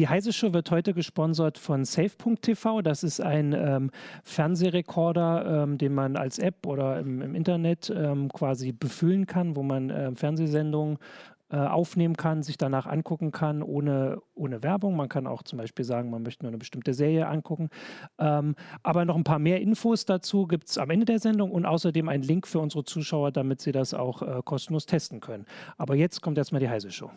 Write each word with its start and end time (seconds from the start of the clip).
die 0.00 0.08
Heise 0.08 0.32
Show 0.32 0.54
wird 0.54 0.70
heute 0.70 0.94
gesponsert 0.94 1.58
von 1.58 1.84
Safe.tv. 1.84 2.80
Das 2.80 3.02
ist 3.04 3.20
ein 3.20 3.52
ähm, 3.52 3.90
Fernsehrekorder, 4.24 5.64
ähm, 5.64 5.76
den 5.76 5.92
man 5.92 6.16
als 6.16 6.38
App 6.38 6.66
oder 6.66 6.98
im, 7.00 7.20
im 7.20 7.34
Internet 7.34 7.92
ähm, 7.94 8.30
quasi 8.32 8.72
befüllen 8.72 9.26
kann, 9.26 9.56
wo 9.56 9.62
man 9.62 9.90
äh, 9.90 10.14
Fernsehsendungen 10.14 10.96
aufnehmen 11.52 12.16
kann, 12.16 12.44
sich 12.44 12.58
danach 12.58 12.86
angucken 12.86 13.32
kann, 13.32 13.64
ohne, 13.64 14.22
ohne 14.36 14.62
Werbung. 14.62 14.94
Man 14.94 15.08
kann 15.08 15.26
auch 15.26 15.42
zum 15.42 15.58
Beispiel 15.58 15.84
sagen, 15.84 16.08
man 16.08 16.22
möchte 16.22 16.44
nur 16.44 16.50
eine 16.50 16.58
bestimmte 16.58 16.94
Serie 16.94 17.26
angucken. 17.26 17.70
Ähm, 18.20 18.54
aber 18.84 19.04
noch 19.04 19.16
ein 19.16 19.24
paar 19.24 19.40
mehr 19.40 19.60
Infos 19.60 20.04
dazu 20.04 20.46
gibt 20.46 20.68
es 20.68 20.78
am 20.78 20.90
Ende 20.90 21.06
der 21.06 21.18
Sendung 21.18 21.50
und 21.50 21.66
außerdem 21.66 22.08
einen 22.08 22.22
Link 22.22 22.46
für 22.46 22.60
unsere 22.60 22.84
Zuschauer, 22.84 23.32
damit 23.32 23.60
sie 23.60 23.72
das 23.72 23.94
auch 23.94 24.22
äh, 24.22 24.42
kostenlos 24.44 24.86
testen 24.86 25.18
können. 25.18 25.44
Aber 25.76 25.96
jetzt 25.96 26.22
kommt 26.22 26.38
erstmal 26.38 26.60
die 26.60 26.68
Heise 26.68 26.92
Show. 26.92 27.10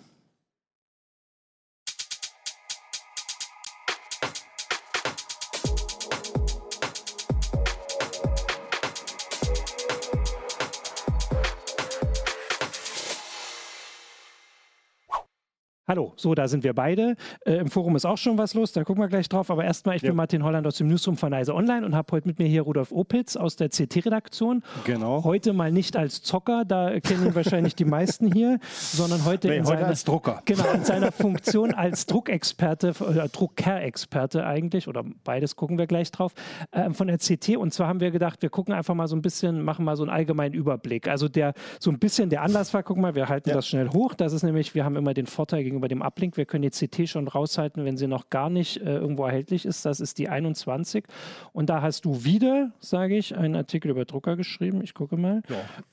Hallo, 15.85 16.13
so, 16.15 16.33
da 16.33 16.47
sind 16.47 16.63
wir 16.63 16.73
beide. 16.73 17.17
Äh, 17.45 17.55
Im 17.55 17.67
Forum 17.67 17.97
ist 17.97 18.05
auch 18.05 18.17
schon 18.17 18.37
was 18.37 18.53
los, 18.53 18.71
da 18.71 18.85
gucken 18.85 19.03
wir 19.03 19.09
gleich 19.09 19.27
drauf. 19.27 19.51
Aber 19.51 19.65
erstmal, 19.65 19.97
ich 19.97 20.01
ja. 20.01 20.11
bin 20.11 20.15
Martin 20.15 20.41
Holland 20.41 20.65
aus 20.65 20.77
dem 20.77 20.87
Newsroom 20.87 21.17
von 21.17 21.33
Eise 21.33 21.53
Online 21.53 21.85
und 21.85 21.93
habe 21.93 22.09
heute 22.13 22.25
mit 22.25 22.39
mir 22.39 22.47
hier 22.47 22.61
Rudolf 22.61 22.93
Opitz 22.93 23.35
aus 23.35 23.57
der 23.57 23.67
CT-Redaktion. 23.67 24.63
Genau. 24.85 25.25
Heute 25.25 25.51
mal 25.51 25.73
nicht 25.73 25.97
als 25.97 26.21
Zocker, 26.21 26.63
da 26.63 26.97
kennen 27.01 27.25
ihn 27.25 27.35
wahrscheinlich 27.35 27.75
die 27.75 27.83
meisten 27.83 28.31
hier, 28.31 28.59
sondern 28.71 29.25
heute, 29.25 29.49
nee, 29.49 29.57
in 29.57 29.65
heute 29.65 29.79
seiner, 29.79 29.87
als 29.87 30.05
Drucker. 30.05 30.41
Genau, 30.45 30.71
in 30.71 30.85
seiner 30.85 31.11
Funktion 31.11 31.73
als 31.73 32.05
Druckexperte, 32.05 32.93
oder 33.01 33.27
Druckerexperte 33.27 34.45
eigentlich, 34.45 34.87
oder 34.87 35.03
beides 35.25 35.57
gucken 35.57 35.77
wir 35.77 35.87
gleich 35.87 36.13
drauf, 36.13 36.31
äh, 36.71 36.91
von 36.91 37.07
der 37.07 37.17
CT. 37.17 37.57
Und 37.57 37.73
zwar 37.73 37.89
haben 37.89 37.99
wir 37.99 38.11
gedacht, 38.11 38.41
wir 38.41 38.49
gucken 38.49 38.73
einfach 38.73 38.95
mal 38.95 39.09
so 39.09 39.17
ein 39.17 39.21
bisschen, 39.21 39.61
machen 39.61 39.83
mal 39.83 39.97
so 39.97 40.03
einen 40.03 40.13
allgemeinen 40.13 40.53
Überblick. 40.53 41.09
Also 41.09 41.27
der, 41.27 41.53
so 41.81 41.91
ein 41.91 41.99
bisschen 41.99 42.29
der 42.29 42.41
Anlass 42.41 42.73
war, 42.73 42.83
guck 42.83 42.95
mal, 42.95 43.15
wir 43.15 43.27
halten 43.27 43.49
ja. 43.49 43.55
das 43.55 43.67
schnell 43.67 43.89
hoch. 43.89 44.13
Das 44.13 44.31
ist 44.31 44.43
nämlich, 44.43 44.75
wir 44.75 44.85
haben 44.85 44.95
immer 44.95 45.13
den 45.13 45.25
Vorteil 45.25 45.72
gegenüber 45.73 45.87
dem 45.87 46.01
Uplink, 46.01 46.37
wir 46.37 46.45
können 46.45 46.61
die 46.61 46.69
CT 46.69 47.09
schon 47.09 47.27
raushalten, 47.27 47.83
wenn 47.85 47.97
sie 47.97 48.07
noch 48.07 48.29
gar 48.29 48.49
nicht 48.49 48.77
äh, 48.77 48.95
irgendwo 48.95 49.25
erhältlich 49.25 49.65
ist. 49.65 49.85
Das 49.85 49.99
ist 49.99 50.17
die 50.17 50.29
21. 50.29 51.05
Und 51.51 51.69
da 51.69 51.81
hast 51.81 52.05
du 52.05 52.23
wieder, 52.23 52.71
sage 52.79 53.17
ich, 53.17 53.35
einen 53.35 53.55
Artikel 53.55 53.91
über 53.91 54.05
Drucker 54.05 54.35
geschrieben. 54.35 54.81
Ich 54.83 54.93
gucke 54.93 55.17
mal. 55.17 55.41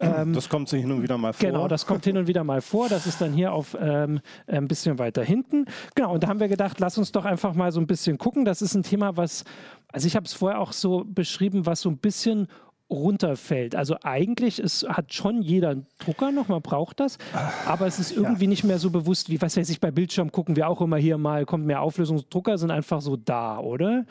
Ja, 0.01 0.23
ähm, 0.23 0.33
das 0.33 0.49
kommt 0.49 0.71
hin 0.71 0.93
und 0.93 1.03
wieder 1.03 1.19
mal 1.19 1.33
vor. 1.33 1.49
Genau, 1.49 1.69
das 1.69 1.87
kommt 1.87 2.05
hin 2.05 2.17
und 2.17 2.27
wieder 2.27 2.45
mal 2.45 2.61
vor. 2.61 2.89
Das 2.89 3.07
ist 3.07 3.21
dann 3.21 3.33
hier 3.33 3.53
auf 3.53 3.77
ähm, 3.81 4.21
ein 4.47 4.69
bisschen 4.69 4.99
weiter 4.99 5.23
hinten. 5.25 5.67
Genau, 5.95 6.15
und 6.15 6.23
da 6.23 6.29
haben 6.29 6.41
wir 6.41 6.49
gedacht, 6.49 6.79
lass 6.81 6.99
uns 6.99 7.13
doch 7.13 7.25
einfach 7.25 7.55
mal 7.55 7.73
so 7.73 7.81
ein 7.81 7.87
bisschen 7.87 8.19
gucken. 8.19 8.45
Das 8.45 8.63
ist 8.63 8.75
ein 8.75 8.83
Thema, 8.83 9.17
was, 9.17 9.45
also 9.93 10.07
ich 10.07 10.17
habe 10.17 10.27
es 10.27 10.35
vorher 10.35 10.61
auch 10.61 10.73
so 10.73 11.05
beschrieben, 11.07 11.67
was 11.67 11.81
so 11.81 11.89
ein 11.89 11.99
bisschen 11.99 12.49
runterfällt. 12.91 13.75
Also 13.77 13.97
eigentlich 14.03 14.59
ist, 14.59 14.87
hat 14.89 15.15
schon 15.15 15.43
jeder 15.43 15.71
einen 15.71 15.87
Drucker 15.99 16.33
noch, 16.33 16.49
man 16.49 16.61
braucht 16.61 17.01
das, 17.01 17.19
aber 17.67 17.87
es 17.87 17.99
ist 17.99 18.17
irgendwie 18.17 18.45
ja. 18.45 18.51
nicht 18.51 18.65
mehr 18.65 18.79
so 18.79 18.91
bewusst, 18.91 19.31
wie 19.31 19.41
was 19.41 19.57
weiß 19.57 19.71
ich, 19.71 19.81
bei 19.81 19.91
Bildschirm 19.91 20.33
gucken 20.33 20.57
wir 20.57 20.69
auch 20.69 20.81
immer 20.81 20.97
hier 20.97 21.19
mal, 21.19 21.47
kommt 21.47 21.67
mehr 21.67 21.83
Auflösung. 21.83 22.23
Drucker 22.29 22.59
sind 22.59 22.71
einfach 22.71 23.01
so 23.01 23.17
da, 23.17 23.59
oder? 23.59 24.05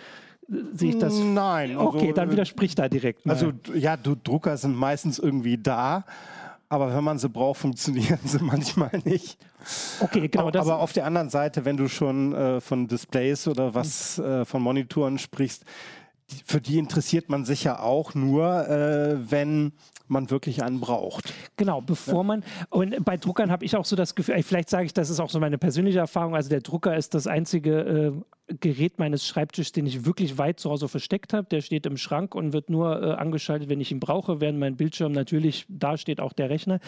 Sehe 0.73 0.89
ich 0.89 0.97
das? 0.97 1.13
Nein. 1.19 1.77
Also, 1.77 1.94
okay, 1.94 2.11
dann 2.13 2.31
widerspricht 2.31 2.80
da 2.80 2.89
direkt 2.89 3.25
mal. 3.25 3.33
Also 3.33 3.52
ja, 3.73 3.97
du, 3.97 4.16
Drucker 4.16 4.57
sind 4.57 4.75
meistens 4.75 5.19
irgendwie 5.19 5.57
da. 5.57 6.05
Aber 6.72 6.94
wenn 6.95 7.03
man 7.03 7.17
sie 7.17 7.30
braucht, 7.30 7.59
funktionieren 7.61 8.19
sie 8.23 8.38
manchmal 8.44 8.91
nicht. 9.03 9.39
Okay, 10.00 10.27
genau. 10.27 10.47
Aber, 10.47 10.59
aber 10.59 10.80
auf 10.80 10.94
der 10.94 11.05
anderen 11.05 11.30
Seite, 11.30 11.66
wenn 11.66 11.77
du 11.77 11.88
schon 11.88 12.33
äh, 12.33 12.61
von 12.61 12.88
Displays 12.88 13.47
oder 13.47 13.73
was 13.73 14.19
äh, 14.19 14.45
von 14.45 14.61
Monitoren 14.61 15.17
sprichst, 15.17 15.66
für 16.45 16.61
die 16.61 16.77
interessiert 16.77 17.30
man 17.30 17.45
sich 17.45 17.63
ja 17.63 17.80
auch 17.80 18.13
nur, 18.13 18.67
äh, 18.67 19.31
wenn 19.31 19.73
man 20.08 20.30
wirklich 20.31 20.63
einen 20.63 20.79
braucht. 20.79 21.34
Genau, 21.57 21.81
bevor 21.81 22.22
ja. 22.22 22.23
man, 22.23 22.44
und 22.69 23.06
bei 23.06 23.17
Druckern 23.17 23.51
habe 23.51 23.66
ich 23.66 23.75
auch 23.75 23.85
so 23.85 23.95
das 23.95 24.16
Gefühl, 24.16 24.41
vielleicht 24.44 24.69
sage 24.69 24.85
ich, 24.85 24.94
das 24.94 25.09
ist 25.09 25.19
auch 25.19 25.29
so 25.29 25.39
meine 25.39 25.57
persönliche 25.57 26.00
Erfahrung, 26.00 26.35
also 26.35 26.50
der 26.50 26.62
Drucker 26.62 26.97
ist 26.97 27.13
das 27.13 27.28
einzige 27.28 27.79
äh, 27.79 28.12
Gerät 28.60 29.00
meines 29.00 29.26
Schreibtisches, 29.28 29.72
den 29.72 29.86
ich 29.86 30.06
wirklich 30.06 30.38
weit 30.38 30.60
zu 30.60 30.70
Hause 30.70 30.88
versteckt 30.88 31.34
habe. 31.34 31.48
Der 31.50 31.62
steht 31.62 31.86
im 31.86 31.98
Schrank 31.98 32.36
und 32.36 32.54
wird 32.54 32.70
nur 32.70 33.02
äh, 33.02 33.12
angeschaltet, 33.14 33.70
wenn 33.70 33.80
ich 33.80 33.92
ihn 33.92 34.00
brauche, 34.00 34.42
während 34.42 34.60
mein 34.60 34.76
Bildschirm 34.76 35.12
natürlich, 35.12 35.66
da 35.70 35.98
steht 35.98 36.20
auch 36.20 36.34
der 36.34 36.50
Rechner. 36.50 36.80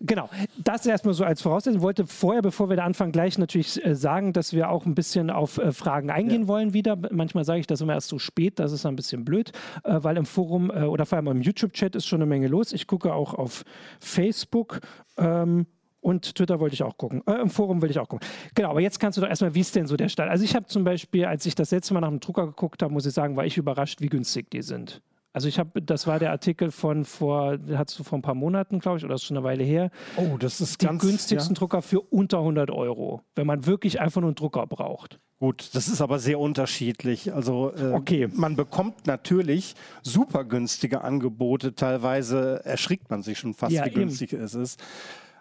Genau, 0.00 0.28
das 0.58 0.86
erstmal 0.86 1.14
so 1.14 1.24
als 1.24 1.42
Voraussetzung. 1.42 1.78
Ich 1.78 1.82
wollte 1.82 2.06
vorher, 2.06 2.42
bevor 2.42 2.68
wir 2.68 2.76
da 2.76 2.84
anfangen, 2.84 3.12
gleich 3.12 3.38
natürlich 3.38 3.84
äh, 3.84 3.94
sagen, 3.94 4.32
dass 4.32 4.52
wir 4.52 4.70
auch 4.70 4.86
ein 4.86 4.94
bisschen 4.94 5.30
auf 5.30 5.58
äh, 5.58 5.72
Fragen 5.72 6.10
eingehen 6.10 6.42
ja. 6.42 6.48
wollen 6.48 6.74
wieder. 6.74 6.96
Manchmal 7.10 7.44
sage 7.44 7.60
ich 7.60 7.66
das 7.66 7.80
immer 7.80 7.94
erst 7.94 8.08
so 8.08 8.18
spät, 8.18 8.58
das 8.58 8.72
ist 8.72 8.86
ein 8.86 8.96
bisschen 8.96 9.24
blöd, 9.24 9.52
äh, 9.84 9.98
weil 10.02 10.16
im 10.16 10.26
Forum 10.26 10.70
äh, 10.70 10.84
oder 10.84 11.06
vor 11.06 11.16
allem 11.16 11.28
im 11.28 11.42
YouTube-Chat 11.42 11.96
ist 11.96 12.06
schon 12.06 12.20
eine 12.20 12.26
Menge 12.26 12.48
los. 12.48 12.72
Ich 12.72 12.86
gucke 12.86 13.12
auch 13.12 13.34
auf 13.34 13.64
Facebook. 13.98 14.80
Ähm, 15.18 15.66
und 16.00 16.34
Twitter 16.34 16.60
wollte 16.60 16.74
ich 16.74 16.82
auch 16.82 16.96
gucken. 16.96 17.22
Äh, 17.26 17.40
Im 17.40 17.50
Forum 17.50 17.82
will 17.82 17.90
ich 17.90 17.98
auch 17.98 18.08
gucken. 18.08 18.26
Genau, 18.54 18.70
aber 18.70 18.80
jetzt 18.80 19.00
kannst 19.00 19.18
du 19.18 19.22
doch 19.22 19.28
erstmal, 19.28 19.54
wie 19.54 19.60
ist 19.60 19.74
denn 19.76 19.86
so 19.86 19.96
der 19.96 20.08
Stand? 20.08 20.30
Also 20.30 20.44
ich 20.44 20.54
habe 20.54 20.66
zum 20.66 20.84
Beispiel, 20.84 21.26
als 21.26 21.46
ich 21.46 21.54
das 21.54 21.70
letzte 21.70 21.94
Mal 21.94 22.00
nach 22.00 22.08
einem 22.08 22.20
Drucker 22.20 22.46
geguckt 22.46 22.82
habe, 22.82 22.92
muss 22.92 23.06
ich 23.06 23.12
sagen, 23.12 23.36
war 23.36 23.44
ich 23.44 23.56
überrascht, 23.56 24.00
wie 24.00 24.08
günstig 24.08 24.50
die 24.50 24.62
sind. 24.62 25.02
Also 25.32 25.46
ich 25.46 25.60
habe, 25.60 25.80
das 25.80 26.08
war 26.08 26.18
der 26.18 26.32
Artikel 26.32 26.72
von 26.72 27.04
vor, 27.04 27.56
hattest 27.72 27.98
du 28.00 28.02
vor 28.02 28.18
ein 28.18 28.22
paar 28.22 28.34
Monaten, 28.34 28.80
glaube 28.80 28.98
ich, 28.98 29.04
oder 29.04 29.14
ist 29.14 29.22
schon 29.22 29.36
eine 29.36 29.44
Weile 29.44 29.62
her. 29.62 29.90
Oh, 30.16 30.36
das 30.38 30.60
ist 30.60 30.82
die 30.82 30.86
ganz, 30.86 31.02
günstigsten 31.02 31.54
ja. 31.54 31.58
Drucker 31.58 31.82
für 31.82 32.00
unter 32.00 32.38
100 32.38 32.70
Euro, 32.70 33.22
wenn 33.36 33.46
man 33.46 33.64
wirklich 33.64 34.00
einfach 34.00 34.20
nur 34.20 34.30
einen 34.30 34.34
Drucker 34.34 34.66
braucht. 34.66 35.20
Gut, 35.38 35.70
das 35.72 35.88
ist 35.88 36.00
aber 36.00 36.18
sehr 36.18 36.38
unterschiedlich. 36.38 37.32
Also 37.32 37.72
äh, 37.74 37.92
okay. 37.92 38.28
man 38.32 38.56
bekommt 38.56 39.06
natürlich 39.06 39.74
super 40.02 40.44
günstige 40.44 41.02
Angebote. 41.02 41.74
Teilweise 41.74 42.60
erschrickt 42.64 43.08
man 43.08 43.22
sich 43.22 43.38
schon 43.38 43.54
fast, 43.54 43.72
ja, 43.72 43.86
wie 43.86 43.90
günstig 43.90 44.32
eben. 44.32 44.42
es 44.42 44.54
ist. 44.54 44.82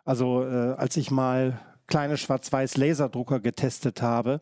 Also 0.06 0.44
äh, 0.44 0.74
als 0.74 0.98
ich 0.98 1.12
mal 1.12 1.60
kleine 1.88 2.18
schwarz-weiß 2.18 2.78
Laserdrucker 2.78 3.40
getestet 3.40 4.02
habe, 4.02 4.42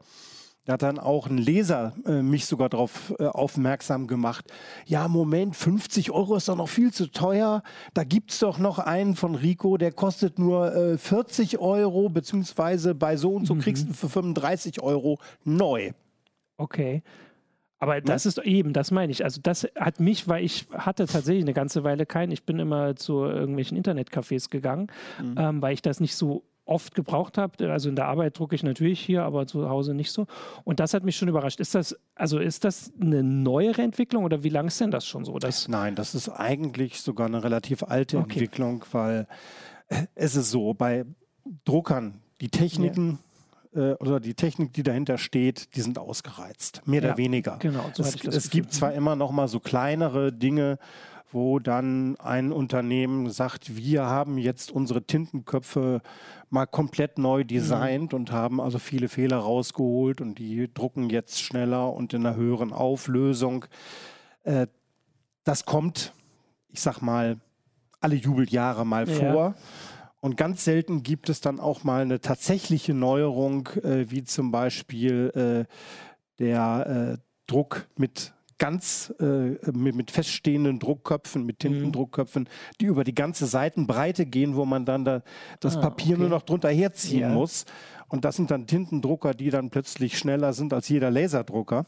da 0.68 0.74
hat 0.74 0.82
dann 0.82 1.00
auch 1.00 1.28
ein 1.28 1.38
Leser 1.38 1.94
äh, 2.06 2.22
mich 2.22 2.46
sogar 2.46 2.68
darauf 2.68 3.14
äh, 3.20 3.26
aufmerksam 3.26 4.06
gemacht. 4.06 4.52
Ja, 4.86 5.08
Moment, 5.08 5.56
50 5.56 6.12
Euro 6.12 6.36
ist 6.36 6.50
doch 6.50 6.58
noch 6.58 6.68
viel 6.68 6.92
zu 6.92 7.10
teuer. 7.10 7.64
Da 7.94 8.04
gibt 8.04 8.32
es 8.32 8.40
doch 8.40 8.58
noch 8.60 8.78
einen 8.78 9.16
von 9.16 9.36
Rico, 9.36 9.78
der 9.78 9.94
kostet 9.94 10.38
nur 10.40 10.76
äh, 10.76 10.98
40 10.98 11.60
Euro, 11.60 12.10
beziehungsweise 12.10 12.96
bei 12.96 13.16
so 13.16 13.34
und 13.34 13.46
so 13.46 13.56
mhm. 13.56 13.62
kriegst 13.62 13.88
du 13.88 13.94
für 13.94 14.10
35 14.10 14.82
Euro 14.82 15.20
neu. 15.46 15.92
Okay. 16.58 17.02
Aber 17.80 18.02
das 18.02 18.26
ist 18.26 18.40
eben, 18.40 18.74
das 18.74 18.92
meine 18.92 19.12
ich. 19.12 19.24
Also 19.24 19.40
das 19.42 19.68
hat 19.76 20.00
mich, 20.00 20.28
weil 20.28 20.44
ich 20.44 20.68
hatte 20.72 21.06
tatsächlich 21.06 21.44
eine 21.44 21.54
ganze 21.54 21.84
Weile 21.84 22.06
keinen. 22.06 22.32
Ich 22.32 22.44
bin 22.44 22.60
immer 22.60 22.96
zu 22.96 23.24
irgendwelchen 23.24 23.78
Internetcafés 23.78 24.50
gegangen, 24.50 24.88
mhm. 25.22 25.36
ähm, 25.38 25.62
weil 25.62 25.74
ich 25.74 25.82
das 25.82 26.00
nicht 26.00 26.16
so 26.16 26.44
oft 26.66 26.96
gebraucht 26.96 27.38
habe. 27.38 27.72
Also 27.72 27.90
in 27.90 27.96
der 27.96 28.08
Arbeit 28.08 28.38
drucke 28.38 28.56
ich 28.56 28.64
natürlich 28.64 29.00
hier, 29.00 29.24
aber 29.24 29.48
zu 29.48 29.70
Hause 29.70 29.94
nicht 29.94 30.12
so. 30.12 30.28
Und 30.64 30.80
das 30.80 30.94
hat 30.94 31.04
mich 31.04 31.16
schon 31.16 31.28
überrascht. 31.28 31.60
Ist 31.60 31.76
das, 31.76 31.96
also 32.16 32.40
ist 32.40 32.64
das 32.64 32.92
eine 33.00 33.24
neuere 33.24 33.82
Entwicklung 33.82 34.24
oder 34.24 34.44
wie 34.44 34.50
lange 34.50 34.68
ist 34.68 34.82
denn 34.82 34.92
das 34.92 35.06
schon 35.06 35.24
so? 35.24 35.38
Dass 35.38 35.68
Nein, 35.68 35.96
das 35.96 36.16
ist 36.16 36.30
eigentlich 36.30 37.02
sogar 37.02 37.28
eine 37.28 37.44
relativ 37.44 37.84
alte 37.84 38.18
okay. 38.18 38.34
Entwicklung, 38.34 38.84
weil 38.92 39.28
äh, 39.88 40.08
es 40.16 40.36
ist 40.36 40.52
so, 40.52 40.74
bei 40.74 41.06
Druckern, 41.64 42.22
die 42.42 42.50
Techniken, 42.50 43.20
äh, 43.74 43.94
oder 43.94 44.20
die 44.20 44.34
Technik, 44.34 44.74
die 44.74 44.84
dahinter 44.84 45.18
steht, 45.18 45.76
die 45.76 45.82
sind 45.82 45.98
ausgereizt, 45.98 46.82
mehr 46.86 47.02
ja, 47.02 47.10
oder 47.10 47.18
weniger. 47.18 47.58
Genau, 47.60 47.90
so 47.94 48.04
es, 48.04 48.24
es 48.24 48.50
gibt 48.50 48.74
zwar 48.74 48.94
immer 48.94 49.16
noch 49.16 49.32
mal 49.32 49.48
so 49.48 49.60
kleinere 49.60 50.32
Dinge, 50.32 50.78
wo 51.32 51.60
dann 51.60 52.16
ein 52.18 52.52
Unternehmen 52.52 53.30
sagt, 53.30 53.76
wir 53.76 54.06
haben 54.06 54.38
jetzt 54.38 54.72
unsere 54.72 55.04
Tintenköpfe 55.04 56.02
mal 56.50 56.66
komplett 56.66 57.18
neu 57.18 57.44
designt 57.44 58.14
mhm. 58.14 58.20
und 58.20 58.32
haben 58.32 58.62
also 58.62 58.80
viele 58.80 59.10
Fehler 59.10 59.38
rausgeholt 59.38 60.22
und 60.22 60.40
die 60.40 60.74
drucken 60.74 61.10
jetzt 61.10 61.42
schneller 61.42 61.94
und 61.94 62.14
in 62.14 62.26
einer 62.26 62.36
höheren 62.36 62.72
Auflösung. 62.72 63.66
Äh, 64.44 64.68
das 65.44 65.66
kommt, 65.66 66.14
ich 66.70 66.82
sag 66.82 67.02
mal, 67.02 67.38
alle 68.00 68.16
Jubeljahre 68.16 68.86
mal 68.86 69.08
ja. 69.08 69.16
vor. 69.16 69.56
Und 70.20 70.36
ganz 70.36 70.64
selten 70.64 71.04
gibt 71.04 71.30
es 71.30 71.42
dann 71.42 71.60
auch 71.60 71.84
mal 71.84 72.02
eine 72.02 72.20
tatsächliche 72.20 72.94
Neuerung, 72.94 73.68
äh, 73.84 74.10
wie 74.10 74.24
zum 74.24 74.52
Beispiel 74.52 75.68
äh, 75.70 75.74
der 76.40 77.18
äh, 77.18 77.22
Druck 77.46 77.88
mit 77.98 78.34
ganz 78.58 79.14
äh, 79.20 79.56
mit, 79.72 79.96
mit, 79.96 80.12
feststehenden 80.12 80.80
Druckköpfen, 80.80 81.46
mit 81.46 81.58
mhm. 81.58 81.70
Tintendruckköpfen, 81.70 82.50
die 82.82 82.86
über 82.86 83.04
die 83.04 83.14
ganze 83.14 83.46
Seitenbreite 83.46 84.26
gehen, 84.26 84.56
wo 84.56 84.66
man 84.66 84.86
dann 84.86 85.06
da 85.06 85.22
das 85.60 85.78
ah, 85.78 85.82
Papier 85.82 86.16
okay. 86.16 86.22
nur 86.22 86.30
noch 86.30 86.42
drunter 86.42 86.70
herziehen 86.70 87.22
ja. 87.22 87.30
muss. 87.30 87.66
Und 88.08 88.26
das 88.26 88.38
sind 88.38 88.50
dann 88.52 88.68
Tintendrucker, 88.68 89.34
die 89.34 89.50
dann 89.50 89.70
plötzlich 89.70 90.18
schneller 90.18 90.54
sind 90.54 90.74
als 90.74 90.90
jeder 90.90 91.12
Laserdrucker. 91.12 91.86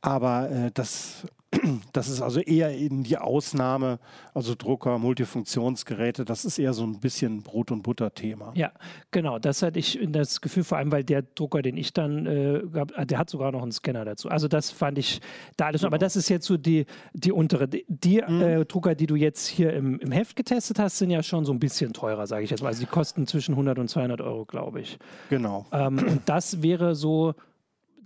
Aber 0.00 0.50
äh, 0.50 0.70
das 0.72 1.26
das 1.92 2.08
ist 2.08 2.22
also 2.22 2.40
eher 2.40 2.74
in 2.76 3.02
die 3.02 3.18
Ausnahme, 3.18 3.98
also 4.32 4.54
Drucker, 4.54 4.98
Multifunktionsgeräte, 4.98 6.24
das 6.24 6.44
ist 6.44 6.58
eher 6.58 6.72
so 6.72 6.84
ein 6.84 7.00
bisschen 7.00 7.42
Brot- 7.42 7.70
und 7.70 7.82
Butter-Thema. 7.82 8.52
Ja, 8.54 8.72
genau. 9.10 9.38
Das 9.38 9.62
hatte 9.62 9.78
ich 9.78 9.98
das 10.08 10.40
Gefühl, 10.40 10.64
vor 10.64 10.78
allem, 10.78 10.92
weil 10.92 11.04
der 11.04 11.22
Drucker, 11.22 11.62
den 11.62 11.76
ich 11.76 11.92
dann 11.92 12.26
äh, 12.26 12.62
gab, 12.72 12.92
ah, 12.96 13.04
der 13.04 13.18
hat 13.18 13.30
sogar 13.30 13.52
noch 13.52 13.62
einen 13.62 13.72
Scanner 13.72 14.04
dazu. 14.04 14.28
Also 14.28 14.48
das 14.48 14.70
fand 14.70 14.98
ich 14.98 15.20
da 15.56 15.66
alles. 15.66 15.82
Genau. 15.82 15.88
Aber 15.88 15.98
das 15.98 16.16
ist 16.16 16.28
jetzt 16.28 16.46
so 16.46 16.56
die, 16.56 16.86
die 17.12 17.32
untere. 17.32 17.68
Die, 17.68 17.84
die 17.88 18.22
mhm. 18.26 18.40
äh, 18.40 18.64
Drucker, 18.64 18.94
die 18.94 19.06
du 19.06 19.16
jetzt 19.16 19.46
hier 19.46 19.72
im, 19.72 19.98
im 20.00 20.12
Heft 20.12 20.36
getestet 20.36 20.78
hast, 20.78 20.98
sind 20.98 21.10
ja 21.10 21.22
schon 21.22 21.44
so 21.44 21.52
ein 21.52 21.58
bisschen 21.58 21.92
teurer, 21.92 22.26
sage 22.26 22.44
ich 22.44 22.50
jetzt 22.50 22.62
mal. 22.62 22.68
Also 22.68 22.80
die 22.80 22.86
kosten 22.86 23.26
zwischen 23.26 23.52
100 23.52 23.78
und 23.78 23.88
200 23.88 24.20
Euro, 24.20 24.44
glaube 24.44 24.80
ich. 24.80 24.98
Genau. 25.30 25.66
Ähm, 25.72 25.98
und 25.98 26.22
das 26.26 26.62
wäre 26.62 26.94
so 26.94 27.34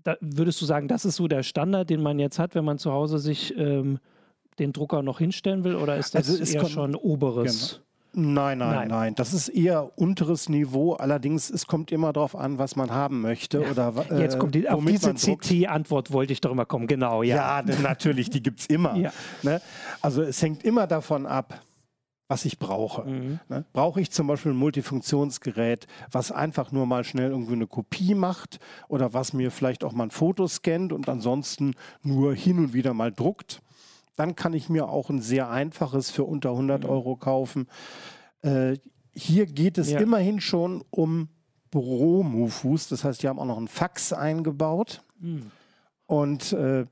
da 0.09 0.17
würdest 0.21 0.59
du 0.63 0.65
sagen, 0.65 0.89
das 0.89 1.05
ist 1.05 1.17
so 1.17 1.29
der 1.29 1.43
Standard, 1.43 1.91
den 1.91 2.03
man 2.03 2.19
jetzt 2.19 2.39
hat, 2.39 2.55
wenn 2.55 2.65
man 2.65 2.79
zu 2.79 2.93
Hause 2.93 3.19
sich 3.19 3.55
ähm, 3.59 3.99
den 4.59 4.73
Drucker 4.73 5.03
noch 5.03 5.19
hinstellen 5.19 5.65
will? 5.65 5.75
Oder 5.75 5.99
ist 5.99 6.15
das 6.15 6.31
also 6.31 6.59
eher 6.59 6.67
schon 6.67 6.95
oberes? 6.95 7.73
Genau. 7.75 7.85
Nein, 8.15 8.59
nein, 8.59 8.71
nein, 8.71 8.89
nein, 8.89 9.15
Das 9.15 9.35
ist 9.35 9.49
eher 9.51 9.97
unteres 9.97 10.49
Niveau. 10.49 10.95
Allerdings, 10.95 11.51
es 11.51 11.67
kommt 11.67 11.93
immer 11.93 12.15
darauf 12.15 12.35
an, 12.35 12.59
was 12.59 12.75
man 12.75 12.91
haben 12.91 13.21
möchte. 13.21 13.61
Ja. 13.61 13.71
Oder, 13.71 13.93
äh, 14.11 14.23
Jetzt 14.23 14.39
kommt 14.39 14.55
die, 14.55 14.69
auf 14.69 14.83
diese 14.83 15.13
CT-Antwort 15.13 16.11
wollte 16.11 16.33
ich 16.33 16.41
doch 16.41 16.51
immer 16.51 16.65
kommen. 16.65 16.87
Genau, 16.87 17.23
ja. 17.23 17.61
Ja, 17.61 17.75
natürlich, 17.83 18.31
die 18.31 18.43
gibt 18.43 18.61
es 18.61 18.67
immer. 18.67 18.97
Ja. 18.97 19.13
Ne? 19.43 19.61
Also 20.01 20.23
es 20.23 20.41
hängt 20.41 20.65
immer 20.65 20.87
davon 20.87 21.27
ab, 21.27 21.61
was 22.29 22.45
ich 22.45 22.59
brauche. 22.59 23.09
Mhm. 23.09 23.41
Ne? 23.49 23.65
Brauche 23.73 24.01
ich 24.01 24.11
zum 24.11 24.27
Beispiel 24.27 24.53
ein 24.53 24.59
Multifunktionsgerät, 24.59 25.87
was 26.13 26.31
einfach 26.31 26.71
nur 26.71 26.87
mal 26.87 27.03
schnell 27.03 27.31
irgendwie 27.31 27.55
eine 27.55 27.67
Kopie 27.67 28.15
macht 28.15 28.61
oder 28.87 29.15
was 29.15 29.33
mir 29.33 29.51
vielleicht 29.51 29.83
auch 29.83 29.93
mal 29.93 30.05
ein 30.05 30.11
Foto 30.11 30.47
scannt 30.47 30.93
und 30.93 31.09
ansonsten 31.09 31.75
nur 32.03 32.35
hin 32.35 32.59
und 32.59 32.75
wieder 32.75 32.93
mal 32.93 33.11
druckt, 33.11 33.63
dann 34.15 34.37
kann 34.37 34.53
ich 34.53 34.69
mir 34.69 34.89
auch 34.89 35.11
ein 35.11 35.23
sehr 35.23 35.49
einfaches 35.51 36.11
für 36.11 36.25
unter 36.25 36.51
100 36.51 36.85
mhm. 36.85 36.91
Euro 36.91 37.17
kaufen. 37.17 37.67
Äh, 38.43 38.77
hier 39.15 39.47
geht 39.47 39.79
es 39.79 39.91
ja. 39.91 40.01
immerhin 40.01 40.41
schon 40.41 40.85
um 40.91 41.29
Büro-Mufus, 41.71 42.89
das 42.89 43.05
heißt, 43.05 43.23
die 43.23 43.29
haben 43.29 43.39
auch 43.39 43.45
noch 43.45 43.59
einen 43.59 43.69
Fax 43.69 44.13
eingebaut. 44.13 45.03
Mhm. 45.19 45.51
Und 46.07 46.53
äh, 46.53 46.87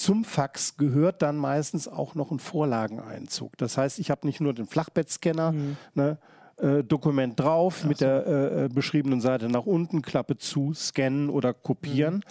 zum 0.00 0.24
Fax 0.24 0.76
gehört 0.76 1.20
dann 1.22 1.36
meistens 1.36 1.86
auch 1.86 2.14
noch 2.14 2.30
ein 2.30 2.38
Vorlageneinzug. 2.38 3.56
Das 3.58 3.76
heißt, 3.76 3.98
ich 3.98 4.10
habe 4.10 4.26
nicht 4.26 4.40
nur 4.40 4.54
den 4.54 4.66
Flachbettscanner, 4.66 5.52
mhm. 5.52 5.76
ne, 5.94 6.18
äh, 6.56 6.82
Dokument 6.82 7.38
drauf, 7.38 7.80
Ach 7.82 7.88
mit 7.88 7.98
so. 7.98 8.06
der 8.06 8.26
äh, 8.26 8.64
äh, 8.64 8.68
beschriebenen 8.68 9.20
Seite 9.20 9.48
nach 9.48 9.66
unten, 9.66 10.00
Klappe 10.00 10.38
zu, 10.38 10.72
scannen 10.72 11.28
oder 11.28 11.52
kopieren, 11.52 12.16
mhm. 12.16 12.22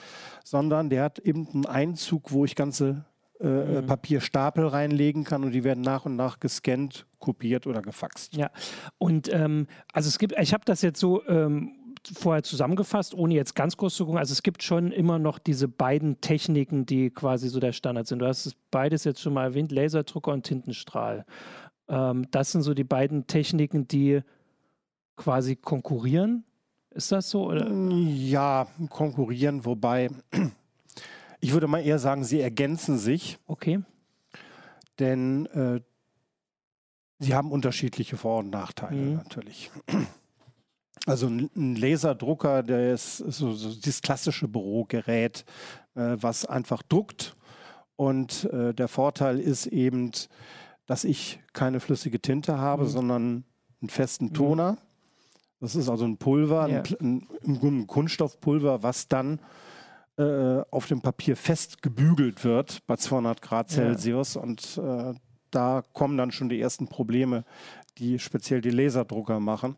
sondern 0.44 0.90
der 0.90 1.04
hat 1.04 1.20
eben 1.20 1.48
einen 1.54 1.66
Einzug, 1.68 2.32
wo 2.32 2.44
ich 2.44 2.56
ganze 2.56 3.06
äh, 3.40 3.48
äh, 3.48 3.82
mhm. 3.82 3.86
Papierstapel 3.88 4.68
reinlegen 4.68 5.24
kann 5.24 5.44
und 5.44 5.52
die 5.52 5.64
werden 5.64 5.82
nach 5.82 6.06
und 6.06 6.18
nach 6.18 6.40
gescannt, 6.40 7.06
kopiert 7.20 7.68
oder 7.68 7.82
gefaxt. 7.82 8.36
Ja, 8.36 8.50
und 8.98 9.32
ähm, 9.32 9.68
also 9.94 10.10
es 10.10 10.20
gibt, 10.20 10.34
ich 10.38 10.54
habe 10.54 10.66
das 10.66 10.82
jetzt 10.82 11.00
so 11.00 11.26
ähm, 11.28 11.79
vorher 12.14 12.44
zusammengefasst, 12.44 13.14
ohne 13.14 13.34
jetzt 13.34 13.56
ganz 13.56 13.78
groß 13.78 13.96
zu 13.96 14.06
gucken. 14.06 14.20
Also 14.20 14.34
es 14.34 14.44
gibt 14.44 14.64
schon 14.64 14.92
immer 14.92 15.20
noch 15.20 15.40
diese 15.40 15.68
beiden 15.68 16.22
Techniken, 16.22 16.86
die 16.86 17.10
quasi 17.10 17.50
so 17.50 17.60
der 17.60 17.74
Standard 17.74 18.08
sind. 18.08 18.20
Du 18.20 18.28
hast 18.28 18.46
es 18.46 18.56
beides 18.72 19.04
jetzt 19.04 19.22
schon 19.22 19.34
mal 19.34 19.44
erwähnt, 19.44 19.72
Laserdrucker 19.72 20.32
und 20.32 20.44
Tintenstrahl. 20.44 21.26
Ähm, 21.88 22.28
das 22.32 22.52
sind 22.52 22.62
so 22.62 22.74
die 22.74 22.84
beiden 22.84 23.28
Techniken, 23.28 23.88
die 23.88 24.22
quasi 25.16 25.56
konkurrieren. 25.56 26.46
Ist 26.92 27.12
das 27.12 27.30
so? 27.30 27.48
Oder? 27.48 27.70
Ja, 27.72 28.68
konkurrieren, 28.90 29.66
wobei 29.66 30.10
ich 31.40 31.54
würde 31.54 31.68
mal 31.68 31.80
eher 31.80 32.00
sagen, 32.00 32.24
sie 32.24 32.42
ergänzen 32.42 32.98
sich. 32.98 33.38
Okay. 33.48 33.80
Denn 35.00 35.46
äh, 35.48 35.82
sie 37.20 37.34
haben 37.34 37.52
unterschiedliche 37.52 38.18
Vor- 38.18 38.40
und 38.40 38.50
Nachteile 38.50 39.02
mhm. 39.02 39.14
natürlich. 39.16 39.72
Also 41.10 41.28
ein 41.28 41.76
Laserdrucker, 41.76 42.62
der 42.62 42.94
ist 42.94 43.18
so, 43.18 43.54
so 43.54 43.70
dieses 43.74 44.02
klassische 44.02 44.48
Bürogerät, 44.48 45.44
äh, 45.96 46.18
was 46.20 46.46
einfach 46.46 46.84
druckt. 46.84 47.36
Und 47.96 48.46
äh, 48.54 48.76
der 48.76 48.88
Vorteil 48.88 49.40
ist 49.40 49.66
eben, 49.66 50.12
dass 50.86 51.04
ich 51.04 51.40
keine 51.52 51.80
flüssige 51.80 52.22
Tinte 52.22 52.60
habe, 52.60 52.84
mhm. 52.84 52.88
sondern 52.90 53.44
einen 53.82 53.90
festen 53.90 54.26
mhm. 54.26 54.34
Toner. 54.34 54.78
Das 55.60 55.76
ist 55.76 55.90
also 55.90 56.06
ein 56.06 56.18
Pulver, 56.18 56.70
ja. 56.70 56.84
ein, 57.00 57.28
ein, 57.44 57.60
ein, 57.62 57.88
Kunststoffpulver, 57.88 58.84
was 58.84 59.08
dann 59.08 59.40
äh, 60.18 60.62
auf 60.70 60.86
dem 60.86 61.02
Papier 61.02 61.36
fest 61.36 61.82
gebügelt 61.82 62.44
wird 62.44 62.86
bei 62.86 62.98
200 62.98 63.42
Grad 63.42 63.72
Celsius. 63.72 64.36
Ja. 64.36 64.42
Und 64.42 64.78
äh, 64.78 65.16
da 65.50 65.84
kommen 65.94 66.18
dann 66.18 66.32
schon 66.32 66.50
die 66.50 66.62
ersten 66.62 66.88
Probleme, 66.88 67.46
die 67.98 68.20
speziell 68.20 68.62
die 68.62 68.70
Laserdrucker 68.70 69.40
machen. 69.40 69.76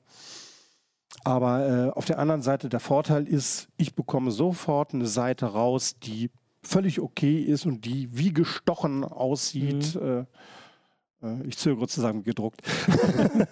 Aber 1.23 1.67
äh, 1.67 1.89
auf 1.91 2.05
der 2.05 2.19
anderen 2.19 2.41
Seite 2.41 2.69
der 2.69 2.79
Vorteil 2.79 3.27
ist, 3.27 3.67
ich 3.77 3.95
bekomme 3.95 4.31
sofort 4.31 4.93
eine 4.93 5.07
Seite 5.07 5.45
raus, 5.47 5.95
die 5.99 6.31
völlig 6.63 6.99
okay 6.99 7.39
ist 7.39 7.65
und 7.65 7.85
die 7.85 8.09
wie 8.11 8.33
gestochen 8.33 9.03
aussieht. 9.03 9.95
Mhm. 9.95 10.25
Äh, 11.21 11.27
äh 11.27 11.47
ich 11.47 11.57
zögere 11.57 11.87
zu 11.87 12.01
sagen, 12.01 12.23
gedruckt. 12.23 12.61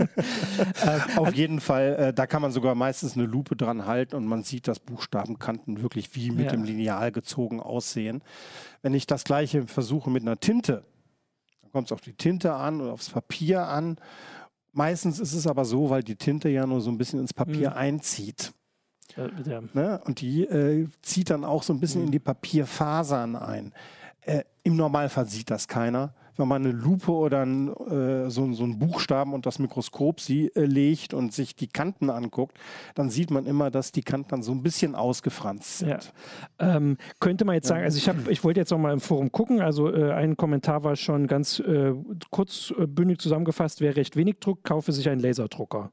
Auf 1.16 1.34
jeden 1.34 1.60
Fall, 1.60 1.96
äh, 1.96 2.14
da 2.14 2.28
kann 2.28 2.42
man 2.42 2.52
sogar 2.52 2.76
meistens 2.76 3.16
eine 3.16 3.26
Lupe 3.26 3.56
dran 3.56 3.86
halten 3.86 4.16
und 4.16 4.26
man 4.26 4.44
sieht, 4.44 4.68
dass 4.68 4.80
Buchstabenkanten 4.80 5.82
wirklich 5.82 6.16
wie 6.16 6.32
mit 6.32 6.46
ja. 6.46 6.52
dem 6.52 6.64
Lineal 6.64 7.12
gezogen 7.12 7.60
aussehen. 7.60 8.24
Wenn 8.82 8.94
ich 8.94 9.06
das 9.06 9.24
gleiche 9.24 9.68
versuche 9.68 10.10
mit 10.10 10.24
einer 10.24 10.40
Tinte, 10.40 10.86
dann 11.62 11.72
kommt 11.72 11.88
es 11.88 11.92
auf 11.92 12.02
die 12.02 12.14
Tinte 12.14 12.54
an 12.54 12.82
oder 12.82 12.94
aufs 12.94 13.10
Papier 13.10 13.68
an 13.68 13.98
Meistens 14.72 15.20
ist 15.20 15.34
es 15.34 15.48
aber 15.48 15.66
so, 15.66 15.90
weil 15.90 16.04
die 16.04 16.16
Tinte 16.16 16.50
ja 16.50 16.66
nur 16.66 16.82
so 16.82 16.92
ein 16.92 16.98
bisschen 16.98 17.20
ins 17.20 17.34
Papier 17.34 17.72
mhm. 17.72 17.78
einzieht. 17.78 18.54
Ja. 19.16 19.62
Ne? 19.74 20.00
Und 20.06 20.22
die 20.22 20.44
äh, 20.44 20.88
zieht 21.02 21.30
dann 21.30 21.44
auch 21.44 21.64
so 21.64 21.74
ein 21.74 21.80
bisschen 21.80 22.02
mhm. 22.02 22.08
in 22.08 22.12
die 22.12 22.20
Papierfasern 22.20 23.36
ein. 23.36 23.74
Äh, 24.22 24.44
Im 24.64 24.76
Normalfall 24.76 25.28
sieht 25.28 25.50
das 25.50 25.68
keiner 25.68 26.14
wenn 26.40 26.48
man 26.48 26.66
eine 26.66 26.74
Lupe 26.74 27.12
oder 27.12 27.46
ein, 27.46 27.68
äh, 27.68 28.30
so, 28.30 28.52
so 28.54 28.64
einen 28.64 28.80
Buchstaben 28.80 29.34
und 29.34 29.46
das 29.46 29.60
Mikroskop 29.60 30.22
sie 30.22 30.48
äh, 30.56 30.66
legt 30.66 31.14
und 31.14 31.34
sich 31.34 31.56
die 31.56 31.68
Kanten 31.68 32.10
anguckt, 32.10 32.58
dann 32.96 33.10
sieht 33.10 33.30
man 33.30 33.46
immer, 33.46 33.70
dass 33.70 33.92
die 33.92 34.02
Kanten 34.02 34.30
dann 34.30 34.44
so 34.44 34.52
ein 34.54 34.64
bisschen 34.64 34.96
ausgefranst 34.96 35.80
sind. 35.80 36.14
Ja. 36.60 36.78
Ähm, 36.78 36.98
könnte 37.20 37.46
man 37.46 37.56
jetzt 37.56 37.68
sagen, 37.68 37.84
also 37.84 37.98
ich, 37.98 38.08
hab, 38.08 38.28
ich 38.30 38.44
wollte 38.44 38.60
jetzt 38.60 38.72
noch 38.72 38.80
mal 38.80 38.94
im 38.94 39.02
Forum 39.02 39.32
gucken, 39.32 39.60
also 39.62 39.94
äh, 39.94 40.14
ein 40.14 40.38
Kommentar 40.38 40.84
war 40.84 40.96
schon 40.96 41.28
ganz 41.28 41.60
äh, 41.60 41.94
kurzbündig 42.32 43.20
zusammengefasst, 43.20 43.82
wer 43.82 43.96
recht 43.96 44.16
wenig 44.16 44.40
druckt, 44.40 44.64
kaufe 44.64 44.92
sich 44.92 45.10
einen 45.10 45.22
Laserdrucker. 45.22 45.92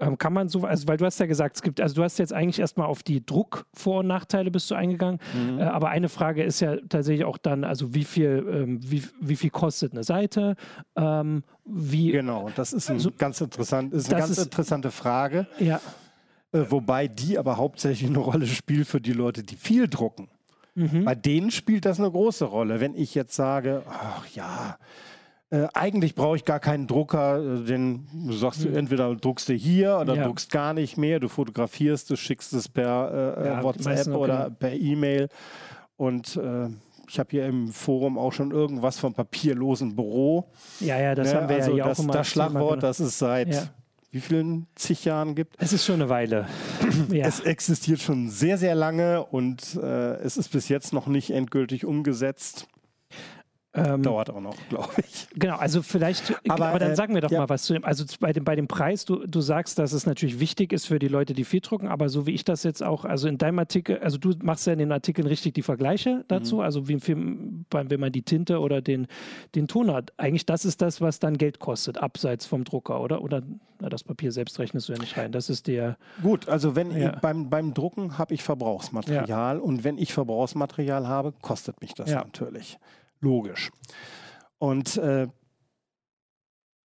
Ähm, 0.00 0.16
kann 0.16 0.32
man 0.32 0.48
so, 0.48 0.60
also 0.60 0.86
weil 0.86 0.96
du 0.96 1.04
hast 1.04 1.18
ja 1.18 1.26
gesagt, 1.26 1.56
es 1.56 1.62
gibt, 1.62 1.80
also 1.80 1.96
du 1.96 2.04
hast 2.04 2.18
jetzt 2.18 2.32
eigentlich 2.32 2.60
erstmal 2.60 2.86
auf 2.86 3.02
die 3.02 3.24
Druckvor- 3.24 4.00
und 4.00 4.06
Nachteile 4.06 4.50
bist 4.50 4.70
du 4.70 4.76
eingegangen, 4.76 5.18
mhm. 5.34 5.58
äh, 5.58 5.64
aber 5.64 5.88
eine 5.88 6.08
Frage 6.08 6.44
ist 6.44 6.60
ja 6.60 6.76
tatsächlich 6.88 7.24
auch 7.24 7.36
dann, 7.36 7.64
also 7.64 7.94
wie 7.94 8.04
viel, 8.04 8.46
ähm, 8.48 8.80
wie, 8.82 9.02
wie 9.20 9.34
viel 9.34 9.50
kostet 9.50 9.92
eine 9.92 10.04
Seite? 10.04 10.54
Ähm, 10.94 11.42
wie, 11.64 12.12
genau, 12.12 12.48
das 12.54 12.72
ist, 12.72 12.88
ein 12.90 12.96
also, 12.96 13.10
ganz 13.10 13.40
interessant, 13.40 13.92
ist 13.92 14.08
eine 14.08 14.20
ganz 14.20 14.30
ist, 14.30 14.44
interessante 14.44 14.92
Frage. 14.92 15.48
Ja. 15.58 15.80
Äh, 16.52 16.64
wobei 16.68 17.08
die 17.08 17.36
aber 17.36 17.56
hauptsächlich 17.56 18.08
eine 18.08 18.18
Rolle 18.18 18.46
spielt 18.46 18.86
für 18.86 19.00
die 19.00 19.12
Leute, 19.12 19.42
die 19.42 19.56
viel 19.56 19.88
drucken. 19.88 20.28
Mhm. 20.76 21.04
Bei 21.04 21.16
denen 21.16 21.50
spielt 21.50 21.84
das 21.84 21.98
eine 21.98 22.10
große 22.10 22.44
Rolle. 22.44 22.78
Wenn 22.80 22.94
ich 22.94 23.16
jetzt 23.16 23.34
sage, 23.34 23.82
ach 23.88 24.24
ja, 24.28 24.78
äh, 25.50 25.66
eigentlich 25.72 26.14
brauche 26.14 26.36
ich 26.36 26.44
gar 26.44 26.60
keinen 26.60 26.86
Drucker, 26.86 27.38
äh, 27.38 27.64
den 27.64 28.06
du 28.12 28.32
sagst 28.32 28.64
du, 28.64 28.68
hm. 28.68 28.76
entweder 28.76 29.14
druckst 29.14 29.48
du 29.48 29.54
hier 29.54 29.98
oder 29.98 30.14
ja. 30.14 30.24
druckst 30.24 30.50
gar 30.50 30.74
nicht 30.74 30.98
mehr, 30.98 31.20
du 31.20 31.28
fotografierst, 31.28 32.10
du 32.10 32.16
schickst 32.16 32.52
es 32.52 32.68
per 32.68 33.36
äh, 33.38 33.46
ja, 33.46 33.62
WhatsApp 33.62 34.08
oder 34.08 34.50
per 34.50 34.72
E-Mail 34.72 35.28
und 35.96 36.36
äh, 36.36 36.68
ich 37.08 37.18
habe 37.18 37.30
hier 37.30 37.46
im 37.46 37.68
Forum 37.72 38.18
auch 38.18 38.32
schon 38.32 38.50
irgendwas 38.50 38.98
vom 38.98 39.14
papierlosen 39.14 39.96
Büro. 39.96 40.50
Ja, 40.80 40.98
ja, 41.00 41.14
das 41.14 41.32
ne? 41.32 41.40
haben 41.40 41.48
wir 41.48 41.56
also 41.56 41.76
ja 41.76 41.88
das, 41.88 41.98
auch 41.98 42.04
immer. 42.04 42.12
Das 42.12 42.28
Schlagwort, 42.28 42.82
das 42.82 43.00
es 43.00 43.18
seit 43.18 43.54
ja. 43.54 43.62
wie 44.10 44.20
vielen 44.20 44.66
zig 44.74 45.06
Jahren 45.06 45.34
gibt. 45.34 45.54
Es 45.58 45.72
ist 45.72 45.86
schon 45.86 45.96
eine 45.96 46.10
Weile. 46.10 46.46
ja. 47.10 47.26
Es 47.26 47.40
existiert 47.40 48.00
schon 48.00 48.28
sehr, 48.28 48.58
sehr 48.58 48.74
lange 48.74 49.24
und 49.24 49.76
äh, 49.76 50.16
es 50.16 50.36
ist 50.36 50.50
bis 50.50 50.68
jetzt 50.68 50.92
noch 50.92 51.06
nicht 51.06 51.30
endgültig 51.30 51.86
umgesetzt. 51.86 52.68
Ähm, 53.74 54.02
Dauert 54.02 54.30
auch 54.30 54.40
noch, 54.40 54.56
glaube 54.70 54.94
ich. 54.98 55.28
Genau, 55.34 55.56
also 55.56 55.82
vielleicht, 55.82 56.34
aber, 56.48 56.68
aber 56.68 56.78
dann 56.78 56.92
äh, 56.92 56.96
sagen 56.96 57.14
wir 57.14 57.20
doch 57.20 57.30
ja. 57.30 57.40
mal 57.40 57.48
was 57.50 57.64
zu 57.64 57.74
dem. 57.74 57.84
Also 57.84 58.04
bei 58.18 58.32
dem, 58.32 58.42
bei 58.44 58.56
dem 58.56 58.66
Preis, 58.66 59.04
du, 59.04 59.26
du 59.26 59.40
sagst, 59.42 59.78
dass 59.78 59.92
es 59.92 60.06
natürlich 60.06 60.40
wichtig 60.40 60.72
ist 60.72 60.86
für 60.86 60.98
die 60.98 61.08
Leute, 61.08 61.34
die 61.34 61.44
viel 61.44 61.60
drucken, 61.60 61.86
aber 61.86 62.08
so 62.08 62.26
wie 62.26 62.32
ich 62.32 62.44
das 62.44 62.62
jetzt 62.62 62.82
auch, 62.82 63.04
also 63.04 63.28
in 63.28 63.36
deinem 63.36 63.58
Artikel, 63.58 63.98
also 63.98 64.16
du 64.16 64.32
machst 64.42 64.66
ja 64.66 64.72
in 64.72 64.78
den 64.78 64.90
Artikeln 64.90 65.28
richtig 65.28 65.52
die 65.52 65.62
Vergleiche 65.62 66.24
dazu, 66.28 66.56
mhm. 66.56 66.60
also 66.62 66.88
wie 66.88 66.98
viel, 66.98 67.16
wenn 67.70 68.00
man 68.00 68.10
die 68.10 68.22
Tinte 68.22 68.58
oder 68.60 68.80
den, 68.80 69.06
den 69.54 69.68
Ton 69.68 69.92
hat. 69.92 70.12
Eigentlich 70.16 70.46
das 70.46 70.64
ist 70.64 70.80
das, 70.80 71.02
was 71.02 71.18
dann 71.18 71.36
Geld 71.36 71.58
kostet, 71.58 71.98
abseits 71.98 72.46
vom 72.46 72.64
Drucker, 72.64 73.02
oder? 73.02 73.22
Oder 73.22 73.42
na, 73.80 73.90
das 73.90 74.02
Papier 74.02 74.32
selbst 74.32 74.58
rechnest 74.58 74.88
du 74.88 74.94
ja 74.94 74.98
nicht 74.98 75.16
rein. 75.18 75.30
Das 75.30 75.50
ist 75.50 75.66
der. 75.66 75.98
Gut, 76.22 76.48
also 76.48 76.74
wenn 76.74 76.90
ja. 76.90 77.14
ich, 77.14 77.20
beim, 77.20 77.50
beim 77.50 77.74
Drucken 77.74 78.16
habe 78.16 78.32
ich 78.32 78.42
Verbrauchsmaterial 78.42 79.56
ja. 79.56 79.62
und 79.62 79.84
wenn 79.84 79.98
ich 79.98 80.14
Verbrauchsmaterial 80.14 81.06
habe, 81.06 81.34
kostet 81.42 81.80
mich 81.82 81.94
das 81.94 82.10
natürlich 82.10 82.78
logisch. 83.20 83.70
Und 84.58 84.96
äh, 84.96 85.28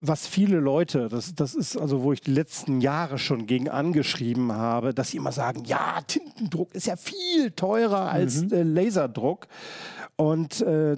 was 0.01 0.25
viele 0.25 0.59
Leute, 0.59 1.09
das, 1.09 1.35
das 1.35 1.53
ist 1.53 1.77
also, 1.77 2.01
wo 2.01 2.11
ich 2.11 2.21
die 2.21 2.31
letzten 2.31 2.81
Jahre 2.81 3.19
schon 3.19 3.45
gegen 3.45 3.69
angeschrieben 3.69 4.51
habe, 4.51 4.95
dass 4.95 5.09
sie 5.09 5.17
immer 5.17 5.31
sagen, 5.31 5.63
ja, 5.65 6.01
Tintendruck 6.07 6.73
ist 6.73 6.87
ja 6.87 6.95
viel 6.95 7.51
teurer 7.51 8.11
als 8.11 8.41
mhm. 8.41 8.51
äh, 8.51 8.63
Laserdruck. 8.63 9.47
Und 10.15 10.61
äh, 10.61 10.97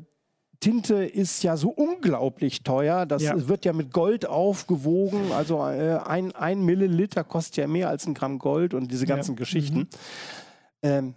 Tinte 0.62 1.04
ist 1.04 1.44
ja 1.44 1.58
so 1.58 1.70
unglaublich 1.70 2.64
teuer. 2.64 3.06
Das 3.06 3.24
ja. 3.24 3.50
wird 3.50 3.66
ja 3.66 3.74
mit 3.74 3.92
Gold 3.92 4.26
aufgewogen. 4.26 5.34
Also 5.34 5.68
äh, 5.68 6.00
ein, 6.06 6.32
ein 6.34 6.62
Milliliter 6.64 7.26
kostet 7.26 7.58
ja 7.58 7.68
mehr 7.68 7.90
als 7.90 8.08
ein 8.08 8.14
Gramm 8.14 8.40
Gold 8.40 8.74
und 8.74 8.90
diese 8.90 9.06
ganzen 9.06 9.34
ja. 9.34 9.40
Geschichten. 9.40 9.80
Mhm. 9.80 9.88
Ähm, 10.82 11.14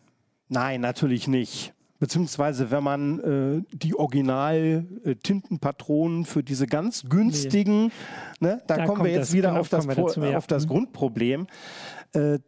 nein, 0.49 0.81
natürlich 0.81 1.29
nicht. 1.29 1.73
Beziehungsweise, 1.99 2.71
wenn 2.71 2.85
man 2.85 3.21
äh, 3.21 3.63
die 3.75 3.95
Original-Tintenpatronen 3.95 6.23
äh, 6.23 6.27
für 6.27 6.43
diese 6.43 6.67
ganz 6.67 7.05
günstigen, 7.09 7.91
nee. 8.41 8.49
ne, 8.49 8.63
da, 8.67 8.77
da 8.77 8.85
kommen 8.87 9.05
wir 9.05 9.13
jetzt 9.13 9.29
das, 9.29 9.33
wieder 9.33 9.49
genau, 9.49 9.61
auf 9.61 9.71
das, 9.71 9.87
dazu, 9.87 10.21
ja. 10.21 10.37
auf 10.37 10.47
das 10.47 10.65
mhm. 10.65 10.69
Grundproblem. 10.69 11.47
Äh, 12.13 12.39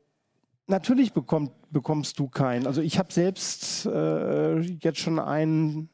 natürlich 0.67 1.13
bekommt, 1.13 1.53
bekommst 1.71 2.19
du 2.19 2.29
keinen. 2.29 2.67
Also 2.67 2.83
ich 2.83 2.99
habe 2.99 3.13
selbst 3.13 3.87
äh, 3.87 4.61
jetzt 4.61 4.99
schon 4.99 5.19
einen 5.19 5.89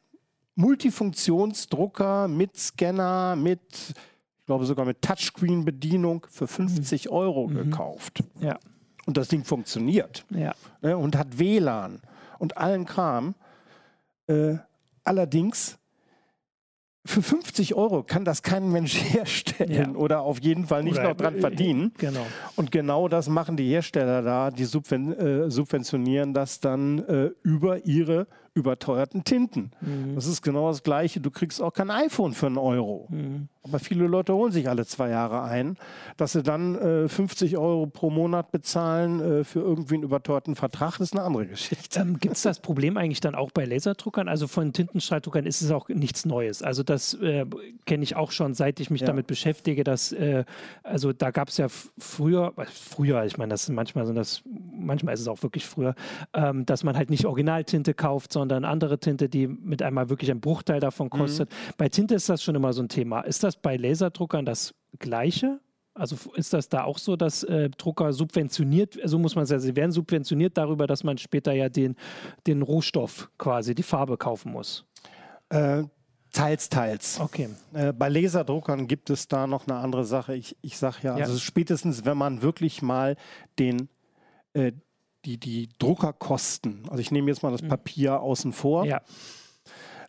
Multifunktionsdrucker 0.55 2.27
mit 2.27 2.57
Scanner, 2.57 3.35
mit, 3.35 3.93
ich 4.39 4.45
glaube 4.45 4.65
sogar 4.65 4.85
mit 4.85 5.01
Touchscreen-Bedienung 5.01 6.25
für 6.29 6.47
50 6.47 7.05
mhm. 7.05 7.11
Euro 7.11 7.47
mhm. 7.47 7.55
gekauft. 7.55 8.23
Ja. 8.39 8.57
Und 9.05 9.17
das 9.17 9.27
Ding 9.27 9.43
funktioniert. 9.43 10.25
Ja. 10.29 10.53
Ne, 10.81 10.97
und 10.97 11.17
hat 11.17 11.39
WLAN 11.39 12.01
und 12.39 12.57
allen 12.57 12.85
Kram. 12.85 13.35
Äh, 14.27 14.57
allerdings 15.03 15.77
für 17.05 17.21
50 17.21 17.75
Euro 17.75 18.01
kann 18.03 18.25
das 18.25 18.41
kein 18.41 18.71
Mensch 18.71 18.95
herstellen 19.13 19.93
ja. 19.93 19.99
oder 19.99 20.21
auf 20.21 20.41
jeden 20.41 20.65
Fall 20.65 20.83
nicht 20.83 20.97
oder, 20.97 21.09
noch 21.09 21.17
dran 21.17 21.39
verdienen. 21.39 21.93
Genau. 21.97 22.25
Und 22.55 22.71
genau 22.71 23.07
das 23.07 23.29
machen 23.29 23.57
die 23.57 23.69
Hersteller 23.69 24.23
da, 24.23 24.49
die 24.49 24.65
subven 24.65 25.13
äh, 25.13 25.51
subventionieren 25.51 26.33
das 26.33 26.59
dann 26.59 26.99
äh, 26.99 27.29
über 27.43 27.85
ihre 27.85 28.27
überteuerten 28.55 29.23
Tinten. 29.23 29.71
Mhm. 29.81 30.15
Das 30.15 30.25
ist 30.25 30.41
genau 30.41 30.69
das 30.69 30.81
Gleiche. 30.81 31.19
Du 31.19 31.29
kriegst 31.29 31.61
auch 31.61 31.73
kein 31.73 31.91
iPhone 31.91 32.33
für 32.33 32.47
einen 32.47 32.57
Euro. 32.57 33.07
Mhm. 33.09 33.49
Aber 33.63 33.79
viele 33.79 34.05
Leute 34.05 34.33
holen 34.33 34.51
sich 34.51 34.69
alle 34.69 34.85
zwei 34.85 35.09
Jahre 35.09 35.41
ein, 35.43 35.77
dass 36.17 36.33
sie 36.33 36.43
dann 36.43 36.75
äh, 36.75 37.09
50 37.09 37.57
Euro 37.57 37.87
pro 37.87 38.11
Monat 38.11 38.51
bezahlen 38.51 39.19
äh, 39.19 39.43
für 39.43 39.59
irgendwie 39.59 39.95
einen 39.95 40.03
überteuerten 40.03 40.55
Vertrag, 40.55 40.99
das 40.99 41.09
ist 41.09 41.13
eine 41.13 41.23
andere 41.23 41.47
Geschichte. 41.47 41.99
Ähm, 41.99 42.19
Gibt 42.19 42.35
es 42.35 42.43
das 42.43 42.59
Problem 42.59 42.95
eigentlich 42.95 43.21
dann 43.21 43.33
auch 43.33 43.51
bei 43.51 43.65
Laserdruckern? 43.65 44.29
Also 44.29 44.47
von 44.47 44.71
Tintenstrahldruckern 44.71 45.47
ist 45.47 45.61
es 45.61 45.71
auch 45.71 45.89
nichts 45.89 46.25
Neues. 46.25 46.61
Also 46.61 46.83
das 46.83 47.15
äh, 47.15 47.45
kenne 47.85 48.03
ich 48.03 48.15
auch 48.15 48.31
schon, 48.31 48.53
seit 48.53 48.79
ich 48.79 48.91
mich 48.91 49.01
ja. 49.01 49.07
damit 49.07 49.25
beschäftige, 49.25 49.83
dass 49.83 50.11
äh, 50.11 50.45
also 50.83 51.11
da 51.11 51.31
gab 51.31 51.49
es 51.49 51.57
ja 51.57 51.67
früher, 51.97 52.53
früher, 52.71 53.25
ich 53.25 53.37
meine, 53.37 53.49
das 53.49 53.67
manchmal 53.69 54.05
sind 54.05 54.15
das, 54.15 54.43
manchmal 54.85 55.15
ist 55.15 55.21
es 55.21 55.27
auch 55.27 55.41
wirklich 55.41 55.65
früher, 55.65 55.95
ähm, 56.33 56.65
dass 56.67 56.83
man 56.83 56.95
halt 56.95 57.09
nicht 57.09 57.25
Originaltinte 57.25 57.95
kauft, 57.95 58.31
sondern 58.31 58.63
andere 58.63 58.99
Tinte, 58.99 59.27
die 59.27 59.47
mit 59.47 59.81
einmal 59.81 60.09
wirklich 60.09 60.29
ein 60.29 60.39
Bruchteil 60.39 60.79
davon 60.79 61.07
mhm. 61.07 61.17
kostet. 61.17 61.49
Mhm. 61.49 61.73
Bei 61.77 61.89
Tinte 61.89 62.13
ist 62.13 62.29
das 62.29 62.43
schon 62.43 62.55
immer 62.55 62.71
so 62.71 62.83
ein 62.83 62.89
Thema. 62.89 63.21
Ist 63.21 63.43
das 63.43 63.55
das 63.55 63.61
bei 63.61 63.77
Laserdruckern 63.77 64.45
das 64.45 64.73
Gleiche? 64.99 65.59
Also 65.93 66.17
ist 66.35 66.51
das 66.53 66.67
da 66.67 66.83
auch 66.83 66.97
so, 66.97 67.15
dass 67.15 67.43
äh, 67.43 67.69
Drucker 67.69 68.11
subventioniert, 68.11 68.97
so 69.05 69.17
muss 69.17 69.35
man 69.35 69.45
sagen, 69.45 69.61
sie 69.61 69.75
werden 69.77 69.91
subventioniert 69.91 70.57
darüber, 70.57 70.87
dass 70.87 71.05
man 71.05 71.17
später 71.17 71.53
ja 71.53 71.69
den, 71.69 71.95
den 72.47 72.61
Rohstoff 72.61 73.29
quasi, 73.37 73.73
die 73.73 73.83
Farbe 73.83 74.17
kaufen 74.17 74.51
muss? 74.51 74.85
Äh, 75.47 75.83
teils, 76.33 76.67
teils. 76.67 77.17
Okay. 77.21 77.47
Äh, 77.73 77.93
bei 77.93 78.09
Laserdruckern 78.09 78.87
gibt 78.87 79.09
es 79.09 79.29
da 79.29 79.47
noch 79.47 79.67
eine 79.67 79.77
andere 79.77 80.03
Sache. 80.03 80.35
Ich, 80.35 80.57
ich 80.61 80.77
sage 80.77 80.97
ja, 81.03 81.17
ja, 81.17 81.23
also 81.23 81.37
spätestens, 81.37 82.03
wenn 82.03 82.17
man 82.17 82.41
wirklich 82.41 82.81
mal 82.81 83.15
den, 83.57 83.87
äh, 84.55 84.71
die, 85.25 85.37
die 85.37 85.69
Druckerkosten, 85.79 86.83
also 86.89 86.99
ich 86.99 87.11
nehme 87.11 87.29
jetzt 87.29 87.43
mal 87.43 87.51
das 87.51 87.61
mhm. 87.61 87.69
Papier 87.69 88.21
außen 88.21 88.53
vor, 88.53 88.85
ja. 88.85 89.01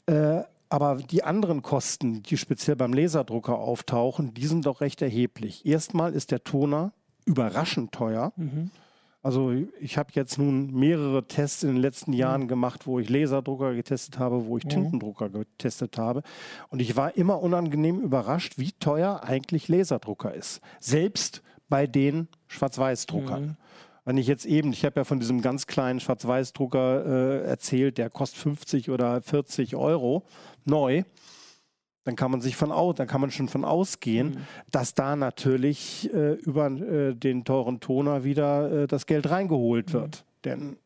Äh, 0.07 0.45
aber 0.69 0.97
die 0.97 1.23
anderen 1.23 1.63
Kosten, 1.63 2.23
die 2.23 2.37
speziell 2.37 2.77
beim 2.77 2.93
Laserdrucker 2.93 3.59
auftauchen, 3.59 4.35
die 4.35 4.47
sind 4.47 4.67
doch 4.67 4.81
recht 4.81 5.01
erheblich. 5.01 5.65
Erstmal 5.65 6.13
ist 6.13 6.33
der 6.33 6.43
Toner 6.43 6.93
überraschend 7.25 7.93
teuer. 7.93 8.33
Mhm. 8.37 8.71
Also 9.23 9.53
ich 9.81 9.99
habe 9.99 10.11
jetzt 10.13 10.39
nun 10.39 10.73
mehrere 10.73 11.27
Tests 11.27 11.63
in 11.63 11.71
den 11.71 11.81
letzten 11.83 12.13
mhm. 12.13 12.17
Jahren 12.17 12.43
mhm. 12.43 12.49
gemacht, 12.49 12.87
wo 12.87 12.99
ich 12.99 13.09
Laserdrucker 13.09 13.75
getestet 13.75 14.19
habe, 14.19 14.47
wo 14.47 14.59
ich 14.59 14.65
mhm. 14.65 14.71
Tintendrucker 14.71 15.29
getestet 15.29 15.99
habe. 15.99 16.23
Und 16.69 16.81
ich 16.81 16.97
war 16.97 17.17
immer 17.17 17.43
unangenehm 17.43 18.01
überrascht, 18.01 18.59
wie 18.59 18.73
teuer 18.73 19.23
eigentlich 19.25 19.69
Laserdrucker 19.69 20.35
ist. 20.35 20.61
Selbst 20.81 21.43
bei 21.69 21.87
den 21.87 22.29
Schwarz-Weiß-Druckern. 22.49 23.57
Wenn 24.07 24.19
ich 24.19 24.29
jetzt 24.29 24.47
eben, 24.47 24.73
ich 24.73 24.85
habe 24.85 25.01
ja 25.01 25.05
von 25.05 25.19
diesem 25.19 25.43
ganz 25.43 25.67
kleinen 25.67 25.99
Schwarz-Weiß-Drucker 25.99 27.07
äh, 27.07 27.45
erzählt, 27.45 27.99
der 27.99 28.09
kostet 28.09 28.41
50 28.41 28.91
oder 28.91 29.21
40 29.21 29.75
Euro 29.75 30.23
neu, 30.65 31.03
dann 32.05 32.15
kann 32.15 32.31
man 32.31 32.41
sich 32.41 32.55
von 32.55 32.71
aus, 32.71 32.95
dann 32.95 33.09
kann 33.09 33.21
man 33.21 33.33
schon 33.33 33.49
von 33.49 33.65
ausgehen, 33.65 34.29
mhm. 34.29 34.37
dass 34.71 34.95
da 34.95 35.17
natürlich 35.17 36.09
äh, 36.15 36.35
über 36.35 36.71
äh, 36.71 37.15
den 37.15 37.45
teuren 37.45 37.81
Toner 37.81 38.23
wieder 38.23 38.85
äh, 38.85 38.87
das 38.87 39.07
Geld 39.07 39.29
reingeholt 39.29 39.93
wird. 39.93 40.25
Mhm. 40.25 40.43
Denn 40.45 40.77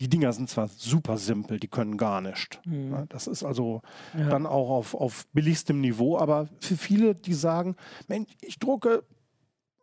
die 0.00 0.10
Dinger 0.10 0.34
sind 0.34 0.50
zwar 0.50 0.68
super 0.68 1.16
simpel, 1.16 1.58
die 1.58 1.68
können 1.68 1.96
gar 1.96 2.20
nicht. 2.20 2.60
Mhm. 2.66 3.06
Das 3.08 3.26
ist 3.26 3.42
also 3.42 3.80
ja. 4.18 4.28
dann 4.28 4.44
auch 4.44 4.68
auf, 4.68 4.94
auf 4.94 5.26
billigstem 5.32 5.80
Niveau, 5.80 6.18
aber 6.18 6.50
für 6.60 6.76
viele, 6.76 7.14
die 7.14 7.32
sagen, 7.32 7.74
Mensch, 8.06 8.28
ich 8.42 8.58
drucke 8.58 9.02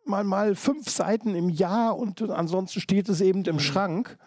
mal, 0.04 0.24
mal 0.24 0.54
fünf 0.54 0.88
Seiten 0.88 1.34
im 1.34 1.48
Jahr 1.48 1.96
und 1.96 2.22
ansonsten 2.30 2.80
steht 2.80 3.08
es 3.08 3.20
eben 3.20 3.44
im 3.44 3.56
mhm. 3.56 3.60
Schrank 3.60 4.18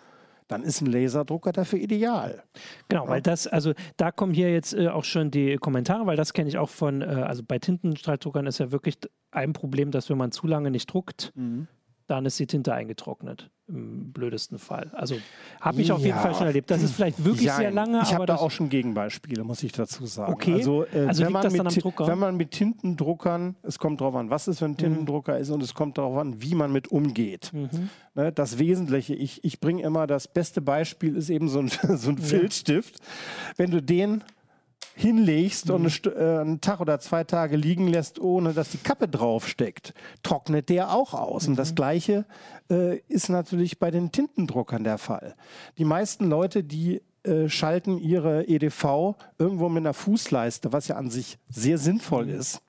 dann 0.47 0.61
ist 0.61 0.81
ein 0.81 0.85
Laserdrucker 0.85 1.51
dafür 1.51 1.79
ideal. 1.79 2.43
Genau, 2.87 3.07
weil 3.07 3.21
das, 3.21 3.47
also 3.47 3.73
da 3.97 4.11
kommen 4.11 4.33
hier 4.33 4.51
jetzt 4.53 4.73
äh, 4.73 4.89
auch 4.89 5.03
schon 5.03 5.31
die 5.31 5.55
Kommentare, 5.57 6.05
weil 6.05 6.17
das 6.17 6.33
kenne 6.33 6.49
ich 6.49 6.57
auch 6.57 6.69
von, 6.69 7.01
äh, 7.01 7.05
also 7.05 7.41
bei 7.43 7.57
Tintenstrahldruckern 7.57 8.45
ist 8.45 8.59
ja 8.59 8.71
wirklich 8.71 8.97
ein 9.31 9.53
Problem, 9.53 9.91
dass 9.91 10.09
wenn 10.09 10.17
man 10.17 10.31
zu 10.31 10.45
lange 10.45 10.69
nicht 10.69 10.85
druckt, 10.85 11.31
mhm 11.35 11.67
dann 12.07 12.25
ist 12.25 12.39
die 12.39 12.47
Tinte 12.47 12.73
eingetrocknet. 12.73 13.49
Im 13.67 14.11
blödesten 14.11 14.59
Fall. 14.59 14.91
Also 14.93 15.15
habe 15.59 15.81
ich 15.81 15.87
ja. 15.87 15.95
auf 15.95 16.01
jeden 16.01 16.19
Fall 16.19 16.35
schon 16.35 16.45
erlebt. 16.45 16.69
Das 16.69 16.83
ist 16.83 16.93
vielleicht 16.93 17.23
wirklich 17.25 17.47
ja, 17.47 17.55
sehr 17.55 17.71
lange. 17.71 17.99
Ich 18.03 18.13
habe 18.13 18.27
da 18.27 18.35
auch 18.35 18.51
schon 18.51 18.69
Gegenbeispiele, 18.69 19.43
muss 19.43 19.63
ich 19.63 19.71
dazu 19.71 20.05
sagen. 20.05 20.33
Okay. 20.33 20.53
Also, 20.53 20.85
äh, 20.85 21.07
also 21.07 21.25
wenn, 21.25 21.31
man 21.31 21.51
mit, 21.51 21.83
wenn 21.83 22.19
man 22.19 22.37
mit 22.37 22.51
Tintendruckern, 22.51 23.55
es 23.63 23.79
kommt 23.79 24.01
darauf 24.01 24.13
an, 24.13 24.29
was 24.29 24.45
es 24.45 24.59
für 24.59 24.65
ein 24.65 24.71
mhm. 24.71 24.77
Tintendrucker 24.77 25.33
mhm. 25.33 25.41
ist 25.41 25.49
und 25.49 25.63
es 25.63 25.73
kommt 25.73 25.97
darauf 25.97 26.15
an, 26.17 26.43
wie 26.43 26.53
man 26.53 26.71
mit 26.71 26.89
umgeht. 26.89 27.51
Mhm. 27.53 27.89
Ne, 28.13 28.31
das 28.31 28.59
Wesentliche, 28.59 29.15
ich, 29.15 29.43
ich 29.43 29.59
bringe 29.59 29.81
immer 29.81 30.05
das 30.05 30.27
beste 30.27 30.61
Beispiel, 30.61 31.15
ist 31.15 31.31
eben 31.31 31.49
so 31.49 31.57
ein, 31.57 31.69
so 31.97 32.11
ein 32.11 32.19
Filzstift. 32.19 32.99
Wenn 33.57 33.71
du 33.71 33.81
den 33.81 34.23
hinlegst 34.95 35.67
mhm. 35.67 35.75
und 35.75 36.05
äh, 36.07 36.39
einen 36.39 36.61
Tag 36.61 36.79
oder 36.79 36.99
zwei 36.99 37.23
Tage 37.23 37.57
liegen 37.57 37.87
lässt, 37.87 38.19
ohne 38.19 38.53
dass 38.53 38.69
die 38.69 38.77
Kappe 38.77 39.07
draufsteckt, 39.07 39.93
trocknet 40.23 40.69
der 40.69 40.91
auch 40.93 41.13
aus. 41.13 41.43
Mhm. 41.43 41.51
Und 41.51 41.55
das 41.57 41.71
mhm. 41.71 41.75
Gleiche 41.75 42.25
äh, 42.71 42.97
ist 43.07 43.29
natürlich 43.29 43.77
bei 43.77 43.91
den 43.91 44.11
Tintendruckern 44.11 44.83
der 44.83 44.97
Fall. 44.97 45.35
Die 45.77 45.85
meisten 45.85 46.29
Leute, 46.29 46.63
die 46.63 47.01
äh, 47.23 47.49
schalten 47.49 47.97
ihre 47.97 48.47
EDV 48.47 49.15
irgendwo 49.37 49.67
mit 49.67 49.81
einer 49.81 49.93
Fußleiste, 49.93 50.71
was 50.71 50.87
ja 50.87 50.95
an 50.95 51.09
sich 51.09 51.37
sehr 51.49 51.77
sinnvoll 51.77 52.25
mhm. 52.25 52.39
ist, 52.39 52.61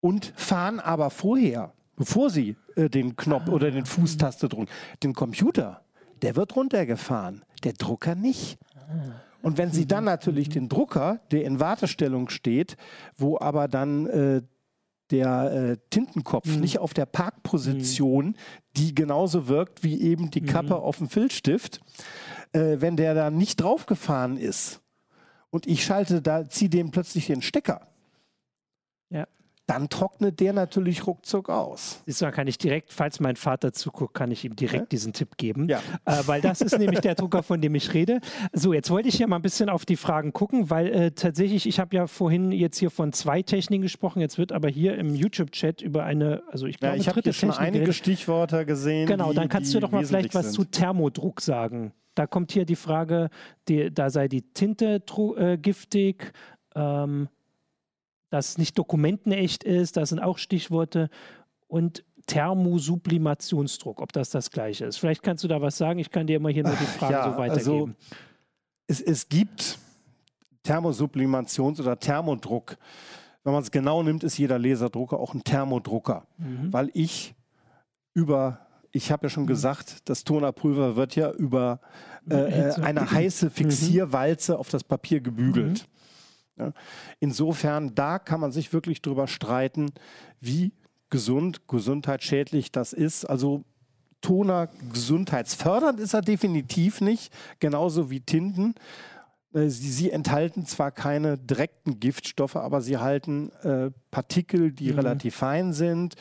und 0.00 0.32
fahren 0.36 0.78
aber 0.78 1.10
vorher, 1.10 1.72
bevor 1.96 2.30
sie 2.30 2.56
äh, 2.76 2.88
den 2.88 3.16
Knopf 3.16 3.48
ah. 3.48 3.52
oder 3.52 3.72
den 3.72 3.86
Fußtaste 3.86 4.48
drücken, 4.48 4.68
den 5.02 5.14
Computer, 5.14 5.82
der 6.22 6.36
wird 6.36 6.54
runtergefahren, 6.54 7.44
der 7.64 7.72
Drucker 7.72 8.14
nicht. 8.14 8.58
Ah. 8.76 9.27
Und 9.42 9.58
wenn 9.58 9.70
Sie 9.70 9.86
dann 9.86 10.04
mhm. 10.04 10.10
natürlich 10.10 10.48
den 10.48 10.68
Drucker, 10.68 11.20
der 11.30 11.44
in 11.44 11.60
Wartestellung 11.60 12.28
steht, 12.28 12.76
wo 13.16 13.38
aber 13.38 13.68
dann 13.68 14.06
äh, 14.06 14.42
der 15.10 15.52
äh, 15.52 15.76
Tintenkopf 15.90 16.46
mhm. 16.46 16.60
nicht 16.60 16.78
auf 16.78 16.92
der 16.92 17.06
Parkposition, 17.06 18.26
mhm. 18.26 18.34
die 18.76 18.94
genauso 18.94 19.48
wirkt 19.48 19.84
wie 19.84 20.00
eben 20.00 20.30
die 20.30 20.42
Kappe 20.42 20.74
mhm. 20.74 20.82
auf 20.82 20.98
dem 20.98 21.08
Filzstift, 21.08 21.80
äh, 22.52 22.76
wenn 22.80 22.96
der 22.96 23.14
da 23.14 23.30
nicht 23.30 23.62
draufgefahren 23.62 24.36
ist 24.36 24.80
und 25.50 25.66
ich 25.66 25.84
schalte 25.84 26.20
da, 26.20 26.48
ziehe 26.48 26.68
dem 26.68 26.90
plötzlich 26.90 27.26
den 27.26 27.42
Stecker. 27.42 27.86
Ja 29.10 29.26
dann 29.68 29.90
trocknet 29.90 30.40
der 30.40 30.54
natürlich 30.54 31.06
ruckzuck 31.06 31.50
aus. 31.50 32.02
Du, 32.06 32.30
kann 32.30 32.46
ich 32.46 32.56
direkt, 32.56 32.90
falls 32.90 33.20
mein 33.20 33.36
Vater 33.36 33.74
zuguckt, 33.74 34.14
kann 34.14 34.30
ich 34.30 34.42
ihm 34.42 34.56
direkt 34.56 34.84
ja? 34.84 34.86
diesen 34.86 35.12
Tipp 35.12 35.36
geben. 35.36 35.68
Ja. 35.68 35.80
Äh, 36.06 36.22
weil 36.24 36.40
das 36.40 36.62
ist 36.62 36.78
nämlich 36.78 37.00
der 37.00 37.14
Drucker, 37.16 37.42
von 37.42 37.60
dem 37.60 37.74
ich 37.74 37.92
rede. 37.92 38.20
So, 38.54 38.72
jetzt 38.72 38.88
wollte 38.88 39.10
ich 39.10 39.18
ja 39.18 39.26
mal 39.26 39.36
ein 39.36 39.42
bisschen 39.42 39.68
auf 39.68 39.84
die 39.84 39.96
Fragen 39.96 40.32
gucken, 40.32 40.70
weil 40.70 40.86
äh, 40.88 41.10
tatsächlich, 41.10 41.66
ich 41.66 41.78
habe 41.80 41.94
ja 41.94 42.06
vorhin 42.06 42.50
jetzt 42.50 42.78
hier 42.78 42.90
von 42.90 43.12
zwei 43.12 43.42
Techniken 43.42 43.82
gesprochen, 43.82 44.20
jetzt 44.20 44.38
wird 44.38 44.52
aber 44.52 44.70
hier 44.70 44.96
im 44.96 45.14
YouTube-Chat 45.14 45.82
über 45.82 46.04
eine, 46.04 46.42
also 46.50 46.66
ich 46.66 46.78
glaube, 46.78 46.96
ja, 46.96 47.00
ich 47.02 47.08
habe 47.10 47.20
hier 47.20 47.34
schon 47.34 47.50
einige 47.50 47.80
geredet. 47.80 47.94
Stichworte 47.94 48.64
gesehen. 48.64 49.06
Genau, 49.06 49.30
die, 49.30 49.36
dann 49.36 49.50
kannst 49.50 49.74
du 49.74 49.80
doch 49.80 49.90
mal 49.90 50.02
vielleicht 50.02 50.34
was 50.34 50.46
sind. 50.46 50.54
zu 50.54 50.64
Thermodruck 50.64 51.42
sagen. 51.42 51.92
Da 52.14 52.26
kommt 52.26 52.52
hier 52.52 52.64
die 52.64 52.74
Frage, 52.74 53.28
die, 53.68 53.92
da 53.92 54.08
sei 54.08 54.28
die 54.28 54.42
Tinte 54.42 55.02
äh, 55.36 55.58
giftig. 55.58 56.32
Ähm, 56.74 57.28
dass 58.30 58.58
nicht 58.58 58.78
dokumentenecht 58.78 59.64
ist, 59.64 59.96
das 59.96 60.10
sind 60.10 60.20
auch 60.20 60.38
Stichworte. 60.38 61.10
Und 61.66 62.04
Thermosublimationsdruck, 62.26 64.00
ob 64.00 64.12
das 64.12 64.30
das 64.30 64.50
gleiche 64.50 64.84
ist. 64.84 64.98
Vielleicht 64.98 65.22
kannst 65.22 65.44
du 65.44 65.48
da 65.48 65.60
was 65.60 65.78
sagen. 65.78 65.98
Ich 65.98 66.10
kann 66.10 66.26
dir 66.26 66.36
immer 66.36 66.50
hier 66.50 66.62
nur 66.62 66.76
die 66.76 66.84
Fragen 66.84 67.12
ja, 67.12 67.32
so 67.32 67.38
weitergeben. 67.38 67.56
Also, 67.56 67.90
es, 68.86 69.00
es 69.00 69.28
gibt 69.28 69.78
Thermosublimations- 70.66 71.80
oder 71.80 71.98
Thermodruck. 71.98 72.76
Wenn 73.44 73.52
man 73.52 73.62
es 73.62 73.70
genau 73.70 74.02
nimmt, 74.02 74.24
ist 74.24 74.36
jeder 74.36 74.58
Laserdrucker 74.58 75.18
auch 75.18 75.34
ein 75.34 75.42
Thermodrucker, 75.42 76.26
mhm. 76.36 76.72
weil 76.72 76.90
ich 76.92 77.34
über 78.14 78.60
ich 78.90 79.12
habe 79.12 79.26
ja 79.26 79.30
schon 79.30 79.44
mhm. 79.44 79.48
gesagt, 79.48 80.08
das 80.08 80.24
Tonerpulver 80.24 80.96
wird 80.96 81.14
ja 81.14 81.30
über 81.30 81.80
äh, 82.28 82.72
eine 82.80 83.10
heiße 83.10 83.46
mhm. 83.46 83.50
Fixierwalze 83.50 84.58
auf 84.58 84.70
das 84.70 84.82
Papier 84.82 85.20
gebügelt. 85.20 85.86
Insofern, 87.20 87.94
da 87.94 88.18
kann 88.18 88.40
man 88.40 88.52
sich 88.52 88.72
wirklich 88.72 89.02
drüber 89.02 89.26
streiten, 89.26 89.90
wie 90.40 90.72
gesund, 91.10 91.68
gesundheitsschädlich 91.68 92.72
das 92.72 92.92
ist. 92.92 93.24
Also 93.24 93.64
Toner 94.20 94.68
gesundheitsfördernd 94.92 96.00
ist 96.00 96.14
er 96.14 96.22
definitiv 96.22 97.00
nicht, 97.00 97.32
genauso 97.60 98.10
wie 98.10 98.20
Tinten. 98.20 98.74
Äh, 99.54 99.68
sie, 99.68 99.90
sie, 99.90 100.10
enthalten 100.10 100.66
zwar 100.66 100.90
keine 100.90 101.38
direkten 101.38 102.00
Giftstoffe, 102.00 102.56
aber 102.56 102.80
sie 102.80 102.98
halten 102.98 103.50
äh, 103.62 103.90
Partikel, 104.10 104.72
die 104.72 104.92
mhm. 104.92 104.98
relativ 104.98 105.36
fein 105.36 105.72
sind, 105.72 106.14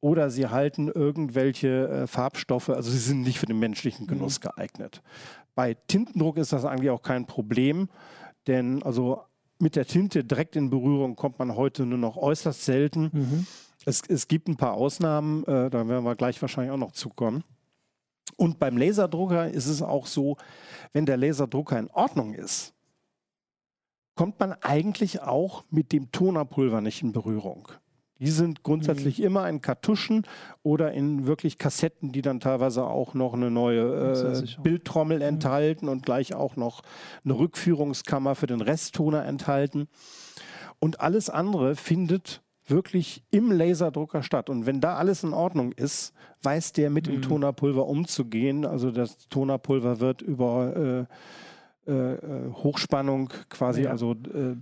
oder 0.00 0.28
sie 0.28 0.48
halten 0.48 0.88
irgendwelche 0.88 1.88
äh, 1.88 2.06
Farbstoffe, 2.06 2.68
also 2.68 2.90
sie 2.90 2.98
sind 2.98 3.22
nicht 3.22 3.38
für 3.38 3.46
den 3.46 3.58
menschlichen 3.58 4.06
Genuss 4.06 4.38
mhm. 4.38 4.48
geeignet. 4.48 5.02
Bei 5.54 5.74
Tintendruck 5.74 6.36
ist 6.36 6.52
das 6.52 6.64
eigentlich 6.64 6.90
auch 6.90 7.02
kein 7.02 7.26
Problem, 7.26 7.88
denn 8.46 8.82
also 8.82 9.22
mit 9.58 9.76
der 9.76 9.86
Tinte 9.86 10.24
direkt 10.24 10.56
in 10.56 10.70
Berührung 10.70 11.16
kommt 11.16 11.38
man 11.38 11.56
heute 11.56 11.86
nur 11.86 11.98
noch 11.98 12.16
äußerst 12.16 12.64
selten. 12.64 13.10
Mhm. 13.12 13.46
Es, 13.84 14.02
es, 14.08 14.28
gibt 14.28 14.48
ein 14.48 14.56
paar 14.56 14.74
Ausnahmen, 14.74 15.44
äh, 15.44 15.70
da 15.70 15.86
werden 15.88 16.04
wir 16.04 16.16
gleich 16.16 16.40
wahrscheinlich 16.40 16.72
auch 16.72 16.78
noch 16.78 16.92
zukommen. 16.92 17.44
Und 18.36 18.58
beim 18.58 18.76
Laserdrucker 18.76 19.50
ist 19.50 19.66
es 19.66 19.82
auch 19.82 20.06
so, 20.06 20.36
wenn 20.92 21.06
der 21.06 21.16
Laserdrucker 21.16 21.78
in 21.78 21.90
Ordnung 21.90 22.34
ist, 22.34 22.74
kommt 24.14 24.38
man 24.40 24.52
eigentlich 24.52 25.20
auch 25.20 25.64
mit 25.70 25.92
dem 25.92 26.10
Tonerpulver 26.12 26.80
nicht 26.80 27.02
in 27.02 27.12
Berührung. 27.12 27.68
Die 28.20 28.30
sind 28.30 28.62
grundsätzlich 28.62 29.18
mhm. 29.18 29.24
immer 29.24 29.48
in 29.48 29.60
Kartuschen 29.60 30.26
oder 30.62 30.92
in 30.92 31.26
wirklich 31.26 31.58
Kassetten, 31.58 32.12
die 32.12 32.22
dann 32.22 32.40
teilweise 32.40 32.84
auch 32.84 33.14
noch 33.14 33.34
eine 33.34 33.50
neue 33.50 34.12
äh, 34.12 34.62
Bildtrommel 34.62 35.18
mhm. 35.18 35.24
enthalten 35.24 35.88
und 35.88 36.04
gleich 36.04 36.34
auch 36.34 36.56
noch 36.56 36.82
eine 37.24 37.36
Rückführungskammer 37.36 38.34
für 38.34 38.46
den 38.46 38.60
Resttoner 38.60 39.24
enthalten. 39.24 39.88
Und 40.78 41.00
alles 41.00 41.28
andere 41.28 41.74
findet 41.74 42.42
wirklich 42.66 43.24
im 43.30 43.50
Laserdrucker 43.50 44.22
statt. 44.22 44.48
Und 44.48 44.66
wenn 44.66 44.80
da 44.80 44.96
alles 44.96 45.22
in 45.22 45.34
Ordnung 45.34 45.72
ist, 45.72 46.14
weiß 46.42 46.72
der 46.72 46.90
mit 46.90 47.06
mhm. 47.06 47.12
dem 47.12 47.22
Tonerpulver 47.22 47.86
umzugehen. 47.86 48.64
Also 48.64 48.90
das 48.90 49.28
Tonerpulver 49.28 50.00
wird 50.00 50.22
über 50.22 51.06
äh, 51.86 51.90
äh, 51.90 52.14
äh 52.14 52.52
Hochspannung 52.52 53.30
quasi, 53.50 53.82
ja. 53.82 53.90
also 53.90 54.12
äh, 54.12 54.56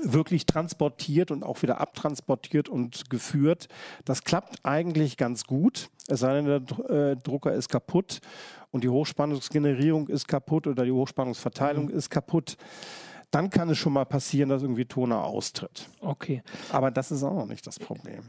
wirklich 0.00 0.46
transportiert 0.46 1.30
und 1.30 1.42
auch 1.42 1.62
wieder 1.62 1.80
abtransportiert 1.80 2.68
und 2.68 3.10
geführt. 3.10 3.68
Das 4.04 4.24
klappt 4.24 4.56
eigentlich 4.64 5.16
ganz 5.16 5.44
gut, 5.44 5.90
es 6.08 6.20
sei 6.20 6.40
denn, 6.40 6.46
der 6.46 6.90
äh, 6.90 7.16
Drucker 7.16 7.52
ist 7.52 7.68
kaputt 7.68 8.20
und 8.70 8.84
die 8.84 8.88
Hochspannungsgenerierung 8.88 10.08
ist 10.08 10.26
kaputt 10.28 10.66
oder 10.66 10.84
die 10.84 10.92
Hochspannungsverteilung 10.92 11.86
mhm. 11.86 11.96
ist 11.96 12.10
kaputt. 12.10 12.56
Dann 13.30 13.48
kann 13.48 13.70
es 13.70 13.78
schon 13.78 13.94
mal 13.94 14.04
passieren, 14.04 14.50
dass 14.50 14.62
irgendwie 14.62 14.84
Toner 14.84 15.24
austritt. 15.24 15.88
Okay. 16.00 16.42
Aber 16.70 16.90
das 16.90 17.10
ist 17.10 17.22
auch 17.22 17.34
noch 17.34 17.46
nicht 17.46 17.66
das 17.66 17.78
Problem. 17.78 18.28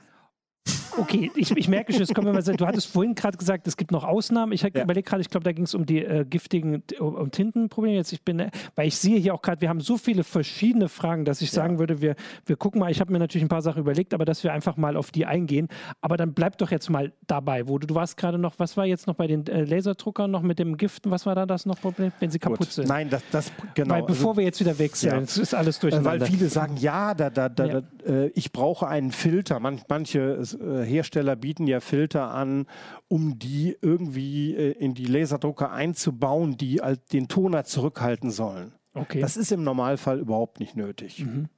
Okay, 0.97 1.31
ich, 1.35 1.51
ich 1.51 1.67
merke 1.67 1.93
schon, 1.93 2.01
es 2.01 2.13
kommen 2.13 2.27
immer, 2.27 2.41
du 2.41 2.65
hattest 2.65 2.87
vorhin 2.87 3.15
gerade 3.15 3.37
gesagt, 3.37 3.67
es 3.67 3.77
gibt 3.77 3.91
noch 3.91 4.03
Ausnahmen. 4.03 4.51
Ich 4.51 4.61
ja. 4.61 4.69
überlege 4.69 5.07
gerade, 5.07 5.21
ich 5.21 5.29
glaube, 5.29 5.43
da 5.43 5.51
ging 5.51 5.65
es 5.65 5.73
um 5.73 5.85
die 5.85 6.03
äh, 6.03 6.25
giftigen 6.25 6.83
um 6.99 7.31
Tintenprobleme. 7.31 7.95
Jetzt 7.95 8.13
ich 8.13 8.23
bin, 8.23 8.39
äh, 8.39 8.51
weil 8.75 8.87
ich 8.87 8.97
sehe 8.97 9.17
hier 9.19 9.33
auch 9.33 9.41
gerade, 9.41 9.61
wir 9.61 9.69
haben 9.69 9.81
so 9.81 9.97
viele 9.97 10.23
verschiedene 10.23 10.89
Fragen, 10.89 11.25
dass 11.25 11.41
ich 11.41 11.49
ja. 11.49 11.55
sagen 11.55 11.79
würde, 11.79 12.01
wir, 12.01 12.15
wir 12.45 12.55
gucken 12.55 12.79
mal, 12.79 12.91
ich 12.91 12.99
habe 12.99 13.11
mir 13.11 13.19
natürlich 13.19 13.45
ein 13.45 13.49
paar 13.49 13.61
Sachen 13.61 13.79
überlegt, 13.79 14.13
aber 14.13 14.25
dass 14.25 14.43
wir 14.43 14.53
einfach 14.53 14.77
mal 14.77 14.97
auf 14.97 15.11
die 15.11 15.25
eingehen. 15.25 15.67
Aber 16.01 16.17
dann 16.17 16.33
bleib 16.33 16.57
doch 16.57 16.71
jetzt 16.71 16.89
mal 16.89 17.11
dabei, 17.27 17.67
wo 17.67 17.77
du, 17.77 17.87
du 17.87 17.95
warst 17.95 18.17
gerade 18.17 18.37
noch, 18.37 18.55
was 18.57 18.77
war 18.77 18.85
jetzt 18.85 19.07
noch 19.07 19.15
bei 19.15 19.27
den 19.27 19.47
äh, 19.47 19.63
Laserdruckern 19.63 20.29
noch 20.29 20.41
mit 20.41 20.59
dem 20.59 20.77
Giften, 20.77 21.11
was 21.11 21.25
war 21.25 21.35
da 21.35 21.45
das 21.45 21.65
noch 21.65 21.79
Problem, 21.79 22.11
wenn 22.19 22.29
sie 22.29 22.39
kaputt 22.39 22.59
Gut. 22.59 22.71
sind? 22.71 22.87
Nein, 22.87 23.09
das, 23.09 23.23
das 23.31 23.51
genau. 23.73 23.95
Weil 23.95 24.03
bevor 24.03 24.31
also, 24.31 24.37
wir 24.37 24.45
jetzt 24.45 24.59
wieder 24.59 24.77
wechseln, 24.79 25.25
ja. 25.25 25.41
ist 25.41 25.53
alles 25.53 25.79
durcheinander. 25.79 26.21
Weil 26.21 26.27
viele 26.27 26.49
sagen, 26.49 26.77
ja, 26.77 27.13
da, 27.13 27.29
da, 27.29 27.49
da, 27.49 27.83
äh, 28.05 28.27
ich 28.35 28.51
brauche 28.51 28.87
einen 28.87 29.11
Filter. 29.11 29.59
Man, 29.59 29.81
manche 29.87 30.19
äh, 30.61 30.82
Hersteller 30.83 31.35
bieten 31.35 31.67
ja 31.67 31.79
Filter 31.79 32.31
an, 32.31 32.67
um 33.07 33.39
die 33.39 33.77
irgendwie 33.81 34.55
äh, 34.55 34.71
in 34.71 34.93
die 34.93 35.05
Laserdrucker 35.05 35.71
einzubauen, 35.71 36.57
die 36.57 36.81
den 37.11 37.27
Toner 37.27 37.63
zurückhalten 37.65 38.31
sollen. 38.31 38.73
Okay. 38.93 39.21
Das 39.21 39.37
ist 39.37 39.51
im 39.51 39.63
Normalfall 39.63 40.19
überhaupt 40.19 40.59
nicht 40.59 40.75
nötig. 40.75 41.25
Mhm. 41.25 41.49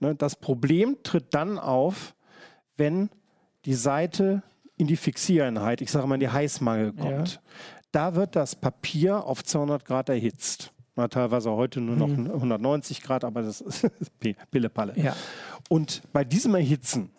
Ne, 0.00 0.14
das 0.14 0.36
Problem 0.36 0.98
tritt 1.02 1.34
dann 1.34 1.58
auf, 1.58 2.14
wenn 2.76 3.10
die 3.64 3.74
Seite 3.74 4.42
in 4.76 4.86
die 4.86 4.96
Fixiereinheit, 4.96 5.80
ich 5.80 5.90
sage 5.90 6.06
mal 6.06 6.14
in 6.14 6.20
die 6.20 6.28
Heißmangel 6.28 6.92
kommt. 6.92 7.34
Ja. 7.34 7.40
Da 7.92 8.14
wird 8.14 8.36
das 8.36 8.56
Papier 8.56 9.24
auf 9.24 9.44
200 9.44 9.84
Grad 9.84 10.08
erhitzt. 10.08 10.72
Na, 10.96 11.08
teilweise 11.08 11.50
heute 11.52 11.80
nur 11.80 11.96
noch 11.96 12.08
mhm. 12.08 12.30
190 12.30 13.02
Grad, 13.02 13.24
aber 13.24 13.42
das 13.42 13.60
ist 13.60 13.88
Pillepalle. 14.50 14.94
Ja. 14.96 15.14
Und 15.68 16.02
bei 16.12 16.24
diesem 16.24 16.54
Erhitzen 16.54 17.10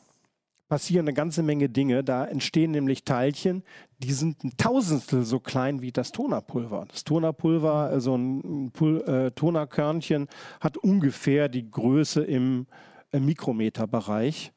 passieren 0.74 1.08
eine 1.08 1.14
ganze 1.14 1.44
Menge 1.44 1.70
Dinge. 1.70 2.04
Da 2.04 2.26
entstehen 2.26 2.72
nämlich 2.72 3.04
Teilchen, 3.04 3.62
die 4.00 4.12
sind 4.12 4.44
ein 4.44 4.58
Tausendstel 4.58 5.22
so 5.22 5.40
klein 5.40 5.84
wie 5.84 5.92
das 5.92 6.12
Tonerpulver. 6.12 6.88
Das 6.90 7.04
Tonerpulver, 7.04 7.72
also 7.72 8.16
ein 8.16 8.72
Pul 8.72 9.04
äh, 9.04 9.30
Tonerkörnchen, 9.30 10.28
hat 10.60 10.78
ungefähr 10.78 11.48
die 11.48 11.70
Größe 11.70 12.24
im 12.24 12.66
äh, 13.12 13.20
Mikrometerbereich. 13.20 14.52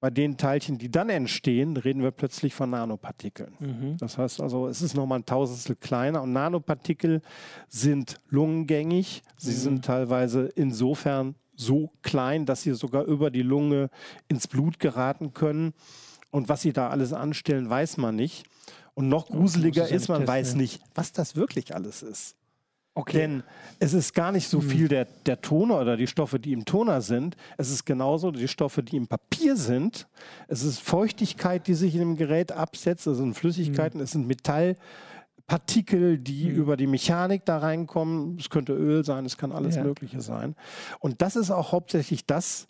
Bei 0.00 0.10
den 0.10 0.36
Teilchen, 0.36 0.76
die 0.76 0.90
dann 0.90 1.08
entstehen, 1.08 1.78
reden 1.78 2.02
wir 2.02 2.10
plötzlich 2.10 2.52
von 2.52 2.68
Nanopartikeln. 2.68 3.54
Mhm. 3.58 3.96
Das 3.96 4.18
heißt 4.18 4.42
also, 4.42 4.66
es 4.66 4.82
ist 4.82 4.92
nochmal 4.94 5.20
ein 5.20 5.24
Tausendstel 5.24 5.76
kleiner 5.76 6.20
und 6.20 6.34
Nanopartikel 6.34 7.22
sind 7.68 8.20
lungengängig. 8.28 9.22
Sie 9.38 9.52
mhm. 9.52 9.56
sind 9.56 9.84
teilweise 9.86 10.50
insofern 10.56 11.36
so 11.54 11.92
klein, 12.02 12.46
dass 12.46 12.62
sie 12.62 12.74
sogar 12.74 13.04
über 13.04 13.30
die 13.30 13.42
Lunge 13.42 13.90
ins 14.28 14.48
Blut 14.48 14.78
geraten 14.78 15.34
können. 15.34 15.74
Und 16.30 16.48
was 16.48 16.62
sie 16.62 16.72
da 16.72 16.88
alles 16.88 17.12
anstellen, 17.12 17.68
weiß 17.68 17.98
man 17.98 18.16
nicht. 18.16 18.44
Und 18.94 19.08
noch 19.08 19.28
gruseliger 19.28 19.88
ist, 19.88 20.08
man 20.08 20.26
weiß 20.26 20.54
nicht, 20.54 20.82
was 20.94 21.12
das 21.12 21.36
wirklich 21.36 21.74
alles 21.74 22.02
ist. 22.02 22.36
Okay. 22.94 23.18
Denn 23.18 23.42
es 23.78 23.94
ist 23.94 24.12
gar 24.12 24.32
nicht 24.32 24.48
so 24.48 24.60
hm. 24.60 24.68
viel 24.68 24.88
der, 24.88 25.06
der 25.24 25.40
Toner 25.40 25.80
oder 25.80 25.96
die 25.96 26.06
Stoffe, 26.06 26.38
die 26.38 26.52
im 26.52 26.66
Toner 26.66 27.00
sind. 27.00 27.36
Es 27.56 27.70
ist 27.70 27.86
genauso 27.86 28.30
die 28.30 28.48
Stoffe, 28.48 28.82
die 28.82 28.96
im 28.96 29.06
Papier 29.06 29.56
sind. 29.56 30.08
Es 30.46 30.62
ist 30.62 30.80
Feuchtigkeit, 30.80 31.66
die 31.66 31.74
sich 31.74 31.94
in 31.94 32.00
dem 32.00 32.16
Gerät 32.16 32.52
absetzt. 32.52 33.06
Es 33.06 33.16
sind 33.16 33.34
Flüssigkeiten, 33.34 33.98
hm. 33.98 34.04
es 34.04 34.10
sind 34.10 34.26
Metall. 34.26 34.76
Partikel, 35.46 36.18
die 36.18 36.44
mhm. 36.46 36.56
über 36.56 36.76
die 36.76 36.86
Mechanik 36.86 37.44
da 37.44 37.58
reinkommen. 37.58 38.36
Es 38.38 38.50
könnte 38.50 38.72
Öl 38.74 39.04
sein, 39.04 39.24
es 39.24 39.36
kann 39.36 39.52
alles 39.52 39.76
ja. 39.76 39.84
Mögliche 39.84 40.20
sein. 40.20 40.54
Und 41.00 41.22
das 41.22 41.36
ist 41.36 41.50
auch 41.50 41.72
hauptsächlich 41.72 42.26
das, 42.26 42.66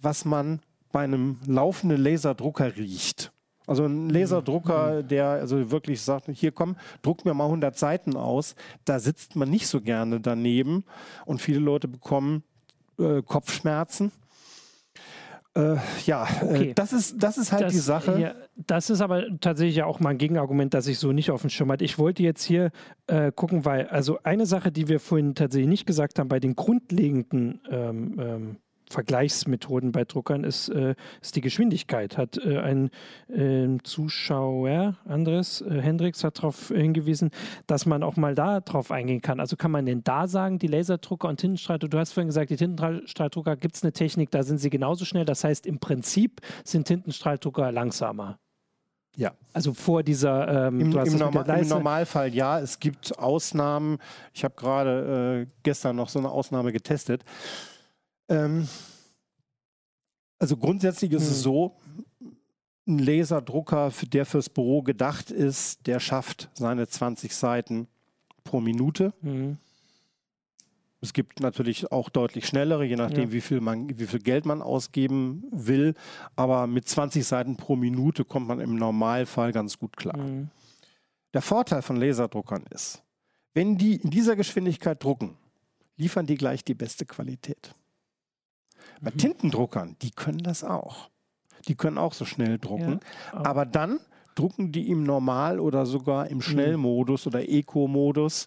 was 0.00 0.24
man 0.24 0.60
bei 0.92 1.00
einem 1.04 1.38
laufenden 1.46 2.02
Laserdrucker 2.02 2.76
riecht. 2.76 3.32
Also 3.66 3.84
ein 3.84 4.10
Laserdrucker, 4.10 5.02
mhm. 5.02 5.08
der 5.08 5.26
also 5.26 5.70
wirklich 5.70 6.00
sagt, 6.02 6.28
hier 6.32 6.50
komm, 6.50 6.76
druck 7.02 7.24
mir 7.24 7.34
mal 7.34 7.44
100 7.44 7.78
Seiten 7.78 8.16
aus, 8.16 8.56
da 8.84 8.98
sitzt 8.98 9.36
man 9.36 9.48
nicht 9.48 9.68
so 9.68 9.80
gerne 9.80 10.20
daneben 10.20 10.84
und 11.24 11.40
viele 11.40 11.60
Leute 11.60 11.86
bekommen 11.86 12.42
äh, 12.98 13.22
Kopfschmerzen. 13.22 14.10
Äh, 15.54 15.76
ja, 16.06 16.28
äh, 16.42 16.44
Okay. 16.44 16.72
das, 16.74 16.92
ist, 16.92 17.20
das 17.22 17.36
ist 17.36 17.50
halt 17.50 17.62
Das, 17.64 17.72
die 17.72 17.78
Sache. 17.78 18.20
Ja, 18.20 18.34
das 18.56 18.88
ist 18.88 19.00
aber 19.00 19.24
tatsächlich 19.40 19.76
ja 19.76 19.86
auch 19.86 19.98
mal 19.98 20.10
ein 20.10 20.18
Gegenargument, 20.18 20.74
das 20.74 20.86
ich 20.86 20.98
so 20.98 21.12
nicht 21.12 21.30
auf 21.30 21.40
dem 21.40 21.50
Schirm 21.50 21.72
hatte. 21.72 21.84
Ich 21.84 21.98
wollte 21.98 22.22
jetzt 22.22 22.44
hier 22.44 22.70
äh, 23.08 23.32
gucken, 23.32 23.64
weil, 23.64 23.88
also 23.88 24.18
eine 24.22 24.46
Sache, 24.46 24.70
die 24.70 24.86
wir 24.88 25.00
vorhin 25.00 25.34
tatsächlich 25.34 25.68
nicht 25.68 25.86
gesagt 25.86 26.18
haben, 26.18 26.28
bei 26.28 26.38
den 26.38 26.54
grundlegenden 26.54 27.60
ähm, 27.68 28.16
ähm, 28.20 28.56
Vergleichsmethoden 28.90 29.92
bei 29.92 30.04
Druckern 30.04 30.44
ist, 30.44 30.68
äh, 30.68 30.94
ist 31.22 31.36
die 31.36 31.40
Geschwindigkeit. 31.40 32.18
Hat 32.18 32.38
äh, 32.38 32.58
ein 32.58 32.90
ähm, 33.32 33.82
Zuschauer, 33.84 34.96
Andres 35.06 35.62
äh, 35.62 35.80
Hendricks, 35.80 36.24
hat 36.24 36.38
darauf 36.38 36.68
hingewiesen, 36.68 37.30
dass 37.66 37.86
man 37.86 38.02
auch 38.02 38.16
mal 38.16 38.34
da 38.34 38.60
drauf 38.60 38.90
eingehen 38.90 39.22
kann. 39.22 39.40
Also 39.40 39.56
kann 39.56 39.70
man 39.70 39.86
denn 39.86 40.02
da 40.02 40.26
sagen, 40.26 40.58
die 40.58 40.66
Laserdrucker 40.66 41.28
und 41.28 41.38
Tintenstrahldrucker, 41.38 41.90
du 41.90 41.98
hast 41.98 42.12
vorhin 42.12 42.28
gesagt, 42.28 42.50
die 42.50 42.56
Tintenstrahldrucker 42.56 43.56
gibt 43.56 43.76
es 43.76 43.82
eine 43.82 43.92
Technik, 43.92 44.30
da 44.30 44.42
sind 44.42 44.58
sie 44.58 44.70
genauso 44.70 45.04
schnell. 45.04 45.24
Das 45.24 45.44
heißt, 45.44 45.66
im 45.66 45.78
Prinzip 45.78 46.40
sind 46.64 46.86
Tintenstrahldrucker 46.86 47.70
langsamer. 47.70 48.38
Ja. 49.16 49.32
Also 49.52 49.74
vor 49.74 50.02
dieser, 50.02 50.68
ähm, 50.68 50.80
Im, 50.80 50.92
im, 50.92 51.18
Norma 51.18 51.42
Im 51.42 51.68
Normalfall 51.68 52.32
ja. 52.32 52.60
Es 52.60 52.78
gibt 52.78 53.18
Ausnahmen. 53.18 53.98
Ich 54.32 54.44
habe 54.44 54.54
gerade 54.56 55.42
äh, 55.42 55.52
gestern 55.62 55.96
noch 55.96 56.08
so 56.08 56.18
eine 56.18 56.30
Ausnahme 56.30 56.72
getestet. 56.72 57.24
Ähm, 58.30 58.66
also 60.38 60.56
grundsätzlich 60.56 61.12
ist 61.12 61.24
Hm. 61.24 61.30
es 61.30 61.42
so, 61.42 61.76
ein 62.86 62.98
Laserdrucker, 62.98 63.92
der 64.12 64.24
fürs 64.26 64.48
Büro 64.48 64.82
gedacht 64.82 65.30
ist, 65.30 65.86
der 65.86 66.00
schafft 66.00 66.48
seine 66.54 66.88
20 66.88 67.34
Seiten 67.34 67.86
pro 68.42 68.60
Minute. 68.60 69.12
Mhm. 69.20 69.58
Es 71.02 71.12
gibt 71.12 71.40
natürlich 71.40 71.92
auch 71.92 72.08
deutlich 72.10 72.46
schnellere, 72.46 72.84
je 72.84 72.96
nachdem, 72.96 73.28
Ja. 73.28 73.32
wie, 73.32 73.40
viel 73.40 73.60
man, 73.60 73.98
wie 73.98 74.06
viel 74.06 74.18
Geld 74.18 74.44
man 74.44 74.60
ausgeben 74.60 75.44
will. 75.50 75.94
Aber 76.36 76.66
mit 76.66 76.88
20 76.88 77.24
Seiten 77.24 77.56
pro 77.56 77.76
Minute 77.76 78.24
kommt 78.24 78.48
man 78.48 78.60
im 78.60 78.74
Normalfall 78.76 79.52
ganz 79.52 79.78
gut 79.78 79.96
klar. 79.96 80.16
Mhm. 80.18 80.50
Der 81.32 81.42
Vorteil 81.42 81.82
von 81.82 81.96
Laserdruckern 81.96 82.64
ist, 82.70 83.02
wenn 83.54 83.78
die 83.78 83.96
in 83.96 84.10
dieser 84.10 84.36
Geschwindigkeit 84.36 85.02
drucken, 85.02 85.36
liefern 85.96 86.26
die 86.26 86.34
gleich 86.36 86.64
die 86.64 86.74
beste 86.74 87.06
Qualität. 87.06 87.74
Bei 89.00 89.10
Mhm. 89.10 89.18
Tintendruckern, 89.18 89.96
die 90.02 90.10
können 90.10 90.38
das 90.42 90.64
auch. 90.64 91.10
Die 91.68 91.74
können 91.74 91.98
auch 91.98 92.12
so 92.14 92.24
schnell 92.24 92.58
drucken. 92.58 93.00
aber- 93.32 93.46
aber 93.48 93.66
dann 93.66 94.00
drucken 94.34 94.72
die 94.72 94.88
im 94.90 95.02
Normal- 95.02 95.60
oder 95.60 95.84
sogar 95.86 96.28
im 96.28 96.40
Schnellmodus 96.40 97.26
oder 97.26 97.46
Eco-Modus. 97.48 98.46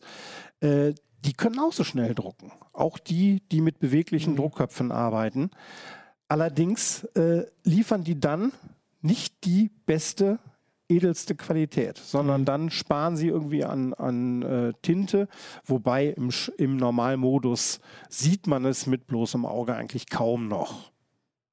Äh, 0.62 0.94
die 1.26 1.34
können 1.34 1.60
auch 1.60 1.74
so 1.74 1.84
schnell 1.84 2.16
drucken. 2.16 2.52
Auch 2.74 2.98
die, 2.98 3.42
die 3.52 3.62
mit 3.62 3.80
beweglichen 3.80 4.34
Mhm. 4.34 4.38
Druckköpfen 4.38 4.92
arbeiten. 4.92 5.52
Allerdings 6.28 7.04
äh, 7.16 7.46
liefern 7.64 8.04
die 8.04 8.20
dann 8.20 8.52
nicht 9.02 9.46
die 9.46 9.70
beste, 9.86 10.40
edelste 10.96 11.36
Qualität, 11.36 11.98
sondern 11.98 12.42
Mhm. 12.42 12.46
dann 12.46 12.70
sparen 12.70 13.18
sie 13.18 13.28
irgendwie 13.28 13.64
an, 13.64 13.94
an 13.94 14.42
äh, 14.42 14.74
Tinte, 14.82 15.28
wobei 15.66 16.08
im, 16.08 16.30
im 16.58 16.78
Normalmodus 16.78 17.80
sieht 18.10 18.48
man 18.48 18.66
es 18.66 18.88
mit 18.88 19.08
bloßem 19.08 19.46
Auge 19.46 19.76
eigentlich 19.76 20.10
kaum 20.10 20.48
noch. 20.48 20.92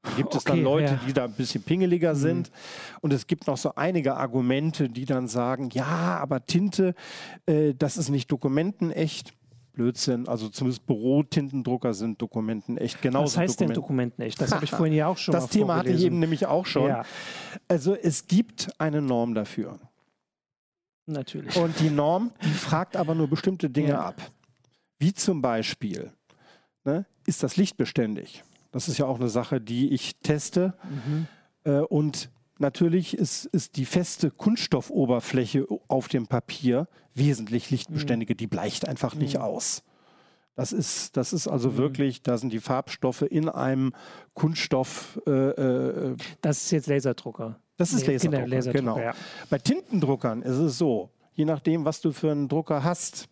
Da 0.03 0.11
gibt 0.17 0.35
es 0.35 0.45
dann 0.45 0.55
Okay, 0.55 0.63
Leute, 0.65 0.93
ja. 0.95 1.01
die 1.07 1.13
da 1.13 1.25
ein 1.25 1.33
bisschen 1.33 1.63
pingeliger 1.63 2.15
Mhm. 2.15 2.19
sind. 2.19 2.51
Und 3.03 3.13
es 3.13 3.27
gibt 3.27 3.47
noch 3.47 3.59
so 3.59 3.75
einige 3.75 4.17
Argumente, 4.17 4.89
die 4.89 5.05
dann 5.05 5.29
sagen, 5.29 5.69
ja, 5.73 6.19
aber 6.19 6.47
Tinte, 6.47 6.95
äh, 7.45 7.75
das 7.75 7.99
ist 7.99 8.09
nicht 8.09 8.33
dokumentenecht. 8.33 9.35
Blödsinn. 9.73 10.29
Also 10.29 10.49
zumindest 10.49 10.87
Bürotintendrucker 10.87 11.95
sind 11.95 12.21
dokumentenecht. 12.21 13.01
Genauso 13.03 13.25
Was 13.35 13.37
heißt 13.39 13.61
denn 13.61 13.69
Dokument- 13.69 13.77
Dokumenten 14.13 14.23
echt? 14.23 14.41
Das 14.41 14.53
habe 14.53 14.65
ich 14.65 14.71
vorhin 14.71 14.95
ja 14.95 15.07
auch 15.07 15.17
schon 15.19 15.33
Das 15.35 15.49
Thema 15.49 15.77
hatte 15.77 15.91
ich 15.91 16.03
eben 16.05 16.19
nämlich 16.19 16.47
auch 16.47 16.67
schon. 16.67 16.89
Ja, 16.89 17.05
Also 17.69 17.95
es 17.95 18.27
gibt 18.27 18.71
eine 18.79 19.01
Norm 19.03 19.35
dafür. 19.35 19.79
natürlich. 21.07 21.57
Und 21.57 21.79
die 21.81 21.91
Norm, 21.91 22.33
die 22.45 22.51
fragt 22.51 22.97
aber 22.97 23.15
nur 23.15 23.29
bestimmte 23.29 23.69
Dinge 23.71 23.91
Ja. 23.91 24.07
ab. 24.07 24.21
Wie 24.99 25.13
zum 25.15 25.41
Beispiel, 25.43 26.13
ne, 26.85 27.07
ist 27.27 27.43
das 27.43 27.57
Licht 27.57 27.77
beständig? 27.77 28.45
Das 28.73 28.87
ist 28.89 28.99
ja 28.99 29.07
auch 29.07 29.19
eine 29.19 29.29
Sache, 29.29 29.61
die 29.61 29.93
ich 29.93 30.17
teste. 30.21 30.75
Mhm. 30.85 31.27
Äh, 31.65 31.81
und 31.81 32.31
natürlich 32.61 33.15
ist, 33.17 33.47
ist 33.47 33.77
die 33.77 33.85
feste 33.85 34.31
Kunststoffoberfläche 34.31 35.67
auf 35.89 36.09
dem 36.09 36.27
Papier 36.27 36.89
wesentlich 37.15 37.71
lichtbeständiger. 37.71 38.35
Die 38.35 38.47
bleicht 38.47 38.87
einfach 38.89 39.15
nicht 39.15 39.37
Mhm. 39.37 39.43
aus. 39.43 39.83
Das 40.57 40.73
ist, 40.73 41.17
das 41.17 41.33
ist 41.33 41.49
also 41.49 41.71
Mhm. 41.71 41.77
wirklich, 41.79 42.23
da 42.23 42.37
sind 42.39 42.53
die 42.53 42.61
Farbstoffe 42.61 43.23
in 43.23 43.49
einem 43.49 43.93
Kunststoff. 44.35 45.21
Äh, 45.27 45.31
äh, 45.31 46.17
Das 46.43 46.63
ist 46.65 46.71
jetzt 46.73 46.87
Laserdrucker. 46.87 47.59
das 47.77 47.93
ist 47.93 48.07
Nee, 48.07 48.13
Laserdrucker, 48.15 48.45
genau, 48.45 48.57
Laserdrucker, 48.57 48.95
genau. 48.95 48.99
ja. 48.99 49.15
Bei 49.49 49.59
Tintendruckern 49.59 50.43
ist 50.43 50.57
es 50.57 50.77
so, 50.79 51.11
je 51.33 51.45
nachdem, 51.45 51.85
was 51.85 52.01
du 52.01 52.13
für 52.13 52.31
einen 52.31 52.49
Drucker 52.49 52.85
hast. 52.85 53.29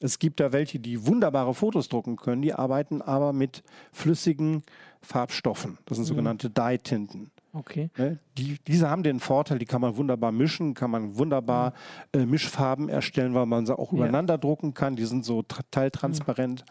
Es 0.00 0.18
gibt 0.18 0.40
da 0.40 0.52
welche, 0.52 0.80
die 0.80 1.06
wunderbare 1.06 1.54
Fotos 1.54 1.88
drucken 1.88 2.16
können, 2.16 2.42
die 2.42 2.52
arbeiten 2.54 3.00
aber 3.02 3.32
mit 3.32 3.62
flüssigen 3.92 4.64
Farbstoffen. 5.00 5.78
Das 5.86 5.96
sind 5.96 6.04
Mhm. 6.04 6.08
sogenannte 6.08 6.50
Dye-Tinten. 6.50 7.30
Okay. 7.52 7.90
Ne? 7.98 8.18
Die, 8.38 8.56
diese 8.66 8.88
haben 8.88 9.02
den 9.02 9.20
Vorteil, 9.20 9.58
die 9.58 9.66
kann 9.66 9.80
man 9.80 9.96
wunderbar 9.96 10.32
mischen, 10.32 10.72
kann 10.74 10.90
man 10.90 11.16
wunderbar 11.18 11.74
äh, 12.14 12.24
Mischfarben 12.24 12.88
erstellen, 12.88 13.34
weil 13.34 13.46
man 13.46 13.66
sie 13.66 13.78
auch 13.78 13.92
Mhm. 13.92 13.98
Ja. 13.98 14.04
übereinander 14.04 14.38
drucken 14.38 14.72
kann. 14.74 14.96
Die 14.96 15.04
sind 15.04 15.24
so 15.24 15.40
tra- 15.40 15.60
teiltransparent. 15.70 16.64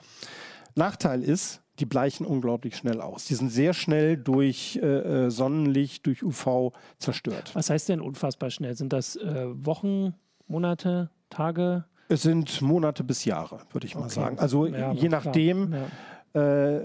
Nachteil 0.76 1.22
ist, 1.24 1.62
die 1.80 1.86
bleichen 1.86 2.26
unglaublich 2.26 2.76
schnell 2.76 3.02
aus. 3.02 3.26
Die 3.26 3.36
sind 3.36 3.50
sehr 3.50 3.74
schnell 3.74 4.17
durch 4.17 4.80
äh, 4.82 5.26
äh, 5.26 5.30
Sonnenlicht, 5.32 6.06
durch 6.06 6.24
UV 6.24 6.72
zerstört. 6.98 7.52
Was 7.54 7.70
heißt 7.70 7.89
denn 7.89 8.02
unfassbar 8.02 8.50
schnell? 8.50 8.76
Sind 8.76 8.94
das 8.94 9.15
äh, 9.15 9.46
Wochen, 9.65 10.13
Monate, 10.48 11.10
Tage? 11.30 11.86
Es 12.10 12.24
sind 12.24 12.62
Monate 12.62 13.04
bis 13.04 13.24
Jahre, 13.26 13.60
würde 13.72 13.88
ich 13.88 13.96
mal 13.96 14.02
Okay. 14.06 14.13
sagen. 14.13 14.39
Also 14.39 14.65
Ja, 14.65 14.91
je 14.94 15.10
nachdem. 15.10 15.74
Ja. 15.74 15.80
Äh, 16.34 16.80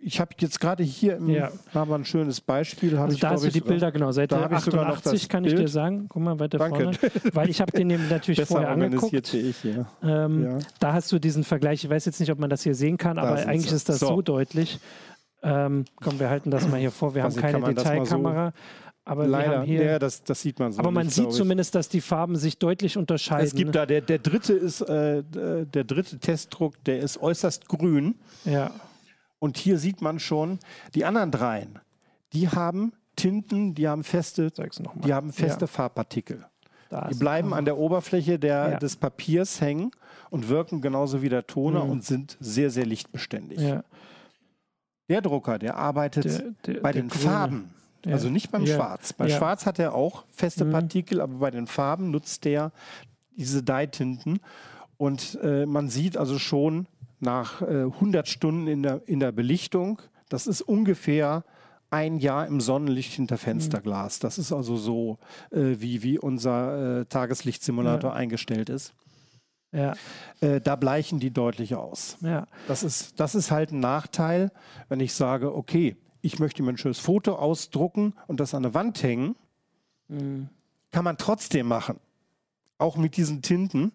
ich 0.00 0.20
habe 0.20 0.30
jetzt 0.38 0.60
gerade 0.60 0.82
hier 0.82 1.16
im, 1.16 1.30
Ja. 1.30 1.50
haben 1.72 1.90
wir 1.90 1.94
ein 1.94 2.04
schönes 2.04 2.40
Beispiel. 2.40 2.96
Also 2.98 3.14
ich, 3.14 3.20
da 3.20 3.30
hast 3.30 3.44
du 3.44 3.48
die 3.50 3.60
Bilder, 3.62 3.90
genau, 3.90 4.12
Seite 4.12 4.34
da 4.34 4.42
hab 4.42 4.52
ich 4.52 4.58
sogar 4.60 4.84
noch 4.84 4.96
88 4.96 5.22
das 5.22 5.28
kann 5.28 5.44
ich 5.44 5.54
dir 5.54 5.68
sagen. 5.68 6.06
Guck 6.08 6.22
mal 6.22 6.38
weiter 6.38 6.58
Danke. 6.58 6.92
vorne. 6.92 6.98
Weil 7.32 7.48
ich 7.48 7.60
habe 7.62 7.72
den 7.72 7.88
natürlich 8.08 8.38
besser 8.38 8.46
vorher 8.56 8.68
angeguckt. 8.70 9.32
ich 9.34 9.56
hier. 9.56 9.86
Ähm, 10.02 10.42
Ja. 10.44 10.58
Da 10.80 10.92
hast 10.92 11.10
du 11.12 11.18
diesen 11.18 11.44
Vergleich. 11.44 11.82
Ich 11.84 11.88
weiß 11.90 12.04
jetzt 12.04 12.20
nicht, 12.20 12.30
ob 12.30 12.38
man 12.38 12.50
das 12.50 12.62
hier 12.62 12.74
sehen 12.74 12.98
kann, 12.98 13.18
aber 13.18 13.34
eigentlich 13.46 13.72
ist 13.72 13.88
das 13.88 14.00
so, 14.00 14.06
So. 14.08 14.22
deutlich. 14.22 14.78
Ähm, 15.42 15.84
komm, 15.96 16.18
wir 16.20 16.30
halten 16.30 16.50
das 16.50 16.66
mal 16.68 16.80
hier 16.80 16.90
vor. 16.90 17.14
Wir 17.14 17.22
Weiß 17.24 17.34
haben 17.36 17.40
keine 17.42 17.58
mal 17.58 17.66
so- 17.68 17.74
Detailkamera. 17.82 18.52
Aber 19.04 19.26
Leider, 19.26 19.62
hier. 19.62 19.84
ja, 19.84 19.98
das, 19.98 20.22
das 20.24 20.40
sieht 20.40 20.58
man 20.58 20.72
so. 20.72 20.78
aber 20.80 20.90
man 20.90 21.06
nicht, 21.06 21.14
sieht 21.14 21.32
zumindest, 21.32 21.74
dass 21.74 21.88
die 21.88 22.00
Farben 22.00 22.36
sich 22.36 22.58
deutlich 22.58 22.96
unterscheiden. 22.96 23.46
Es 23.46 23.54
gibt 23.54 23.74
da, 23.74 23.84
der, 23.86 24.00
der 24.00 24.18
dritte 24.18 24.54
ist, 24.54 24.80
äh, 24.82 25.22
der 25.24 25.84
dritte 25.84 26.18
Testdruck, 26.18 26.82
der 26.84 27.00
ist 27.00 27.20
äußerst 27.20 27.68
grün. 27.68 28.14
ja. 28.44 28.70
Und 29.40 29.58
hier 29.58 29.76
sieht 29.78 30.00
man 30.00 30.18
schon, 30.20 30.58
die 30.94 31.04
anderen 31.04 31.30
dreien, 31.30 31.78
die 32.32 32.48
haben 32.48 32.94
Tinten, 33.14 33.74
die 33.74 33.86
haben 33.86 34.02
feste, 34.02 34.50
die 35.04 35.12
haben 35.12 35.32
feste 35.34 35.64
Ja. 35.64 35.66
Farbpartikel. 35.66 36.46
Da 36.88 37.08
Die 37.08 37.14
bleiben 37.18 37.52
an 37.52 37.66
der 37.66 37.76
Oberfläche 37.76 38.38
der, 38.38 38.70
Ja. 38.70 38.78
des 38.78 38.96
Papiers 38.96 39.60
hängen 39.60 39.90
und 40.30 40.48
wirken 40.48 40.80
genauso 40.80 41.20
wie 41.20 41.28
der 41.28 41.46
Toner 41.46 41.84
Mhm. 41.84 41.90
und 41.90 42.04
sind 42.04 42.38
sehr, 42.40 42.70
sehr 42.70 42.86
lichtbeständig. 42.86 43.58
Ja, 43.60 43.84
Der 45.10 45.20
Drucker, 45.20 45.58
der 45.58 45.76
arbeitet 45.76 46.24
der, 46.24 46.42
der, 46.74 46.80
bei 46.80 46.92
den 46.92 47.08
grüne. 47.08 47.22
Farben, 47.22 47.70
Ja. 48.06 48.12
also 48.12 48.28
nicht 48.30 48.50
beim 48.50 48.64
Ja. 48.64 48.76
Schwarz. 48.76 49.12
Bei 49.12 49.26
Ja. 49.28 49.36
Schwarz 49.38 49.66
hat 49.66 49.78
er 49.78 49.94
auch 49.94 50.24
feste 50.30 50.64
Mhm. 50.64 50.70
Partikel, 50.72 51.20
aber 51.20 51.34
bei 51.38 51.50
den 51.50 51.66
Farben 51.66 52.10
nutzt 52.10 52.44
der 52.44 52.72
diese 53.36 53.62
Dye-Tinten. 53.62 54.40
Und 54.96 55.38
äh, 55.42 55.66
man 55.66 55.88
sieht 55.88 56.16
also 56.16 56.38
schon 56.38 56.86
nach 57.20 57.62
äh, 57.62 57.84
100 57.84 58.28
Stunden 58.28 58.66
in 58.68 58.82
der, 58.82 59.02
in 59.06 59.20
der 59.20 59.32
Belichtung, 59.32 60.00
das 60.28 60.46
ist 60.46 60.60
ungefähr 60.62 61.44
ein 61.90 62.18
Jahr 62.18 62.46
im 62.46 62.60
Sonnenlicht 62.60 63.12
hinter 63.12 63.38
Fensterglas. 63.38 64.18
Das 64.18 64.36
ist 64.38 64.52
also 64.52 64.76
so, 64.76 65.18
äh, 65.50 65.76
wie, 65.78 66.02
wie 66.02 66.18
unser 66.18 67.00
äh, 67.00 67.04
Tageslichtsimulator 67.06 68.12
eingestellt 68.14 68.68
ist. 68.68 68.94
Ja, 69.72 69.94
Äh, 70.40 70.60
da 70.60 70.76
bleichen 70.76 71.18
die 71.20 71.30
deutlich 71.32 71.74
aus. 71.74 72.16
ja. 72.20 72.46
Das 72.68 72.82
ist, 72.84 73.18
das 73.18 73.34
ist 73.34 73.50
halt 73.50 73.72
ein 73.72 73.80
Nachteil, 73.80 74.50
wenn 74.88 75.00
ich 75.00 75.12
sage, 75.14 75.54
okay, 75.54 75.96
ich 76.24 76.38
möchte 76.38 76.62
mir 76.62 76.70
ein 76.70 76.78
schönes 76.78 76.98
Foto 76.98 77.34
ausdrucken 77.36 78.14
und 78.26 78.40
das 78.40 78.54
an 78.54 78.62
der 78.62 78.74
Wand 78.74 79.02
hängen, 79.02 79.36
Mhm. 80.08 80.48
kann 80.92 81.04
man 81.04 81.16
trotzdem 81.16 81.66
machen. 81.66 81.98
Auch 82.78 82.96
mit 82.96 83.16
diesen 83.16 83.40
Tinten, 83.42 83.92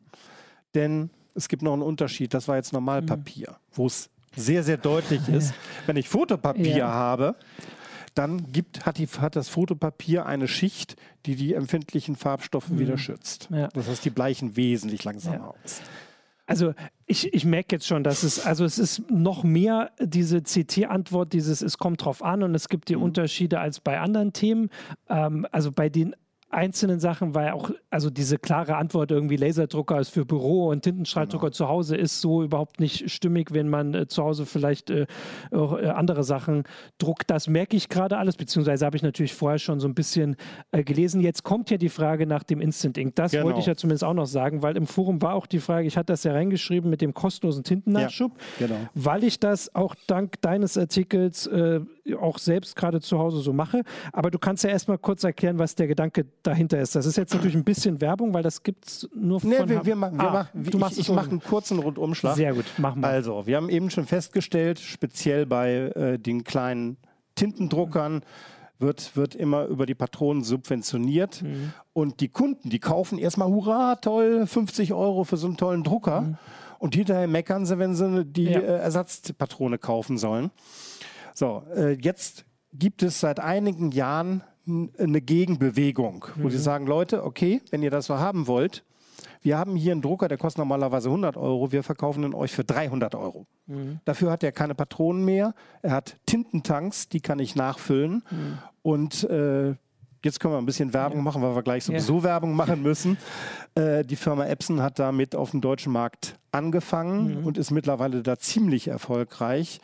denn 0.76 1.10
es 1.36 1.48
gibt 1.50 1.62
noch 1.62 1.74
einen 1.74 1.82
Unterschied. 1.84 2.34
Das 2.34 2.48
war 2.48 2.56
jetzt 2.56 2.74
Normalpapier, 2.74 3.58
wo 3.74 3.86
es 3.88 4.10
sehr, 4.36 4.64
sehr 4.64 4.78
deutlich 4.78 5.22
ist. 5.30 5.54
Wenn 5.86 5.98
ich 5.98 6.10
Fotopapier 6.10 6.78
Ja. 6.78 6.88
habe, 6.92 7.36
dann 8.16 8.52
gibt, 8.52 8.86
hat, 8.86 8.98
die, 8.98 9.08
hat 9.08 9.36
das 9.36 9.50
Fotopapier 9.50 10.26
eine 10.26 10.48
Schicht, 10.48 10.96
die 11.26 11.36
die 11.36 11.54
empfindlichen 11.54 12.16
Farbstoffe 12.16 12.72
wieder 12.72 12.98
schützt. 12.98 13.48
Ja. 13.52 13.68
Das 13.70 13.88
heißt, 13.88 14.04
die 14.04 14.10
bleichen 14.10 14.56
wesentlich 14.56 15.04
langsamer 15.04 15.36
Ja. 15.38 15.54
aus. 15.64 15.82
Also 16.50 16.74
ich, 17.06 17.32
ich 17.32 17.46
merke 17.46 17.76
jetzt 17.76 17.86
schon, 17.86 18.04
dass 18.04 18.24
es, 18.24 18.44
also 18.44 18.66
es 18.66 18.80
ist 18.80 19.12
noch 19.12 19.44
mehr 19.44 19.92
diese 20.00 20.42
CT-Antwort, 20.42 21.32
dieses 21.32 21.62
es 21.62 21.78
kommt 21.78 22.04
drauf 22.04 22.24
an 22.24 22.42
und 22.42 22.56
es 22.56 22.70
gibt 22.70 22.90
die 22.90 22.96
mhm. 22.96 23.04
Unterschiede 23.04 23.60
als 23.60 23.80
bei 23.80 24.00
anderen 24.00 24.34
Themen. 24.34 24.70
Ähm, 25.10 25.46
also 25.52 25.72
bei 25.72 25.90
den 25.90 26.16
einzelnen 26.50 27.00
Sachen, 27.00 27.36
weil 27.36 27.52
auch, 27.52 27.70
also 27.90 28.10
diese 28.10 28.40
klare 28.40 28.76
Antwort 28.76 29.12
irgendwie 29.12 29.36
Laserdrucker 29.36 30.00
ist 30.00 30.10
für 30.10 30.26
Büro 30.26 30.68
und 30.70 30.82
Tintenstrahldrucker 30.82 31.48
genau. 31.48 31.54
zu 31.54 31.68
Hause 31.68 31.96
ist 31.96 32.22
so 32.22 32.44
überhaupt 32.44 32.80
nicht 32.80 33.12
stimmig, 33.12 33.54
wenn 33.54 33.70
man 33.70 33.94
äh, 33.94 34.08
zu 34.08 34.24
Hause 34.24 34.46
vielleicht 34.46 34.90
äh, 34.90 35.06
auch, 35.52 35.78
äh, 35.78 35.86
andere 35.88 36.24
Sachen 36.24 36.64
druckt. 36.98 37.30
Das 37.30 37.48
merke 37.48 37.78
ich 37.78 37.88
gerade 37.88 38.18
alles, 38.18 38.36
beziehungsweise 38.36 38.86
habe 38.86 38.98
ich 38.98 39.04
natürlich 39.04 39.34
vorher 39.34 39.60
schon 39.60 39.80
so 39.80 39.88
ein 39.88 39.94
bisschen 39.94 40.38
äh, 40.72 40.84
gelesen. 40.84 41.22
Jetzt 41.22 41.44
kommt 41.44 41.70
ja 41.70 41.78
die 41.78 41.90
Frage 41.90 42.26
nach 42.26 42.44
dem 42.44 42.62
Instant 42.62 42.98
Ink. 42.98 43.16
Das 43.16 43.32
genau. 43.32 43.46
wollte 43.46 43.60
ich 43.60 43.68
ja 43.68 43.76
zumindest 43.76 44.04
auch 44.04 44.16
noch 44.16 44.26
sagen, 44.28 44.64
weil 44.64 44.76
im 44.76 44.88
Forum 44.88 45.22
war 45.22 45.36
auch 45.36 45.46
die 45.46 45.60
Frage, 45.60 45.88
ich 45.88 45.98
hatte 45.98 46.14
das 46.14 46.24
ja 46.24 46.34
reingeschrieben 46.34 46.90
mit 46.90 47.02
dem 47.02 47.14
kostenlosen 47.14 47.64
Tintennachschub, 47.64 48.32
ja, 48.60 48.68
genau. 48.68 48.80
weil 48.96 49.24
ich 49.24 49.40
das 49.40 49.76
auch 49.76 49.94
dank 50.08 50.42
deines 50.42 50.78
Artikels 50.78 51.46
äh, 51.46 51.82
auch 52.20 52.40
selbst 52.40 52.76
gerade 52.76 53.02
zu 53.02 53.20
Hause 53.20 53.42
so 53.42 53.54
mache. 53.54 53.84
Aber 54.14 54.32
du 54.32 54.40
kannst 54.40 54.64
ja 54.64 54.72
erstmal 54.72 54.98
kurz 54.98 55.24
erklären, 55.24 55.60
was 55.60 55.76
der 55.76 55.88
Gedanke 55.88 56.26
dahinter 56.44 56.80
ist. 56.80 56.96
Das 56.96 57.06
ist 57.06 57.18
jetzt 57.18 57.34
natürlich 57.34 57.56
ein 57.56 57.64
bisschen 57.64 58.02
Werbung, 58.02 58.34
weil 58.34 58.44
das 58.44 58.64
gibt 58.64 58.88
es 58.88 59.10
nur 59.14 59.40
von... 59.40 59.50
Nee, 59.50 59.58
wir, 59.66 59.86
wir, 59.86 59.96
ma 59.96 60.12
wir 60.12 60.20
ah, 60.20 60.34
machen, 60.34 60.64
du 60.64 60.78
machst 60.78 60.98
ich, 60.98 61.10
ich 61.10 61.16
mache 61.16 61.30
einen 61.30 61.42
kurzen 61.42 61.80
Rundumschlag. 61.80 62.36
Sehr 62.36 62.54
gut, 62.54 62.66
machen 62.78 63.02
wir. 63.02 63.08
Also, 63.08 63.46
wir 63.46 63.58
haben 63.58 63.70
eben 63.70 63.90
schon 63.90 64.06
festgestellt, 64.06 64.80
speziell 64.80 65.46
bei 65.46 65.92
äh, 65.96 66.18
den 66.18 66.44
kleinen 66.44 66.98
Tintendruckern, 67.36 68.22
wird, 68.80 69.16
wird 69.16 69.36
immer 69.36 69.66
über 69.66 69.86
die 69.86 69.96
Patronen 69.96 70.44
subventioniert. 70.44 71.44
Mhm. 71.44 71.74
Und 71.94 72.22
die 72.22 72.30
Kunden, 72.30 72.70
die 72.70 72.80
kaufen 72.80 73.18
erstmal, 73.18 73.50
hurra, 73.50 73.96
toll, 73.96 74.48
50 74.48 74.94
Euro 74.94 75.26
für 75.26 75.38
so 75.38 75.48
einen 75.48 75.58
tollen 75.58 75.84
Drucker. 75.84 76.22
Mhm. 76.22 76.38
Und 76.80 76.96
hinterher 76.96 77.28
meckern 77.28 77.66
sie, 77.66 77.78
wenn 77.78 77.94
sie 77.94 78.26
die 78.26 78.46
ja. 78.46 78.60
äh, 78.60 78.78
Ersatzpatrone 78.80 79.78
kaufen 79.78 80.18
sollen. 80.18 80.50
So, 81.34 81.64
äh, 81.76 81.98
jetzt 82.02 82.46
gibt 82.74 83.04
es 83.04 83.20
seit 83.20 83.40
einigen 83.40 83.92
Jahren 83.92 84.44
eine 84.98 85.22
Gegenbewegung, 85.22 86.26
wo 86.36 86.48
mhm. 86.48 86.52
sie 86.52 86.58
sagen, 86.58 86.88
Leute, 86.88 87.24
okay, 87.24 87.62
wenn 87.72 87.82
ihr 87.84 87.92
das 87.92 88.06
so 88.06 88.18
haben 88.20 88.48
wollt, 88.48 88.84
wir 89.42 89.58
haben 89.58 89.76
hier 89.76 89.94
einen 89.94 90.02
Drucker, 90.02 90.28
der 90.28 90.38
kostet 90.38 90.60
normalerweise 90.60 91.10
100 91.10 91.38
Euro, 91.38 91.72
wir 91.72 91.84
verkaufen 91.84 92.24
ihn 92.24 92.34
euch 92.34 92.52
für 92.52 92.64
300 92.64 93.16
Euro. 93.16 93.46
Mhm. 93.68 94.00
Dafür 94.06 94.32
hat 94.32 94.44
er 94.44 94.52
keine 94.52 94.76
Patronen 94.76 95.24
mehr, 95.24 95.54
er 95.82 95.92
hat 95.92 96.18
Tintentanks, 96.26 97.10
die 97.10 97.22
kann 97.22 97.40
ich 97.40 97.56
nachfüllen 97.56 98.24
mhm. 98.30 98.58
und 98.82 99.24
äh, 99.26 99.76
Jetzt 100.22 100.42
können 100.42 100.54
wir 100.54 100.58
ein 100.58 100.66
bisschen 100.66 100.94
Werbung 100.94 101.24
machen, 101.24 101.42
weil 101.42 101.56
wir 101.56 101.64
gleich 101.64 101.86
sowieso 101.86 102.18
ja. 102.18 102.24
Werbung 102.24 102.54
machen 102.56 102.82
müssen. 102.82 103.18
Äh, 103.76 104.04
die 104.04 104.16
Firma 104.16 104.48
Epson 104.48 104.82
hat 104.82 104.98
damit 104.98 105.36
auf 105.36 105.52
dem 105.52 105.62
deutschen 105.62 105.94
Markt 105.94 106.40
angefangen 106.52 107.40
mhm. 107.42 107.46
und 107.46 107.58
ist 107.60 107.70
mittlerweile 107.70 108.24
da 108.24 108.40
ziemlich 108.40 108.88
erfolgreich 108.88 109.80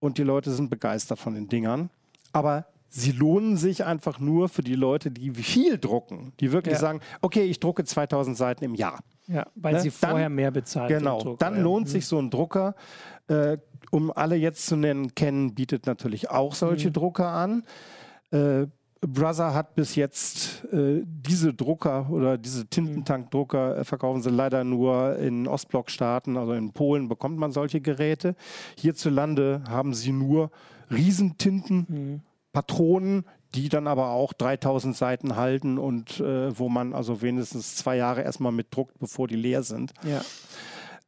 und 0.00 0.18
die 0.18 0.24
Leute 0.24 0.50
sind 0.50 0.68
begeistert 0.68 1.20
von 1.20 1.34
den 1.34 1.48
Dingern. 1.48 1.90
Aber 2.32 2.66
sie 2.90 3.12
lohnen 3.12 3.56
sich 3.56 3.84
einfach 3.84 4.18
nur 4.18 4.48
für 4.48 4.62
die 4.62 4.74
Leute, 4.74 5.10
die 5.10 5.30
viel 5.30 5.78
drucken, 5.78 6.32
die 6.40 6.52
wirklich 6.52 6.74
ja. 6.74 6.80
sagen, 6.80 7.00
okay, 7.22 7.44
ich 7.44 7.60
drucke 7.60 7.84
2000 7.84 8.36
Seiten 8.36 8.64
im 8.64 8.74
Jahr. 8.74 9.00
Ja, 9.26 9.46
weil 9.54 9.74
ne? 9.74 9.80
sie 9.80 9.90
vorher 9.90 10.24
dann, 10.24 10.34
mehr 10.34 10.50
bezahlen. 10.50 10.88
Genau, 10.88 11.36
dann 11.38 11.62
lohnt 11.62 11.86
mhm. 11.86 11.90
sich 11.90 12.06
so 12.06 12.18
ein 12.18 12.30
Drucker. 12.30 12.74
Äh, 13.28 13.58
um 13.92 14.10
alle 14.10 14.36
jetzt 14.36 14.66
zu 14.66 14.76
nennen, 14.76 15.14
Canon 15.14 15.54
bietet 15.54 15.86
natürlich 15.86 16.30
auch 16.30 16.54
solche 16.54 16.88
mhm. 16.88 16.92
Drucker 16.94 17.28
an. 17.28 17.64
Äh, 18.32 18.66
Brother 19.02 19.54
hat 19.54 19.74
bis 19.74 19.94
jetzt 19.94 20.64
äh, 20.72 21.02
diese 21.04 21.54
Drucker 21.54 22.10
oder 22.10 22.36
diese 22.36 22.66
Tintentankdrucker 22.66 23.78
äh, 23.78 23.84
verkaufen 23.84 24.20
sie 24.20 24.30
leider 24.30 24.62
nur 24.62 25.16
in 25.16 25.48
Ostblockstaaten, 25.48 26.36
also 26.36 26.52
in 26.52 26.72
Polen 26.72 27.08
bekommt 27.08 27.38
man 27.38 27.50
solche 27.50 27.80
Geräte. 27.80 28.34
Hierzulande 28.76 29.62
haben 29.68 29.94
sie 29.94 30.12
nur 30.12 30.50
Riesentinten, 30.90 31.86
mhm. 31.88 32.20
Patronen, 32.52 33.24
die 33.54 33.68
dann 33.68 33.86
aber 33.86 34.10
auch 34.10 34.32
3000 34.32 34.96
Seiten 34.96 35.36
halten 35.36 35.78
und 35.78 36.20
äh, 36.20 36.56
wo 36.58 36.68
man 36.68 36.94
also 36.94 37.22
wenigstens 37.22 37.76
zwei 37.76 37.96
Jahre 37.96 38.22
erstmal 38.22 38.52
mit 38.52 38.74
druckt, 38.74 38.98
bevor 38.98 39.28
die 39.28 39.36
leer 39.36 39.62
sind. 39.62 39.92
Ja. 40.04 40.22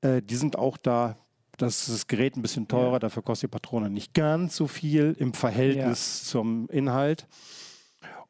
Äh, 0.00 0.22
die 0.22 0.36
sind 0.36 0.56
auch 0.56 0.76
da 0.76 1.16
das 1.58 1.80
ist 1.80 1.90
das 1.90 2.06
Gerät 2.06 2.36
ein 2.36 2.42
bisschen 2.42 2.66
teurer, 2.66 2.94
ja. 2.94 2.98
dafür 2.98 3.22
kostet 3.22 3.50
die 3.50 3.52
Patrone 3.52 3.90
nicht 3.90 4.14
ganz 4.14 4.56
so 4.56 4.66
viel 4.66 5.14
im 5.18 5.34
Verhältnis 5.34 6.22
ja. 6.24 6.30
zum 6.30 6.68
Inhalt. 6.70 7.26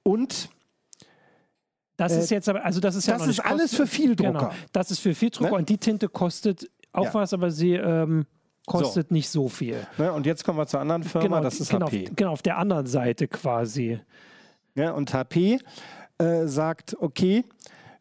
Und 0.02 0.50
das 1.96 2.12
ist 2.12 2.30
äh, 2.30 2.34
jetzt 2.34 2.48
aber, 2.48 2.64
also 2.64 2.80
das 2.80 2.96
ist 2.96 3.06
ja 3.06 3.16
das 3.16 3.28
ist 3.28 3.40
alles 3.40 3.74
für 3.74 3.86
Vieldrucker. 3.86 4.32
Genau, 4.32 4.52
das 4.72 4.90
ist 4.90 4.98
für 4.98 5.14
Vieldrucker 5.14 5.52
ne? 5.52 5.56
und 5.56 5.68
die 5.68 5.78
Tinte 5.78 6.08
kostet 6.08 6.68
auch 6.92 7.14
was, 7.14 7.32
aber 7.32 7.50
sie 7.50 7.74
ähm, 7.74 8.26
kostet 8.66 9.08
so. 9.08 9.14
nicht 9.14 9.28
so 9.28 9.48
viel. 9.48 9.86
Ne? 9.98 10.12
Und 10.12 10.26
jetzt 10.26 10.44
kommen 10.44 10.58
wir 10.58 10.66
zur 10.66 10.80
anderen 10.80 11.02
Firma, 11.02 11.26
genau, 11.26 11.40
das 11.40 11.60
ist 11.60 11.70
genau, 11.70 11.86
HP. 11.86 12.10
Genau, 12.14 12.32
auf 12.32 12.42
der 12.42 12.58
anderen 12.58 12.86
Seite 12.86 13.28
quasi. 13.28 14.00
Ja, 14.74 14.92
und 14.92 15.12
HP 15.12 15.58
äh, 16.18 16.46
sagt, 16.46 16.96
okay, 17.00 17.44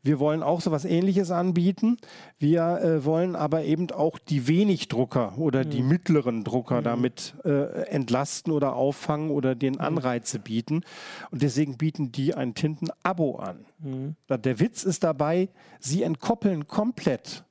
wir 0.04 0.20
wollen 0.20 0.42
auch 0.42 0.62
so 0.62 0.72
etwas 0.72 0.86
Ähnliches 0.86 1.30
anbieten. 1.30 1.98
Wir 2.40 2.82
äh, 2.82 3.06
wollen 3.06 3.36
aber 3.36 3.64
eben 3.64 3.92
auch 3.92 4.18
die 4.18 4.48
Wenigdrucker 4.48 5.38
oder 5.38 5.64
mhm. 5.64 5.70
die 5.70 5.84
mittleren 5.84 6.44
Drucker 6.44 6.80
mhm. 6.80 6.86
damit 6.86 7.36
äh, 7.44 7.84
entlasten 7.88 8.52
oder 8.52 8.76
auffangen 8.76 9.30
oder 9.30 9.54
den 9.54 9.76
mhm. 9.76 9.82
Anreize 9.82 10.40
bieten. 10.40 10.82
Und 11.30 11.44
deswegen 11.44 11.78
bieten 11.78 12.12
die 12.12 12.34
ein 12.34 12.56
Tintenabo 12.56 13.36
an. 13.38 13.66
Mhm. 13.80 14.16
Der 14.28 14.60
Witz 14.60 14.84
ist 14.84 15.04
dabei, 15.04 15.50
sie 15.80 16.04
entkoppeln 16.04 16.68
komplett 16.68 17.44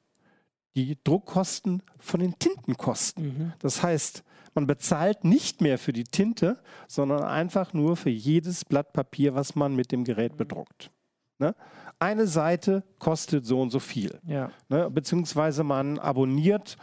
die 0.76 0.98
Druckkosten 1.02 1.82
von 1.98 2.20
den 2.20 2.38
Tintenkosten. 2.38 3.24
Mhm. 3.24 3.52
Das 3.58 3.82
heißt, 3.82 4.22
man 4.54 4.66
bezahlt 4.66 5.24
nicht 5.24 5.60
mehr 5.60 5.78
für 5.78 5.92
die 5.92 6.04
Tinte, 6.04 6.58
sondern 6.88 7.22
einfach 7.22 7.72
nur 7.72 7.96
für 7.96 8.10
jedes 8.10 8.64
Blatt 8.64 8.92
Papier, 8.92 9.34
was 9.34 9.54
man 9.54 9.76
mit 9.76 9.92
dem 9.92 10.04
Gerät 10.04 10.36
bedruckt. 10.36 10.90
Ne? 11.38 11.54
eine 12.00 12.26
Seite 12.26 12.82
kostet 12.98 13.46
so 13.46 13.60
und 13.60 13.70
so 13.70 13.78
viel. 13.78 14.18
Ja. 14.26 14.50
Ne? 14.68 14.90
Beziehungsweise 14.90 15.62
man 15.62 15.98
abonniert 15.98 16.76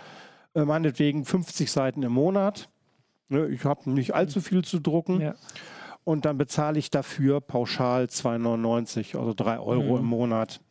äh, 0.53 0.63
meinetwegen 0.63 1.25
50 1.25 1.71
Seiten 1.71 2.03
im 2.03 2.13
Monat. 2.13 2.69
Ne? 3.27 3.47
Ich 3.47 3.65
habe 3.65 3.89
nicht 3.89 4.13
allzu 4.13 4.39
viel 4.39 4.63
zu 4.63 4.79
drucken. 4.79 5.19
Ja. 5.19 5.35
Und 6.03 6.23
dann 6.23 6.37
bezahle 6.37 6.79
ich 6.79 6.89
dafür 6.89 7.41
pauschal 7.41 8.05
2,99, 8.05 9.17
also 9.17 9.33
3 9.33 9.59
Euro 9.59 9.93
mhm. 9.93 9.99
im 9.99 10.05
Monat. 10.05 10.61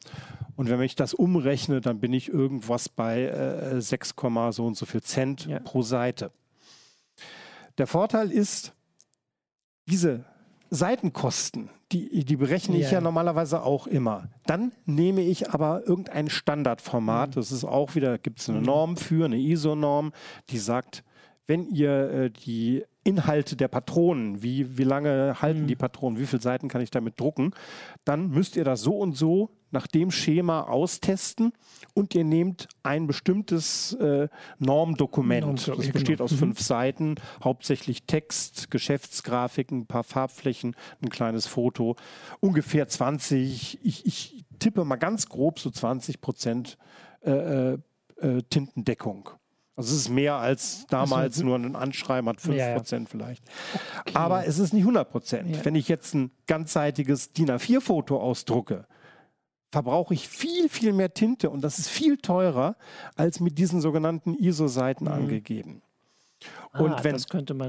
Und 0.56 0.70
wenn 0.70 0.80
ich 0.80 0.96
das 0.96 1.14
umrechne, 1.14 1.80
dann 1.80 2.00
bin 2.00 2.12
ich 2.12 2.28
irgendwas 2.28 2.88
bei 2.88 3.24
äh, 3.24 3.80
6, 3.80 4.14
so 4.50 4.66
und 4.66 4.76
so 4.76 4.86
viel 4.86 5.02
Cent 5.02 5.46
ja. 5.46 5.60
pro 5.60 5.82
Seite. 5.82 6.30
Der 7.78 7.86
Vorteil 7.86 8.32
ist, 8.32 8.72
diese 9.86 10.24
Seitenkosten, 10.70 11.70
die, 11.92 12.24
die 12.24 12.36
berechne 12.36 12.76
ich 12.76 12.86
ja. 12.86 12.94
ja 12.94 13.00
normalerweise 13.00 13.62
auch 13.62 13.86
immer. 13.86 14.28
Dann 14.46 14.72
nehme 14.84 15.20
ich 15.20 15.50
aber 15.50 15.86
irgendein 15.86 16.28
Standardformat. 16.28 17.30
Mhm. 17.30 17.34
Das 17.34 17.52
ist 17.52 17.64
auch 17.64 17.94
wieder, 17.94 18.18
gibt 18.18 18.40
es 18.40 18.48
eine 18.48 18.58
mhm. 18.58 18.64
Norm 18.64 18.96
für, 18.96 19.26
eine 19.26 19.38
ISO-Norm, 19.38 20.12
die 20.50 20.58
sagt, 20.58 21.04
wenn 21.46 21.68
ihr 21.68 22.10
äh, 22.10 22.30
die 22.30 22.84
Inhalte 23.06 23.56
der 23.56 23.68
Patronen, 23.68 24.42
wie, 24.42 24.76
wie 24.76 24.84
lange 24.84 25.40
halten 25.40 25.62
mhm. 25.62 25.66
die 25.68 25.76
Patronen, 25.76 26.18
wie 26.18 26.26
viele 26.26 26.42
Seiten 26.42 26.68
kann 26.68 26.80
ich 26.80 26.90
damit 26.90 27.20
drucken, 27.20 27.52
dann 28.04 28.30
müsst 28.30 28.56
ihr 28.56 28.64
das 28.64 28.82
so 28.82 28.98
und 28.98 29.16
so 29.16 29.50
nach 29.70 29.86
dem 29.86 30.10
Schema 30.10 30.62
austesten 30.62 31.52
und 31.94 32.14
ihr 32.14 32.24
nehmt 32.24 32.68
ein 32.82 33.06
bestimmtes 33.06 33.92
äh, 33.94 34.28
Normdokument. 34.58 35.68
Das 35.68 35.90
besteht 35.90 36.20
aus 36.20 36.30
genau. 36.30 36.40
fünf 36.40 36.58
mhm. 36.58 36.64
Seiten, 36.64 37.14
hauptsächlich 37.42 38.04
Text, 38.04 38.70
Geschäftsgrafiken, 38.70 39.80
ein 39.80 39.86
paar 39.86 40.04
Farbflächen, 40.04 40.76
ein 41.02 41.08
kleines 41.08 41.46
Foto, 41.46 41.96
ungefähr 42.40 42.88
20, 42.88 43.78
ich, 43.82 44.06
ich 44.06 44.44
tippe 44.58 44.84
mal 44.84 44.96
ganz 44.96 45.28
grob 45.28 45.58
so 45.58 45.70
20 45.70 46.20
Prozent 46.20 46.78
äh, 47.22 47.30
äh, 47.30 47.78
äh 48.20 48.42
Tintendeckung. 48.48 49.30
Also 49.76 49.94
es 49.94 50.02
ist 50.02 50.08
mehr 50.08 50.36
als 50.36 50.86
damals 50.88 51.42
nur 51.42 51.56
ein 51.56 51.76
Anschreiben 51.76 52.30
hat 52.30 52.38
5% 52.38 52.54
ja, 52.54 52.76
ja. 52.76 53.04
vielleicht. 53.06 53.44
Okay. 54.00 54.12
Aber 54.14 54.46
es 54.46 54.58
ist 54.58 54.72
nicht 54.72 54.86
100%. 54.86 55.44
Ja. 55.44 55.64
Wenn 55.64 55.74
ich 55.74 55.88
jetzt 55.88 56.14
ein 56.14 56.30
ganzseitiges 56.46 57.32
DIN 57.32 57.50
A4-Foto 57.50 58.18
ausdrucke, 58.18 58.86
verbrauche 59.70 60.14
ich 60.14 60.28
viel, 60.28 60.70
viel 60.70 60.94
mehr 60.94 61.12
Tinte 61.12 61.50
und 61.50 61.60
das 61.60 61.78
ist 61.78 61.88
viel 61.88 62.16
teurer 62.16 62.76
als 63.16 63.40
mit 63.40 63.58
diesen 63.58 63.82
sogenannten 63.82 64.34
ISO-Seiten 64.34 65.04
mhm. 65.04 65.12
angegeben. 65.12 65.82
Ah, 66.72 66.80
und 66.80 67.04
wenn, 67.04 67.16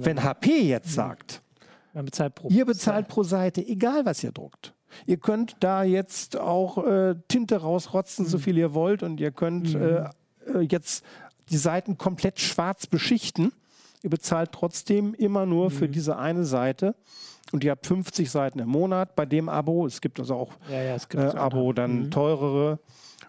wenn 0.06 0.24
HP 0.24 0.62
jetzt 0.62 0.92
mhm. 0.92 0.92
sagt, 0.92 1.42
bezahlt 1.94 2.34
ihr 2.48 2.66
bezahlt 2.66 3.10
pro 3.10 3.24
Seite, 3.24 3.66
egal 3.66 4.06
was 4.06 4.24
ihr 4.24 4.32
druckt. 4.32 4.74
Ihr 5.06 5.18
könnt 5.18 5.58
da 5.60 5.84
jetzt 5.84 6.38
auch 6.38 6.86
äh, 6.86 7.16
Tinte 7.28 7.58
rausrotzen, 7.58 8.26
mhm. 8.26 8.30
so 8.30 8.38
viel 8.38 8.58
ihr 8.58 8.74
wollt, 8.74 9.04
und 9.04 9.20
ihr 9.20 9.32
könnt 9.32 9.74
mhm. 9.74 9.82
äh, 9.82 10.60
äh 10.60 10.62
jetzt 10.62 11.04
die 11.50 11.58
Seiten 11.58 11.98
komplett 11.98 12.40
schwarz 12.40 12.88
beschichten. 12.88 13.54
Ihr 14.04 14.10
bezahlt 14.10 14.52
trotzdem 14.52 15.14
immer 15.14 15.46
nur 15.46 15.66
mhm. 15.66 15.72
für 15.72 15.90
diese 15.90 16.18
eine 16.18 16.46
Seite. 16.46 16.96
Und 17.52 17.64
ihr 17.64 17.72
habt 17.72 17.88
50 17.88 18.30
Seiten 18.30 18.60
im 18.60 18.70
Monat 18.70 19.16
bei 19.16 19.26
dem 19.26 19.48
Abo. 19.48 19.86
Es 19.86 20.02
gibt 20.02 20.20
also 20.20 20.36
auch 20.36 20.52
ja, 20.70 20.82
ja, 20.82 20.98
gibt 20.98 21.16
äh, 21.16 21.38
Abo, 21.38 21.72
dann 21.72 22.04
mhm. 22.04 22.12
teurere. 22.12 22.80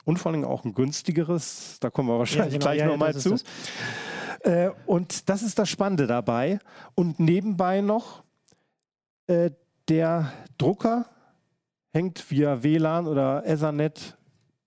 und 0.04 0.18
vor 0.18 0.33
allem 0.33 0.44
auch 0.44 0.64
ein 0.64 0.74
günstigeres. 0.74 1.78
Da 1.81 1.90
kommen 1.90 2.09
wir 2.09 2.18
wahrscheinlich 2.18 2.54
genau. 2.54 2.64
gleich 2.64 2.78
Ja, 2.78 2.87
ja, 2.87 2.90
nochmal 2.90 3.12
das 3.12 3.22
zu. 3.22 3.35
ist 3.35 3.46
Äh, 4.40 4.70
und 4.87 5.28
das 5.28 5.42
ist 5.42 5.59
das 5.59 5.68
Spannende 5.68 6.07
dabei. 6.07 6.59
Und 6.94 7.20
nebenbei 7.20 7.81
noch, 7.81 8.22
äh, 9.26 9.50
der 9.88 10.33
Drucker 10.59 11.07
hängt 11.92 12.31
via 12.31 12.62
WLAN 12.62 13.07
oder 13.07 13.44
Ethernet 13.46 14.16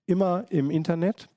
immer 0.06 0.44
im 0.50 0.70
Internet 0.70 1.28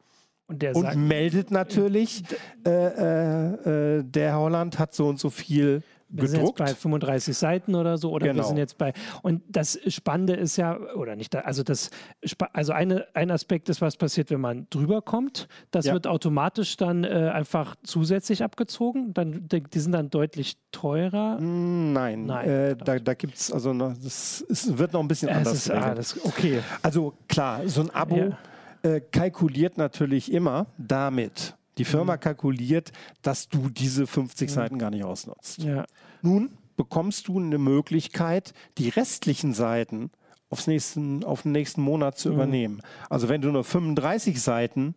Und 0.47 0.61
der 0.61 0.75
und 0.75 0.83
sagt, 0.83 0.95
meldet 0.95 1.49
natürlich, 1.51 2.23
äh, 2.65 2.69
äh, 2.69 3.97
äh, 3.99 4.03
der 4.03 4.37
Holland 4.37 4.77
hat 4.77 4.93
so 4.93 5.07
und 5.07 5.19
so 5.19 5.29
viel 5.29 5.81
wir 6.07 6.27
sind 6.29 6.41
jetzt 6.41 6.55
gedruckt. 6.55 6.59
bei 6.59 6.75
35 6.75 7.35
Seiten 7.35 7.73
oder 7.73 7.97
so, 7.97 8.11
oder 8.11 8.27
wir 8.27 8.33
Genau. 8.33 8.47
sind 8.47 8.57
jetzt 8.57 8.77
bei. 8.77 8.93
Und 9.23 9.41
das 9.49 9.77
Spannende 9.87 10.33
ist 10.35 10.55
ja, 10.55 10.77
oder 10.95 11.15
nicht, 11.15 11.35
also 11.35 11.63
das, 11.63 11.89
also 12.53 12.73
eine, 12.73 13.07
ein 13.15 13.31
Aspekt 13.31 13.69
ist, 13.69 13.81
was 13.81 13.97
passiert, 13.97 14.29
wenn 14.29 14.39
man 14.39 14.67
drüber 14.69 15.01
kommt. 15.01 15.47
Das 15.71 15.85
Ja. 15.87 15.93
wird 15.93 16.05
automatisch 16.05 16.77
dann 16.77 17.03
äh, 17.03 17.31
einfach 17.33 17.75
zusätzlich 17.83 18.43
abgezogen. 18.43 19.15
Dann, 19.15 19.47
die, 19.49 19.63
sind 19.79 19.93
dann 19.93 20.11
deutlich 20.11 20.57
teurer. 20.71 21.39
Mm, 21.41 21.93
Nein, 21.93 22.25
Nein, 22.27 22.47
äh, 22.49 22.75
da, 22.77 22.99
da 22.99 23.13
gibt 23.15 23.35
es, 23.35 23.51
also 23.51 23.73
noch, 23.73 23.93
das 23.97 24.41
ist, 24.41 24.77
wird 24.77 24.93
noch 24.93 24.99
ein 25.01 25.07
bisschen 25.07 25.29
Es 25.29 25.37
anders. 25.37 25.53
ist, 25.55 25.71
ah, 25.71 25.95
das, 25.95 26.23
okay. 26.23 26.59
Also 26.83 27.13
klar, 27.27 27.61
so 27.67 27.81
ein 27.81 27.89
Abo 27.89 28.15
Ja. 28.15 28.37
Äh, 28.85 29.01
kalkuliert 29.01 29.77
natürlich 29.77 30.31
immer 30.31 30.67
damit. 30.77 31.55
Die 31.77 31.85
Firma 31.85 32.15
Mhm. 32.15 32.19
kalkuliert, 32.21 32.91
dass 33.21 33.49
du 33.49 33.69
diese 33.69 34.07
50 34.07 34.49
Seiten 34.51 34.79
gar 34.79 34.91
nicht 34.91 35.03
ausnutzt. 35.03 35.59
Ja. 35.63 35.85
Nun 36.21 36.57
bekommst 36.77 37.27
du 37.27 37.37
eine 37.39 37.57
Möglichkeit, 37.57 38.53
die 38.77 38.89
restlichen 38.89 39.53
Seiten 39.53 40.11
aufs 40.49 40.67
nächsten, 40.67 41.23
auf 41.23 41.41
den 41.41 41.51
nächsten 41.51 41.81
Monat 41.81 42.15
Mhm. 42.15 42.17
zu 42.19 42.29
übernehmen. 42.29 42.81
Also 43.09 43.27
wenn 43.27 43.41
du 43.41 43.51
nur 43.51 43.63
35 43.63 44.41
Seiten 44.41 44.95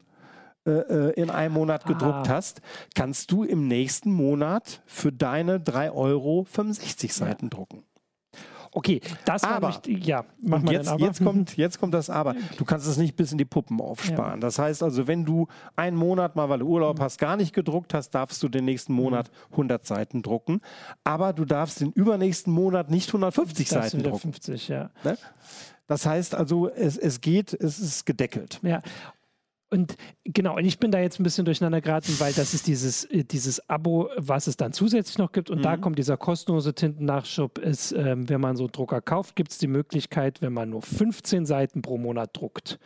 äh, 0.67 0.71
äh, 0.71 1.13
in 1.15 1.31
einem 1.31 1.55
Monat 1.55 1.87
gedruckt 1.87 2.29
Ah. 2.29 2.35
hast, 2.35 2.61
kannst 2.95 3.31
du 3.33 3.43
im 3.45 3.69
nächsten 3.69 4.13
Monat 4.13 4.83
für 4.87 5.11
deine 5.13 5.61
3 5.61 5.91
Euro 5.93 6.45
65 6.45 7.15
Seiten 7.15 7.49
drucken. 7.49 7.85
Okay, 8.73 9.01
das 9.25 9.43
war 9.43 9.57
Aber- 9.57 9.69
mich, 9.87 10.07
ja, 10.07 10.25
mach 10.41 10.63
mal 10.63 10.73
jetzt, 10.73 10.89
aber. 10.89 11.01
jetzt, 11.05 11.23
kommt, 11.25 11.57
jetzt 11.57 11.81
kommt 11.81 11.95
das 11.95 12.11
Aber. 12.11 12.35
Du 12.57 12.65
kannst 12.65 12.87
es 12.87 12.97
nicht 12.97 13.17
bis 13.17 13.33
in 13.33 13.39
die 13.39 13.45
Puppen 13.45 13.81
aufsparen. 13.81 14.41
Das 14.41 14.59
heißt 14.59 14.83
also, 14.83 15.07
wenn 15.07 15.25
du 15.25 15.47
einen 15.77 15.97
Monat 15.97 16.37
mal, 16.37 16.49
weil 16.49 16.59
du 16.61 16.67
Mhm. 16.67 16.73
Urlaub 16.73 17.01
hast, 17.01 17.19
gar 17.19 17.37
nicht 17.37 17.55
gedruckt 17.55 17.95
hast, 17.95 18.11
darfst 18.11 18.43
du 18.43 18.49
den 18.49 18.65
nächsten 18.67 18.93
Monat 18.93 19.31
100 19.53 19.87
Seiten 19.87 20.23
drucken. 20.23 20.61
Aber 21.05 21.33
du 21.33 21.45
darfst 21.45 21.81
den 21.81 21.93
übernächsten 21.93 22.53
Monat 22.53 22.91
nicht 22.91 23.09
150 23.09 23.69
das 23.69 23.91
Seiten 23.91 24.03
drucken. 24.05 24.19
50, 24.33 24.69
ja. 24.69 24.91
Ne? 25.05 25.17
Das 25.87 26.05
heißt 26.05 26.35
also, 26.35 26.69
es, 26.69 26.99
es 26.99 27.23
geht, 27.23 27.55
es 27.55 27.79
ist 27.79 28.05
gedeckelt. 28.05 28.61
Ja. 28.63 28.83
Und 29.71 29.97
genau, 30.25 30.57
und 30.57 30.65
ich 30.65 30.79
bin 30.79 30.91
da 30.91 30.99
jetzt 30.99 31.21
ein 31.21 31.25
bisschen 31.25 31.45
durcheinander 31.45 31.81
geraten, 31.81 32.15
weil 32.19 32.33
das 32.33 32.55
ist 32.55 32.67
dieses, 32.67 33.05
äh, 33.05 33.25
dieses 33.25 33.69
Abo, 33.69 34.09
was 34.17 34.47
es 34.47 34.57
dann 34.57 34.73
zusätzlich 34.73 35.19
noch 35.19 35.33
gibt. 35.33 35.51
Und 35.51 35.63
da 35.63 35.77
kommt 35.77 35.99
dieser 35.99 36.17
kostenlose 36.17 36.75
Tintennachschub, 36.75 37.59
ist, 37.59 37.93
ähm, 37.93 38.29
wenn 38.29 38.41
man 38.41 38.57
so 38.57 38.65
einen 38.65 38.73
Drucker 38.73 39.03
kauft, 39.03 39.37
gibt 39.37 39.51
es 39.51 39.59
die 39.59 39.67
Möglichkeit, 39.67 40.41
wenn 40.41 40.55
man 40.55 40.71
nur 40.71 40.81
15 40.81 41.45
Seiten 41.45 41.83
pro 41.83 41.99
Monat 41.99 42.31
druckt, 42.33 42.79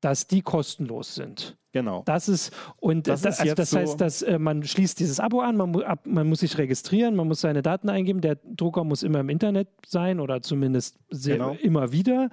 dass 0.00 0.26
die 0.26 0.42
kostenlos 0.42 1.14
sind. 1.14 1.56
Genau. 1.72 2.02
Das 2.04 2.28
ist, 2.28 2.52
und 2.78 3.06
Das 3.06 3.22
da, 3.22 3.28
ist 3.28 3.40
also 3.40 3.54
das 3.54 3.72
heißt, 3.72 4.00
dass 4.00 4.22
äh, 4.22 4.40
man 4.40 4.64
schließt 4.64 4.98
dieses 4.98 5.20
Abo 5.20 5.40
an, 5.40 5.56
man, 5.56 5.70
mu 5.70 5.82
ab, 5.82 6.04
man 6.04 6.28
muss 6.28 6.40
sich 6.40 6.58
registrieren, 6.58 7.14
man 7.14 7.28
muss 7.28 7.42
seine 7.42 7.62
Daten 7.62 7.88
eingeben, 7.88 8.20
der 8.20 8.38
Drucker 8.56 8.82
muss 8.82 9.04
immer 9.04 9.20
im 9.20 9.28
Internet 9.28 9.68
sein 9.86 10.18
oder 10.18 10.42
zumindest 10.42 10.98
sehr, 11.10 11.36
Genau. 11.36 11.52
immer 11.62 11.92
wieder. 11.92 12.30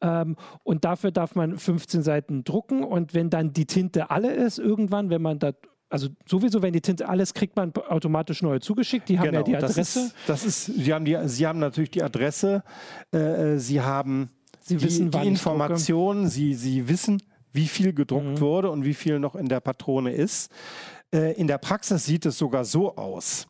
Ähm, 0.00 0.36
und 0.62 0.86
dafür 0.86 1.10
darf 1.10 1.34
man 1.34 1.58
15 1.58 2.02
Seiten 2.02 2.44
drucken 2.44 2.82
und 2.82 3.12
wenn 3.12 3.28
dann 3.28 3.52
die 3.52 3.66
Tinte 3.66 4.10
alle 4.10 4.32
ist, 4.32 4.58
irgendwann, 4.58 5.10
wenn 5.10 5.20
man 5.20 5.38
da, 5.38 5.52
also 5.90 6.08
sowieso, 6.26 6.62
wenn 6.62 6.72
die 6.72 6.80
Tinte 6.80 7.10
alles 7.10 7.34
kriegt 7.34 7.56
man 7.56 7.74
automatisch 7.74 8.40
neue 8.42 8.60
zugeschickt, 8.60 9.08
die 9.10 9.18
haben 9.18 9.34
ja 9.34 9.42
die 9.42 9.50
Genau, 9.52 9.60
das 9.60 9.72
Adresse. 9.72 10.00
ist, 10.00 10.14
das 10.26 10.44
ist, 10.46 10.64
sie 10.66 10.94
haben, 10.94 11.04
die, 11.04 11.18
sie 11.26 11.46
haben 11.46 11.58
natürlich 11.58 11.90
die 11.90 12.02
Adresse, 12.02 12.62
äh, 13.12 13.18
äh, 13.54 13.58
sie 13.58 13.82
haben 13.82 14.30
Sie 14.68 14.76
die, 14.76 14.82
wissen, 14.84 15.02
die 15.02 15.06
ich 15.06 15.10
drucke. 15.12 15.26
Informationen, 15.28 16.28
sie, 16.28 16.54
sie 16.54 16.88
wissen, 16.88 17.22
wie 17.52 17.66
viel 17.66 17.92
gedruckt 17.92 18.26
Mhm. 18.26 18.40
wurde 18.40 18.70
und 18.70 18.84
wie 18.84 18.94
viel 18.94 19.18
noch 19.18 19.34
in 19.34 19.48
der 19.48 19.60
Patrone 19.60 20.12
ist. 20.12 20.50
Äh, 21.12 21.32
in 21.34 21.46
der 21.46 21.58
Praxis 21.58 22.04
sieht 22.04 22.26
es 22.26 22.36
sogar 22.38 22.64
so 22.64 22.94
aus. 22.96 23.46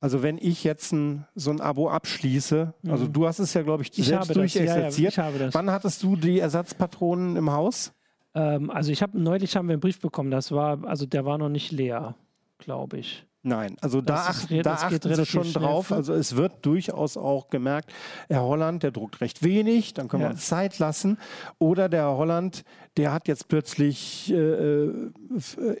Also 0.00 0.22
wenn 0.22 0.38
ich 0.38 0.62
jetzt 0.64 0.92
ein, 0.92 1.26
so 1.34 1.50
ein 1.50 1.60
Abo 1.60 1.88
abschließe, 1.90 2.74
also 2.88 3.06
du 3.08 3.26
hast 3.26 3.38
es 3.38 3.54
ja, 3.54 3.62
glaube 3.62 3.82
ich, 3.82 3.90
Mhm. 3.90 4.00
Ich 4.02 4.06
selbst 4.06 4.30
das, 4.30 4.54
ja, 4.54 4.64
ja, 4.64 4.74
durchexerziert. 4.74 5.54
Wann 5.54 5.70
hattest 5.70 6.02
du 6.02 6.16
die 6.16 6.38
Ersatzpatronen 6.38 7.36
im 7.36 7.50
Haus? 7.50 7.92
Ähm, 8.34 8.70
also 8.70 8.92
ich 8.92 9.02
habe 9.02 9.18
neulich 9.18 9.56
haben 9.56 9.68
wir 9.68 9.72
einen 9.72 9.80
Brief 9.80 9.98
bekommen, 10.00 10.30
das 10.30 10.52
war, 10.52 10.84
also 10.84 11.06
der 11.06 11.24
war 11.24 11.38
noch 11.38 11.48
nicht 11.48 11.72
leer, 11.72 12.14
glaube 12.58 12.98
ich. 12.98 13.26
Nein, 13.46 13.76
also 13.80 14.00
da, 14.00 14.24
ach, 14.30 14.44
da 14.64 14.72
achten 14.72 15.14
sie 15.14 15.24
schon 15.24 15.52
drauf. 15.52 15.92
Also 15.92 16.12
es 16.14 16.34
wird 16.34 16.66
durchaus 16.66 17.16
auch 17.16 17.48
gemerkt, 17.48 17.92
Herr 18.28 18.42
Holland, 18.42 18.82
der 18.82 18.90
druckt 18.90 19.20
recht 19.20 19.44
wenig, 19.44 19.94
dann 19.94 20.08
können 20.08 20.24
Ja. 20.24 20.30
wir 20.30 20.32
uns 20.32 20.46
Zeit 20.48 20.80
lassen. 20.80 21.16
Oder 21.60 21.88
der 21.88 22.02
Herr 22.02 22.16
Holland, 22.16 22.64
der 22.96 23.12
hat 23.12 23.28
jetzt 23.28 23.46
plötzlich 23.46 24.32
äh, 24.32 24.36
äh, 24.36 25.10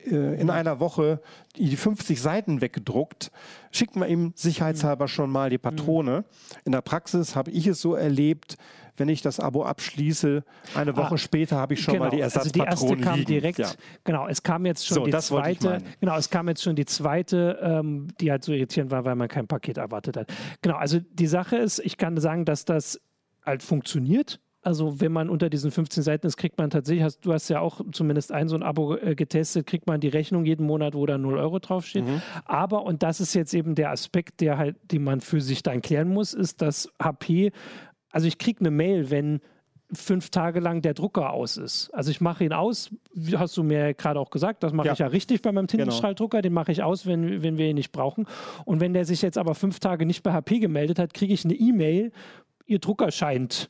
äh, 0.06 0.40
in 0.40 0.48
einer 0.48 0.78
Woche 0.78 1.20
die 1.56 1.74
50 1.76 2.22
Seiten 2.22 2.60
weggedruckt. 2.60 3.32
Schicken 3.72 3.98
wir 4.00 4.06
ihm 4.06 4.32
sicherheitshalber 4.36 5.08
schon 5.08 5.30
mal 5.30 5.50
die 5.50 5.58
Patrone. 5.58 6.24
In 6.64 6.70
der 6.70 6.82
Praxis 6.82 7.34
habe 7.34 7.50
ich 7.50 7.66
es 7.66 7.80
so 7.80 7.96
erlebt, 7.96 8.58
wenn 8.96 9.08
ich 9.08 9.22
das 9.22 9.40
Abo 9.40 9.64
abschließe, 9.64 10.42
eine 10.74 10.96
Woche 10.96 11.14
Ah, 11.14 11.18
später 11.18 11.56
habe 11.56 11.74
ich 11.74 11.82
schon 11.82 11.98
mal 11.98 12.10
die 12.10 12.22
also 12.22 12.40
die 12.50 12.60
Ersatzpatronen 12.60 12.98
erste 12.98 13.08
kam 13.08 13.18
liegen. 13.18 13.26
direkt, 13.28 13.58
Ja. 13.58 13.70
genau, 14.04 14.26
es 14.28 14.42
kam 14.42 14.66
jetzt 14.66 14.86
schon 14.86 14.94
So, 14.96 15.04
die 15.04 15.10
das 15.10 15.30
wollte 15.30 15.50
ich 15.50 15.58
zweite, 15.60 15.84
genau, 16.00 16.16
es 16.16 16.30
kam 16.30 16.48
jetzt 16.48 16.62
schon 16.62 16.76
die 16.76 16.84
zweite, 16.86 17.58
ähm, 17.62 18.08
die 18.20 18.30
halt 18.30 18.44
so 18.44 18.52
irritierend 18.52 18.90
war, 18.90 19.04
weil 19.04 19.14
man 19.16 19.28
kein 19.28 19.46
Paket 19.46 19.78
erwartet 19.78 20.16
hat. 20.16 20.32
Genau, 20.62 20.76
also 20.76 20.98
die 21.00 21.26
Sache 21.26 21.56
ist, 21.56 21.78
ich 21.80 21.96
kann 21.96 22.16
sagen, 22.18 22.44
dass 22.44 22.64
das 22.64 23.00
halt 23.44 23.62
funktioniert. 23.62 24.40
Also 24.62 25.00
wenn 25.00 25.12
man 25.12 25.30
unter 25.30 25.48
diesen 25.48 25.70
15 25.70 26.02
Seiten 26.02 26.26
ist, 26.26 26.36
kriegt 26.36 26.58
man 26.58 26.70
tatsächlich, 26.70 27.04
hast, 27.04 27.20
du 27.24 27.32
hast 27.32 27.48
ja 27.48 27.60
auch 27.60 27.80
zumindest 27.92 28.32
ein 28.32 28.48
so 28.48 28.56
ein 28.56 28.64
Abo 28.64 28.96
äh, 28.96 29.14
getestet, 29.14 29.64
kriegt 29.64 29.86
man 29.86 30.00
die 30.00 30.08
Rechnung 30.08 30.44
jeden 30.44 30.66
Monat, 30.66 30.94
wo 30.94 31.06
da 31.06 31.18
0 31.18 31.38
Euro 31.38 31.60
draufsteht. 31.60 32.04
Mhm. 32.04 32.20
Aber, 32.46 32.82
und 32.82 33.04
das 33.04 33.20
ist 33.20 33.34
jetzt 33.34 33.54
eben 33.54 33.76
der 33.76 33.92
Aspekt, 33.92 34.40
der 34.40 34.58
halt, 34.58 34.74
den 34.90 35.04
man 35.04 35.20
für 35.20 35.40
sich 35.40 35.62
dann 35.62 35.82
klären 35.82 36.08
muss, 36.08 36.34
ist, 36.34 36.62
dass 36.62 36.88
HP, 37.00 37.52
also 38.16 38.26
ich 38.28 38.38
kriege 38.38 38.60
eine 38.60 38.70
Mail, 38.70 39.10
wenn 39.10 39.40
fünf 39.92 40.30
Tage 40.30 40.58
lang 40.58 40.80
der 40.80 40.94
Drucker 40.94 41.34
aus 41.34 41.58
ist. 41.58 41.90
Also 41.92 42.10
ich 42.10 42.22
mache 42.22 42.44
ihn 42.44 42.54
aus, 42.54 42.90
hast 43.36 43.54
du 43.58 43.62
mir 43.62 43.92
gerade 43.92 44.18
auch 44.18 44.30
gesagt, 44.30 44.62
das 44.62 44.72
mache 44.72 44.86
Ja. 44.86 44.94
ich 44.94 44.98
ja 45.00 45.06
richtig 45.08 45.42
bei 45.42 45.52
meinem 45.52 45.66
Tintenstrahldrucker, 45.66 46.40
den 46.40 46.54
mache 46.54 46.72
ich 46.72 46.82
aus, 46.82 47.04
wenn, 47.04 47.42
wenn 47.42 47.58
wir 47.58 47.68
ihn 47.68 47.74
nicht 47.76 47.92
brauchen. 47.92 48.26
Und 48.64 48.80
wenn 48.80 48.94
der 48.94 49.04
sich 49.04 49.20
jetzt 49.20 49.36
aber 49.36 49.54
fünf 49.54 49.78
Tage 49.78 50.06
nicht 50.06 50.22
bei 50.22 50.32
HP 50.32 50.60
gemeldet 50.60 50.98
hat, 50.98 51.12
kriege 51.12 51.34
ich 51.34 51.44
eine 51.44 51.52
E-Mail, 51.54 52.10
ihr 52.64 52.78
Drucker 52.78 53.10
scheint 53.10 53.68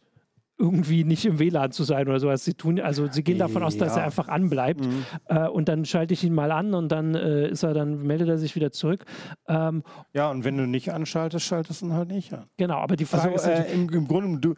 irgendwie 0.58 1.04
nicht 1.04 1.26
im 1.26 1.38
WLAN 1.38 1.70
zu 1.72 1.84
sein 1.84 2.08
oder 2.08 2.18
sowas. 2.18 2.44
Sie 2.44 2.54
tun, 2.54 2.80
also 2.80 3.06
sie 3.10 3.22
gehen 3.22 3.38
davon 3.38 3.62
aus, 3.62 3.76
dass 3.76 3.94
Ja. 3.94 4.00
er 4.00 4.06
einfach 4.06 4.28
anbleibt. 4.28 4.80
Äh, 5.26 5.48
und 5.48 5.68
dann 5.68 5.84
schalte 5.84 6.14
ich 6.14 6.24
ihn 6.24 6.34
mal 6.34 6.50
an 6.50 6.72
und 6.74 6.88
dann 6.90 7.14
äh, 7.14 7.48
ist 7.48 7.62
er, 7.62 7.74
dann 7.74 8.02
meldet 8.06 8.28
er 8.28 8.38
sich 8.38 8.56
wieder 8.56 8.72
zurück. 8.72 9.04
Ähm, 9.48 9.82
ja, 10.14 10.30
und 10.30 10.44
wenn 10.44 10.56
du 10.56 10.66
nicht 10.66 10.92
anschaltest, 10.92 11.44
schaltest 11.44 11.82
du 11.82 11.86
ihn 11.86 11.92
halt 11.92 12.08
nicht 12.08 12.32
an. 12.32 12.44
genau, 12.56 12.78
aber 12.78 12.96
die 12.96 13.04
Frage 13.04 13.32
Also 13.32 13.36
ist 13.36 13.46
natürlich, 13.46 13.70
äh, 13.70 13.74
im, 13.74 13.88
im 13.90 14.08
Grunde, 14.08 14.38
du, 14.40 14.54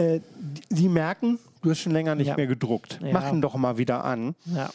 äh, 0.00 0.20
die, 0.70 0.74
die 0.74 0.88
merken, 0.88 1.38
du 1.62 1.70
hast 1.70 1.80
schon 1.80 1.92
länger 1.92 2.14
nicht 2.14 2.28
Ja. 2.28 2.36
mehr 2.36 2.46
gedruckt. 2.46 3.00
Ja. 3.02 3.08
Mach 3.12 3.32
ihn 3.32 3.40
doch 3.42 3.56
mal 3.56 3.76
wieder 3.76 4.04
an. 4.04 4.34
ja. 4.46 4.70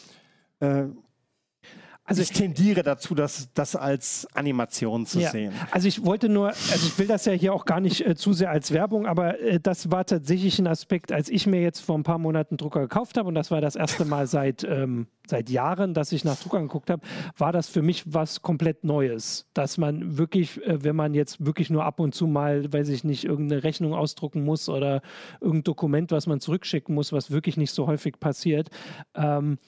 Also 2.08 2.22
ich 2.22 2.30
tendiere 2.30 2.84
dazu, 2.84 3.16
das, 3.16 3.48
das 3.52 3.74
als 3.74 4.28
Animation 4.32 5.06
zu 5.06 5.18
Ja. 5.20 5.30
sehen. 5.30 5.52
Also 5.72 5.88
ich 5.88 6.04
wollte 6.04 6.28
nur, 6.28 6.48
also 6.48 6.86
ich 6.86 6.96
will 6.98 7.08
das 7.08 7.24
ja 7.24 7.32
hier 7.32 7.52
auch 7.52 7.64
gar 7.64 7.80
nicht 7.80 8.06
äh, 8.06 8.14
zu 8.14 8.32
sehr 8.32 8.50
als 8.50 8.70
Werbung, 8.72 9.06
aber 9.06 9.40
äh, 9.40 9.58
das 9.60 9.90
war 9.90 10.06
tatsächlich 10.06 10.58
ein 10.60 10.68
Aspekt, 10.68 11.10
als 11.10 11.28
ich 11.28 11.46
mir 11.48 11.60
jetzt 11.60 11.80
vor 11.80 11.98
ein 11.98 12.04
paar 12.04 12.18
Monaten 12.18 12.56
Drucker 12.56 12.80
gekauft 12.80 13.18
habe 13.18 13.28
und 13.28 13.34
das 13.34 13.50
war 13.50 13.60
das 13.60 13.74
erste 13.74 14.04
Mal 14.04 14.28
seit, 14.28 14.62
ähm, 14.62 15.08
seit 15.26 15.50
Jahren, 15.50 15.94
dass 15.94 16.12
ich 16.12 16.24
nach 16.24 16.36
Druckern 16.38 16.62
geguckt 16.68 16.90
habe, 16.90 17.02
war 17.36 17.50
das 17.50 17.68
für 17.68 17.82
mich 17.82 18.04
was 18.06 18.40
komplett 18.40 18.84
Neues. 18.84 19.48
Dass 19.52 19.76
man 19.76 20.16
wirklich, 20.16 20.62
äh, 20.64 20.84
wenn 20.84 20.94
man 20.94 21.12
jetzt 21.12 21.44
wirklich 21.44 21.70
nur 21.70 21.84
ab 21.84 21.98
und 21.98 22.14
zu 22.14 22.28
mal, 22.28 22.72
weiß 22.72 22.88
ich 22.90 23.02
nicht, 23.02 23.24
irgendeine 23.24 23.64
Rechnung 23.64 23.94
ausdrucken 23.94 24.44
muss 24.44 24.68
oder 24.68 25.02
irgendein 25.40 25.64
Dokument, 25.64 26.12
was 26.12 26.28
man 26.28 26.38
zurückschicken 26.38 26.94
muss, 26.94 27.12
was 27.12 27.32
wirklich 27.32 27.56
nicht 27.56 27.72
so 27.72 27.88
häufig 27.88 28.20
passiert, 28.20 28.68
ähm, 29.16 29.58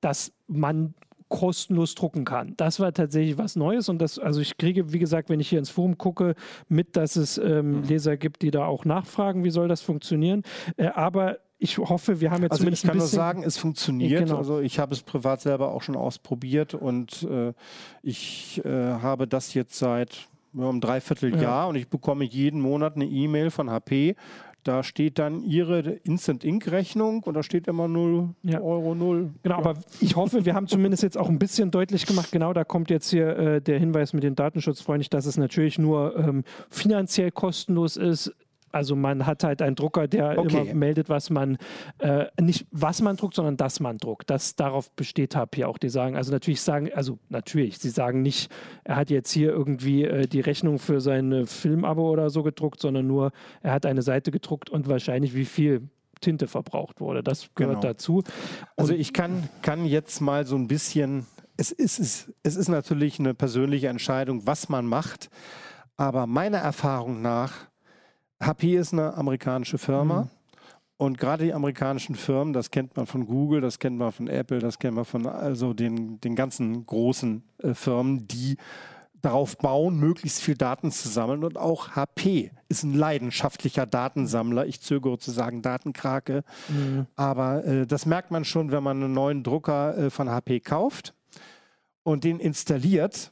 dass 0.00 0.32
man 0.46 0.94
kostenlos 1.32 1.94
drucken 1.94 2.26
kann. 2.26 2.52
Das 2.58 2.78
war 2.78 2.92
tatsächlich 2.92 3.38
was 3.38 3.56
Neues 3.56 3.88
und 3.88 4.00
das, 4.00 4.18
also 4.18 4.40
ich 4.42 4.58
kriege, 4.58 4.92
wie 4.92 4.98
gesagt, 4.98 5.30
wenn 5.30 5.40
ich 5.40 5.48
hier 5.48 5.58
ins 5.58 5.70
Forum 5.70 5.96
gucke, 5.96 6.34
mit, 6.68 6.94
dass 6.94 7.16
es 7.16 7.38
ähm, 7.38 7.84
Leser 7.84 8.18
gibt, 8.18 8.42
die 8.42 8.50
da 8.50 8.66
auch 8.66 8.84
nachfragen, 8.84 9.42
wie 9.42 9.50
soll 9.50 9.66
das 9.66 9.80
funktionieren. 9.80 10.42
Äh, 10.76 10.88
aber 10.88 11.38
ich 11.58 11.78
hoffe, 11.78 12.20
wir 12.20 12.30
haben 12.30 12.42
jetzt 12.42 12.52
Also 12.52 12.64
ich 12.64 12.80
zumindest 12.80 12.84
kann 12.84 12.92
ein 12.92 12.98
nur 12.98 13.06
sagen, 13.06 13.42
es 13.44 13.56
funktioniert. 13.56 14.26
Genau. 14.26 14.36
Also 14.36 14.60
ich 14.60 14.78
habe 14.78 14.94
es 14.94 15.02
privat 15.02 15.40
selber 15.40 15.72
auch 15.72 15.80
schon 15.80 15.96
ausprobiert 15.96 16.74
und 16.74 17.22
äh, 17.22 17.54
ich 18.02 18.60
äh, 18.64 18.68
habe 18.68 19.26
das 19.26 19.54
jetzt 19.54 19.78
seit 19.78 20.28
ja, 20.52 20.68
einem 20.68 20.82
Dreivierteljahr 20.82 21.68
und 21.68 21.76
ich 21.76 21.88
bekomme 21.88 22.24
jeden 22.24 22.60
Monat 22.60 22.96
eine 22.96 23.06
E-Mail 23.06 23.50
von 23.50 23.70
HP, 23.70 24.16
da 24.64 24.82
steht 24.82 25.18
dann 25.18 25.42
Ihre 25.42 25.80
Instant 25.80 26.44
Ink 26.44 26.70
Rechnung 26.70 27.22
und 27.24 27.34
da 27.34 27.42
steht 27.42 27.66
immer 27.66 27.88
0 27.88 28.30
ja. 28.42 28.60
Euro 28.60 28.94
0. 28.94 29.30
Genau, 29.42 29.54
ja. 29.54 29.58
aber 29.58 29.78
ich 30.00 30.16
hoffe, 30.16 30.44
wir 30.44 30.54
haben 30.54 30.68
zumindest 30.68 31.02
jetzt 31.02 31.18
auch 31.18 31.28
ein 31.28 31.38
bisschen 31.38 31.70
deutlich 31.70 32.06
gemacht, 32.06 32.30
genau 32.32 32.52
da 32.52 32.64
kommt 32.64 32.90
jetzt 32.90 33.10
hier 33.10 33.36
äh, 33.36 33.60
der 33.60 33.78
Hinweis 33.78 34.12
mit 34.12 34.22
den 34.22 34.34
Datenschutzfreundlich, 34.34 35.10
dass 35.10 35.26
es 35.26 35.36
natürlich 35.36 35.78
nur 35.78 36.16
ähm, 36.16 36.44
finanziell 36.70 37.30
kostenlos 37.30 37.96
ist. 37.96 38.32
Also 38.72 38.96
man 38.96 39.26
hat 39.26 39.44
halt 39.44 39.62
einen 39.62 39.76
Drucker, 39.76 40.08
der 40.08 40.38
okay. 40.38 40.62
immer 40.62 40.74
meldet, 40.74 41.08
was 41.08 41.30
man, 41.30 41.58
äh, 41.98 42.26
nicht 42.40 42.66
was 42.70 43.02
man 43.02 43.16
druckt, 43.16 43.34
sondern 43.34 43.56
dass 43.56 43.80
man 43.80 43.98
druckt. 43.98 44.30
Das 44.30 44.56
darauf 44.56 44.90
besteht 44.92 45.36
HP 45.36 45.64
auch. 45.64 45.78
Die 45.78 45.88
sagen, 45.88 46.16
also 46.16 46.32
natürlich 46.32 46.62
sagen, 46.62 46.90
also 46.94 47.18
natürlich, 47.28 47.78
sie 47.78 47.90
sagen 47.90 48.22
nicht, 48.22 48.50
er 48.84 48.96
hat 48.96 49.10
jetzt 49.10 49.30
hier 49.30 49.50
irgendwie 49.50 50.04
äh, 50.04 50.26
die 50.26 50.40
Rechnung 50.40 50.78
für 50.78 51.00
sein 51.00 51.46
Filmabo 51.46 52.10
oder 52.10 52.30
so 52.30 52.42
gedruckt, 52.42 52.80
sondern 52.80 53.06
nur, 53.06 53.32
er 53.62 53.72
hat 53.72 53.86
eine 53.86 54.02
Seite 54.02 54.30
gedruckt 54.30 54.70
und 54.70 54.88
wahrscheinlich 54.88 55.34
wie 55.34 55.44
viel 55.44 55.88
Tinte 56.22 56.46
verbraucht 56.46 57.00
wurde. 57.00 57.22
Das 57.22 57.50
gehört 57.54 57.82
genau. 57.82 57.92
dazu. 57.92 58.22
Also 58.22 58.32
und 58.76 58.82
also 58.82 58.94
ich 58.94 59.12
kann, 59.12 59.48
kann 59.60 59.84
jetzt 59.84 60.20
mal 60.20 60.46
so 60.46 60.56
ein 60.56 60.68
bisschen, 60.68 61.26
es 61.58 61.70
ist, 61.70 61.98
es, 61.98 62.32
es 62.42 62.56
ist 62.56 62.68
natürlich 62.68 63.18
eine 63.18 63.34
persönliche 63.34 63.88
Entscheidung, 63.88 64.46
was 64.46 64.70
man 64.70 64.86
macht. 64.86 65.28
Aber 65.96 66.26
meiner 66.26 66.58
Erfahrung 66.58 67.20
nach 67.20 67.68
HP 68.42 68.76
ist 68.76 68.92
eine 68.92 69.14
amerikanische 69.14 69.78
Firma. 69.78 70.22
Mhm. 70.22 70.30
Und 70.96 71.18
gerade 71.18 71.44
die 71.44 71.52
amerikanischen 71.52 72.14
Firmen, 72.14 72.52
das 72.52 72.70
kennt 72.70 72.96
man 72.96 73.06
von 73.06 73.26
Google, 73.26 73.60
das 73.60 73.80
kennt 73.80 73.98
man 73.98 74.12
von 74.12 74.28
Apple, 74.28 74.60
das 74.60 74.78
kennt 74.78 74.94
man 74.94 75.04
von 75.04 75.26
also 75.26 75.72
den, 75.72 76.20
den 76.20 76.36
ganzen 76.36 76.86
großen 76.86 77.42
äh, 77.58 77.74
Firmen, 77.74 78.28
die 78.28 78.56
darauf 79.20 79.56
bauen, 79.56 79.98
möglichst 79.98 80.42
viel 80.42 80.56
Daten 80.56 80.92
zu 80.92 81.08
sammeln. 81.08 81.42
Und 81.42 81.56
auch 81.56 81.96
HP 81.96 82.52
ist 82.68 82.82
ein 82.82 82.94
leidenschaftlicher 82.94 83.86
Datensammler. 83.86 84.66
Ich 84.66 84.80
zögere 84.80 85.18
zu 85.18 85.30
sagen 85.30 85.62
Datenkrake. 85.62 86.44
Mhm. 86.68 87.06
Aber 87.16 87.64
äh, 87.64 87.86
das 87.86 88.06
merkt 88.06 88.30
man 88.30 88.44
schon, 88.44 88.70
wenn 88.70 88.82
man 88.82 89.02
einen 89.02 89.14
neuen 89.14 89.42
Drucker 89.42 89.96
äh, 89.96 90.10
von 90.10 90.28
HP 90.30 90.60
kauft 90.60 91.14
und 92.02 92.24
den 92.24 92.38
installiert 92.38 93.31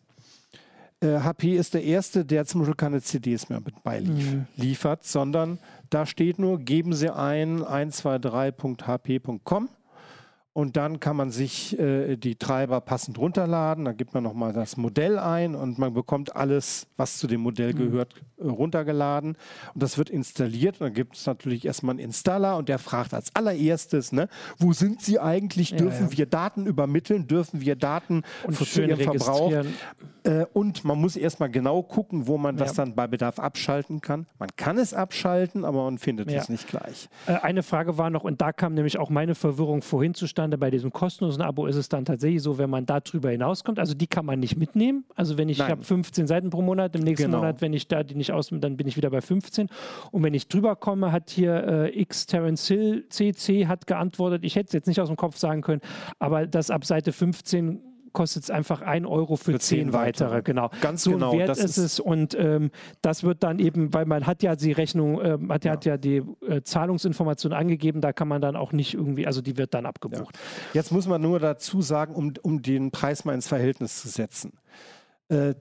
HP 1.02 1.54
äh, 1.54 1.56
ist 1.56 1.74
der 1.74 1.82
erste, 1.84 2.24
der 2.24 2.46
zum 2.46 2.60
Beispiel 2.60 2.76
keine 2.76 3.02
CDs 3.02 3.48
mehr 3.48 3.60
mit 3.60 3.82
beiliefert, 3.82 5.00
mhm. 5.00 5.06
sondern 5.06 5.58
da 5.88 6.06
steht 6.06 6.38
nur, 6.38 6.58
geben 6.58 6.92
Sie 6.92 7.12
ein 7.12 7.62
123.hp.com 7.62 9.68
und 10.52 10.76
dann 10.76 10.98
kann 10.98 11.14
man 11.14 11.30
sich 11.30 11.78
äh, 11.78 12.16
die 12.16 12.34
Treiber 12.34 12.80
passend 12.80 13.18
runterladen. 13.18 13.84
Dann 13.84 13.96
gibt 13.96 14.14
man 14.14 14.24
nochmal 14.24 14.52
das 14.52 14.76
Modell 14.76 15.16
ein 15.16 15.54
und 15.54 15.78
man 15.78 15.94
bekommt 15.94 16.34
alles, 16.34 16.88
was 16.96 17.18
zu 17.18 17.28
dem 17.28 17.40
Modell 17.40 17.72
mhm. 17.72 17.78
gehört, 17.78 18.14
äh, 18.36 18.48
runtergeladen. 18.48 19.36
Und 19.74 19.82
das 19.82 19.96
wird 19.96 20.10
installiert. 20.10 20.80
Und 20.80 20.88
dann 20.88 20.94
gibt 20.94 21.14
es 21.14 21.24
natürlich 21.24 21.64
erstmal 21.64 21.92
einen 21.92 22.00
Installer 22.00 22.56
und 22.56 22.68
der 22.68 22.80
fragt 22.80 23.14
als 23.14 23.34
allererstes, 23.36 24.10
ne, 24.10 24.28
wo 24.58 24.72
sind 24.72 25.02
Sie 25.02 25.20
eigentlich? 25.20 25.70
Dürfen 25.70 26.06
ja, 26.06 26.10
ja. 26.10 26.18
wir 26.18 26.26
Daten 26.26 26.66
übermitteln? 26.66 27.28
Dürfen 27.28 27.60
wir 27.60 27.76
Daten 27.76 28.22
und 28.42 28.56
für 28.56 28.86
Ihren 28.86 28.98
Verbrauch? 28.98 29.52
Äh, 30.24 30.46
und 30.52 30.84
man 30.84 31.00
muss 31.00 31.14
erstmal 31.14 31.50
genau 31.50 31.84
gucken, 31.84 32.26
wo 32.26 32.38
man 32.38 32.56
das 32.56 32.74
dann 32.74 32.96
bei 32.96 33.06
Bedarf 33.06 33.38
abschalten 33.38 34.00
kann. 34.00 34.26
Man 34.40 34.48
kann 34.56 34.78
es 34.78 34.94
abschalten, 34.94 35.64
aber 35.64 35.84
man 35.84 35.98
findet 35.98 36.28
es 36.28 36.48
nicht 36.48 36.66
gleich. 36.66 37.08
Äh, 37.28 37.34
eine 37.34 37.62
Frage 37.62 37.98
war 37.98 38.10
noch, 38.10 38.24
und 38.24 38.40
da 38.40 38.52
kam 38.52 38.74
nämlich 38.74 38.98
auch 38.98 39.10
meine 39.10 39.36
Verwirrung 39.36 39.82
vorhin 39.82 40.12
zustande 40.12 40.39
zustande. 40.40 40.58
Bei 40.58 40.70
diesem 40.70 40.92
kostenlosen 40.92 41.42
Abo 41.42 41.66
ist 41.66 41.76
es 41.76 41.88
dann 41.88 42.04
tatsächlich 42.04 42.42
so, 42.42 42.58
wenn 42.58 42.70
man 42.70 42.86
darüber 42.86 43.30
hinauskommt, 43.30 43.78
also 43.78 43.94
die 43.94 44.06
kann 44.06 44.24
man 44.24 44.40
nicht 44.40 44.56
mitnehmen. 44.56 45.04
Also 45.14 45.36
wenn 45.36 45.48
ich, 45.48 45.58
ich 45.58 45.68
habe 45.68 45.82
15 45.82 46.26
Seiten 46.26 46.50
pro 46.50 46.62
Monat, 46.62 46.96
im 46.96 47.02
nächsten 47.02 47.26
genau. 47.26 47.38
Monat, 47.38 47.60
wenn 47.60 47.72
ich 47.72 47.88
da 47.88 48.02
die 48.02 48.14
nicht 48.14 48.32
aus, 48.32 48.48
dann 48.50 48.76
bin 48.76 48.88
ich 48.88 48.96
wieder 48.96 49.10
bei 49.10 49.20
15. 49.20 49.68
Und 50.10 50.22
wenn 50.22 50.34
ich 50.34 50.48
drüber 50.48 50.76
komme, 50.76 51.12
hat 51.12 51.30
hier 51.30 51.64
äh, 51.66 52.00
X 52.00 52.26
Terence 52.26 52.66
Hill 52.68 53.06
CC 53.08 53.66
hat 53.66 53.86
geantwortet, 53.86 54.44
ich 54.44 54.56
hätte 54.56 54.68
es 54.68 54.72
jetzt 54.72 54.86
nicht 54.86 55.00
aus 55.00 55.08
dem 55.08 55.16
Kopf 55.16 55.36
sagen 55.36 55.60
können, 55.60 55.80
aber 56.18 56.46
dass 56.46 56.70
ab 56.70 56.84
Seite 56.84 57.12
15 57.12 57.89
kostet 58.12 58.44
es 58.44 58.50
einfach 58.50 58.82
ein 58.82 59.06
Euro 59.06 59.36
für, 59.36 59.52
für 59.52 59.58
zehn, 59.58 59.92
weitere. 59.92 60.28
weitere. 60.28 60.42
Genau. 60.42 60.70
Ganz 60.80 61.02
so 61.02 61.12
genau. 61.12 61.32
Wert 61.32 61.58
ist 61.58 61.76
es 61.76 62.00
und 62.00 62.34
ähm, 62.34 62.70
das 63.02 63.22
wird 63.22 63.42
dann 63.42 63.58
eben, 63.58 63.92
weil 63.94 64.06
man 64.06 64.26
hat 64.26 64.42
ja 64.42 64.56
die 64.56 64.72
Rechnung, 64.72 65.20
äh, 65.20 65.38
hat, 65.48 65.64
ja. 65.64 65.72
hat 65.72 65.84
ja 65.84 65.96
die 65.96 66.22
äh, 66.46 66.62
Zahlungsinformation 66.62 67.52
angegeben, 67.52 68.00
da 68.00 68.12
kann 68.12 68.28
man 68.28 68.40
dann 68.40 68.56
auch 68.56 68.72
nicht 68.72 68.94
irgendwie, 68.94 69.26
also 69.26 69.40
die 69.40 69.56
wird 69.56 69.74
dann 69.74 69.86
abgebucht. 69.86 70.36
Ja. 70.36 70.80
Jetzt 70.80 70.92
muss 70.92 71.06
man 71.06 71.20
nur 71.22 71.38
dazu 71.38 71.82
sagen, 71.82 72.14
um, 72.14 72.32
um 72.42 72.62
den 72.62 72.90
Preis 72.90 73.24
mal 73.24 73.34
ins 73.34 73.48
Verhältnis 73.48 74.00
zu 74.00 74.08
setzen. 74.08 74.52
Äh, 75.28 75.54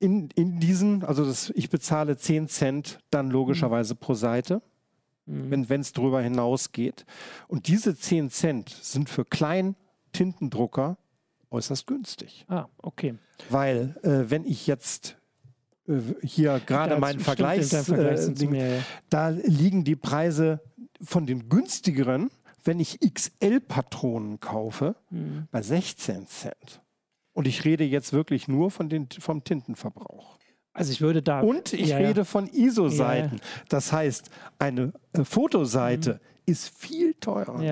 in, 0.00 0.28
in 0.36 0.60
diesen, 0.60 1.04
also 1.04 1.24
das, 1.24 1.50
ich 1.56 1.70
bezahle 1.70 2.16
10 2.16 2.48
Cent 2.48 3.00
dann 3.10 3.30
logischerweise 3.30 3.94
mhm. 3.94 3.98
pro 3.98 4.14
Seite 4.14 4.62
mhm. 5.28 5.68
wenn 5.68 5.80
es 5.80 5.92
darüber 5.92 6.20
hinausgeht. 6.20 7.04
Und 7.46 7.68
diese 7.68 7.96
10 7.96 8.30
Cent 8.30 8.70
sind 8.70 9.08
für 9.08 9.24
Kleintintendrucker 9.24 10.98
äußerst 11.50 11.86
günstig. 11.86 12.44
Ah, 12.48 12.66
okay. 12.78 13.14
Weil 13.50 13.96
äh, 14.02 14.30
wenn 14.30 14.44
ich 14.44 14.66
jetzt 14.66 15.16
äh, 15.86 16.00
hier 16.22 16.60
gerade 16.64 16.98
meinen 16.98 17.20
Vergleichs, 17.20 17.70
Vergleich 17.70 18.40
äh, 18.40 18.46
mir, 18.46 18.76
ja. 18.76 18.82
da 19.10 19.28
liegen 19.28 19.84
die 19.84 19.96
Preise 19.96 20.60
von 21.00 21.26
den 21.26 21.48
günstigeren, 21.48 22.30
wenn 22.64 22.80
ich 22.80 22.98
XL-Patronen 23.00 24.40
kaufe, 24.40 24.96
mhm. 25.10 25.48
bei 25.50 25.62
16 25.62 26.26
Cent. 26.26 26.82
Und 27.32 27.46
ich 27.46 27.64
rede 27.64 27.84
jetzt 27.84 28.12
wirklich 28.12 28.48
nur 28.48 28.70
von 28.70 28.88
den, 28.88 29.08
vom 29.20 29.44
Tintenverbrauch. 29.44 30.38
Also 30.72 30.92
ich 30.92 31.00
würde 31.00 31.22
da. 31.22 31.40
Und 31.40 31.72
ich 31.72 31.90
ja, 31.90 31.96
rede 31.98 32.20
ja. 32.20 32.24
von 32.24 32.46
ISO-Seiten. 32.46 33.40
Das 33.68 33.92
heißt, 33.92 34.30
eine 34.58 34.92
äh, 35.12 35.24
Fotoseite 35.24 36.14
mhm. 36.14 36.52
ist 36.52 36.68
viel 36.68 37.14
teurer. 37.14 37.62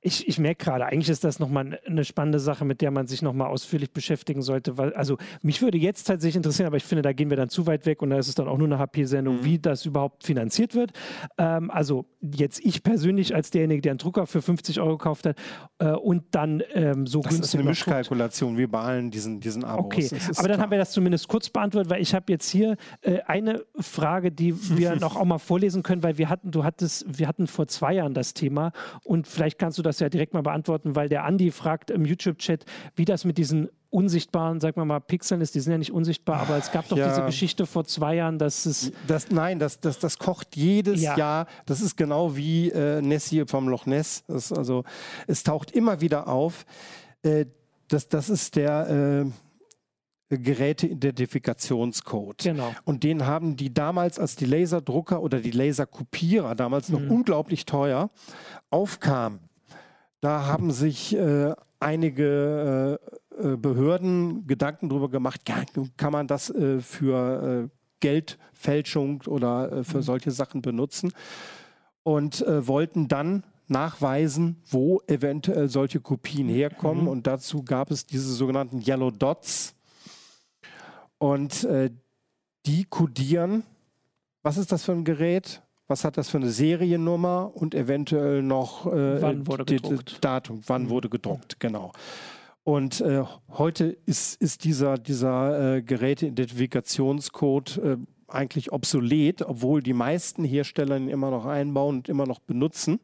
Ich, 0.00 0.28
ich 0.28 0.38
merke 0.38 0.64
gerade, 0.64 0.86
eigentlich 0.86 1.08
ist 1.08 1.24
das 1.24 1.38
nochmal 1.38 1.78
eine 1.86 2.04
spannende 2.04 2.38
Sache, 2.38 2.64
mit 2.64 2.80
der 2.80 2.90
man 2.90 3.06
sich 3.06 3.22
nochmal 3.22 3.48
ausführlich 3.48 3.92
beschäftigen 3.92 4.42
sollte. 4.42 4.78
Weil, 4.78 4.92
also 4.94 5.18
mich 5.42 5.62
würde 5.62 5.78
jetzt 5.78 6.04
tatsächlich 6.04 6.36
interessieren, 6.36 6.66
aber 6.66 6.76
ich 6.76 6.84
finde, 6.84 7.02
da 7.02 7.12
gehen 7.12 7.30
wir 7.30 7.36
dann 7.36 7.48
zu 7.48 7.66
weit 7.66 7.86
weg 7.86 8.02
und 8.02 8.10
da 8.10 8.18
ist 8.18 8.28
es 8.28 8.34
dann 8.34 8.48
auch 8.48 8.58
nur 8.58 8.68
eine 8.68 8.78
HP-Sendung, 8.78 9.36
mhm. 9.36 9.44
wie 9.44 9.58
das 9.58 9.86
überhaupt 9.86 10.24
finanziert 10.24 10.74
wird. 10.74 10.92
Ähm, 11.38 11.70
also 11.70 12.06
jetzt 12.20 12.64
ich 12.64 12.82
persönlich 12.82 13.34
als 13.34 13.50
derjenige, 13.50 13.82
der 13.82 13.92
einen 13.92 13.98
Drucker 13.98 14.26
für 14.26 14.42
50 14.42 14.80
Euro 14.80 14.98
gekauft 14.98 15.26
hat 15.26 15.38
äh, 15.78 15.90
und 15.90 16.24
dann 16.30 16.62
ähm, 16.72 17.06
so 17.06 17.20
das 17.20 17.30
günstig. 17.30 17.40
Das 17.40 17.48
ist 17.48 17.54
eine 17.54 17.64
Mischkalkulation 17.64 18.58
wie 18.58 18.66
bei 18.66 18.80
allen 18.80 19.10
diesen, 19.10 19.40
diesen 19.40 19.64
Abos. 19.64 19.86
Okay, 19.86 20.08
aber 20.12 20.32
klar. 20.32 20.48
dann 20.48 20.60
haben 20.60 20.70
wir 20.70 20.78
das 20.78 20.92
zumindest 20.92 21.28
kurz 21.28 21.48
beantwortet, 21.50 21.90
weil 21.90 22.02
ich 22.02 22.14
habe 22.14 22.32
jetzt 22.32 22.48
hier 22.48 22.76
äh, 23.02 23.20
eine 23.26 23.64
Frage, 23.78 24.32
die 24.32 24.54
wir 24.76 24.96
noch 25.00 25.16
auch 25.16 25.24
mal 25.24 25.38
vorlesen 25.38 25.82
können, 25.82 26.02
weil 26.02 26.18
wir 26.18 26.28
hatten, 26.28 26.50
du 26.50 26.64
hattest, 26.64 27.06
wir 27.08 27.28
hatten 27.28 27.46
vor 27.46 27.68
zwei 27.68 27.94
Jahren 27.94 28.14
das 28.14 28.34
Thema 28.34 28.72
und 29.04 29.26
vielleicht 29.26 29.55
kannst 29.58 29.78
du 29.78 29.82
das 29.82 30.00
ja 30.00 30.08
direkt 30.08 30.34
mal 30.34 30.42
beantworten, 30.42 30.96
weil 30.96 31.08
der 31.08 31.24
Andi 31.24 31.50
fragt 31.50 31.90
im 31.90 32.04
YouTube-Chat, 32.04 32.64
wie 32.94 33.04
das 33.04 33.24
mit 33.24 33.38
diesen 33.38 33.68
unsichtbaren, 33.90 34.60
sag 34.60 34.76
mal 34.76 34.84
mal, 34.84 35.00
Pixeln 35.00 35.40
ist, 35.40 35.54
die 35.54 35.60
sind 35.60 35.72
ja 35.72 35.78
nicht 35.78 35.92
unsichtbar, 35.92 36.40
aber 36.40 36.56
es 36.56 36.70
gab 36.70 36.88
doch 36.88 36.98
ja. 36.98 37.08
diese 37.08 37.24
Geschichte 37.24 37.66
vor 37.66 37.84
zwei 37.84 38.16
Jahren, 38.16 38.38
dass 38.38 38.66
es. 38.66 38.92
Das, 39.06 39.30
nein, 39.30 39.58
das, 39.58 39.80
das, 39.80 39.98
das 39.98 40.18
kocht 40.18 40.56
jedes 40.56 41.00
ja. 41.00 41.16
Jahr. 41.16 41.46
Das 41.64 41.80
ist 41.80 41.96
genau 41.96 42.36
wie 42.36 42.70
äh, 42.70 43.00
Nessie 43.00 43.44
vom 43.46 43.68
Loch 43.68 43.86
Ness. 43.86 44.24
Das, 44.28 44.52
also, 44.52 44.84
es 45.26 45.44
taucht 45.44 45.70
immer 45.70 46.00
wieder 46.00 46.28
auf. 46.28 46.66
Äh, 47.22 47.46
das, 47.88 48.08
das 48.08 48.28
ist 48.28 48.56
der. 48.56 49.24
Äh, 49.24 49.30
Geräteidentifikationscode. 50.28 52.42
Genau. 52.42 52.74
Und 52.84 53.04
den 53.04 53.26
haben 53.26 53.56
die 53.56 53.72
damals, 53.72 54.18
als 54.18 54.34
die 54.34 54.46
Laserdrucker 54.46 55.22
oder 55.22 55.38
die 55.38 55.52
Laserkopierer 55.52 56.56
damals 56.56 56.88
noch 56.88 56.98
mhm. 56.98 57.12
unglaublich 57.12 57.64
teuer 57.64 58.10
aufkamen, 58.70 59.38
da 60.26 60.44
haben 60.44 60.72
sich 60.72 61.14
äh, 61.14 61.54
einige 61.78 62.98
äh, 63.38 63.52
äh, 63.52 63.56
Behörden 63.56 64.44
Gedanken 64.48 64.88
darüber 64.88 65.08
gemacht, 65.08 65.42
kann 65.96 66.12
man 66.12 66.26
das 66.26 66.50
äh, 66.50 66.80
für 66.80 67.66
äh, 67.66 67.68
Geldfälschung 68.00 69.22
oder 69.28 69.70
äh, 69.70 69.84
für 69.84 69.98
mhm. 69.98 70.02
solche 70.02 70.32
Sachen 70.32 70.62
benutzen 70.62 71.12
und 72.02 72.44
wollten 72.46 73.06
dann 73.06 73.44
nachweisen, 73.68 74.62
wo 74.68 75.00
eventuell 75.06 75.68
solche 75.68 76.00
Kopien 76.00 76.48
herkommen. 76.48 77.04
Mhm. 77.04 77.08
Und 77.08 77.26
dazu 77.28 77.62
gab 77.62 77.92
es 77.92 78.06
diese 78.06 78.32
sogenannten 78.32 78.80
Yellow 78.80 79.10
Dots. 79.10 79.74
Und 81.18 81.66
die 82.64 82.84
kodieren, 82.84 83.64
was 84.42 84.56
ist 84.56 84.70
das 84.70 84.84
für 84.84 84.92
ein 84.92 85.04
Gerät? 85.04 85.62
Was 85.88 86.04
hat 86.04 86.16
das 86.16 86.28
für 86.28 86.38
eine 86.38 86.50
Seriennummer 86.50 87.52
und 87.54 87.74
eventuell 87.74 88.42
noch 88.42 88.86
äh, 88.86 89.22
wann 89.22 89.46
wurde 89.46 89.64
gedruckt. 89.64 90.18
Datum, 90.20 90.62
wann 90.66 90.84
mhm. 90.84 90.90
wurde 90.90 91.08
gedruckt, 91.08 91.60
genau. 91.60 91.92
Und 92.64 93.00
äh, 93.00 93.22
heute 93.50 93.96
ist, 94.06 94.40
ist 94.42 94.64
dieser, 94.64 94.98
dieser 94.98 95.76
äh, 95.76 95.82
Geräteidentifikationscode 95.82 97.78
äh, 97.78 97.96
eigentlich 98.26 98.72
obsolet, 98.72 99.42
obwohl 99.42 99.82
die 99.82 99.92
meisten 99.92 100.44
Hersteller 100.44 100.96
ihn 100.96 101.08
immer 101.08 101.30
noch 101.30 101.46
einbauen 101.46 101.98
und 101.98 102.08
immer 102.08 102.26
noch 102.26 102.40
benutzen. 102.40 102.98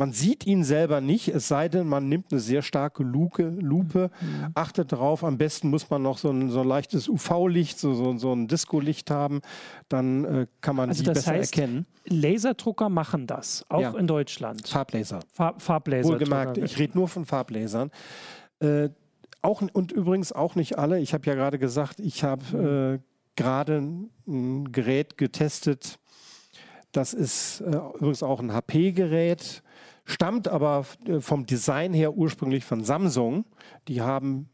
Man 0.00 0.12
sieht 0.12 0.46
ihn 0.46 0.62
selber 0.62 1.00
nicht, 1.00 1.26
es 1.26 1.48
sei 1.48 1.68
denn, 1.68 1.88
man 1.88 2.08
nimmt 2.08 2.30
eine 2.30 2.40
sehr 2.40 2.62
starke 2.62 3.02
Luke, 3.02 3.42
Lupe, 3.42 4.12
mhm. 4.20 4.52
achtet 4.54 4.92
darauf, 4.92 5.24
am 5.24 5.38
besten 5.38 5.70
muss 5.70 5.90
man 5.90 6.02
noch 6.02 6.18
so 6.18 6.30
ein, 6.30 6.50
so 6.50 6.60
ein 6.60 6.68
leichtes 6.68 7.08
UV-Licht, 7.08 7.80
so, 7.80 7.94
so, 7.94 8.16
so 8.16 8.32
ein 8.32 8.46
Disco-Licht 8.46 9.10
haben, 9.10 9.40
dann 9.88 10.24
äh, 10.24 10.46
kann 10.60 10.76
man 10.76 10.90
also 10.90 11.02
die 11.02 11.10
besser 11.10 11.32
heißt, 11.32 11.58
erkennen. 11.58 11.84
Laserdrucker 12.06 12.88
machen 12.88 13.26
das, 13.26 13.66
auch 13.68 13.80
ja. 13.80 13.98
in 13.98 14.06
Deutschland. 14.06 14.68
Farblaser. 14.68 15.18
Farb, 15.32 15.60
Farblaser. 15.60 16.10
Wohlgemerkt, 16.10 16.58
ich 16.58 16.78
rede 16.78 16.96
nur 16.96 17.08
von 17.08 17.24
Farblasern. 17.24 17.90
Äh, 18.60 18.90
auch, 19.42 19.62
und 19.72 19.90
übrigens 19.90 20.30
auch 20.30 20.54
nicht 20.54 20.78
alle. 20.78 21.00
Ich 21.00 21.12
habe 21.12 21.26
ja 21.26 21.34
gerade 21.34 21.58
gesagt, 21.58 21.98
ich 21.98 22.22
habe 22.22 22.44
mhm. 22.52 22.94
äh, 22.94 22.98
gerade 23.34 23.82
ein 24.28 24.70
Gerät 24.70 25.18
getestet. 25.18 25.98
Das 26.92 27.14
ist 27.14 27.62
äh, 27.62 27.76
übrigens 27.96 28.22
auch 28.22 28.38
ein 28.38 28.52
HP-Gerät 28.52 29.64
stammt 30.08 30.48
aber 30.48 30.86
äh, 31.06 31.20
vom 31.20 31.46
Design 31.46 31.92
her 31.92 32.14
ursprünglich 32.14 32.64
von 32.64 32.82
Samsung. 32.82 33.44
Die 33.86 34.00
haben 34.00 34.48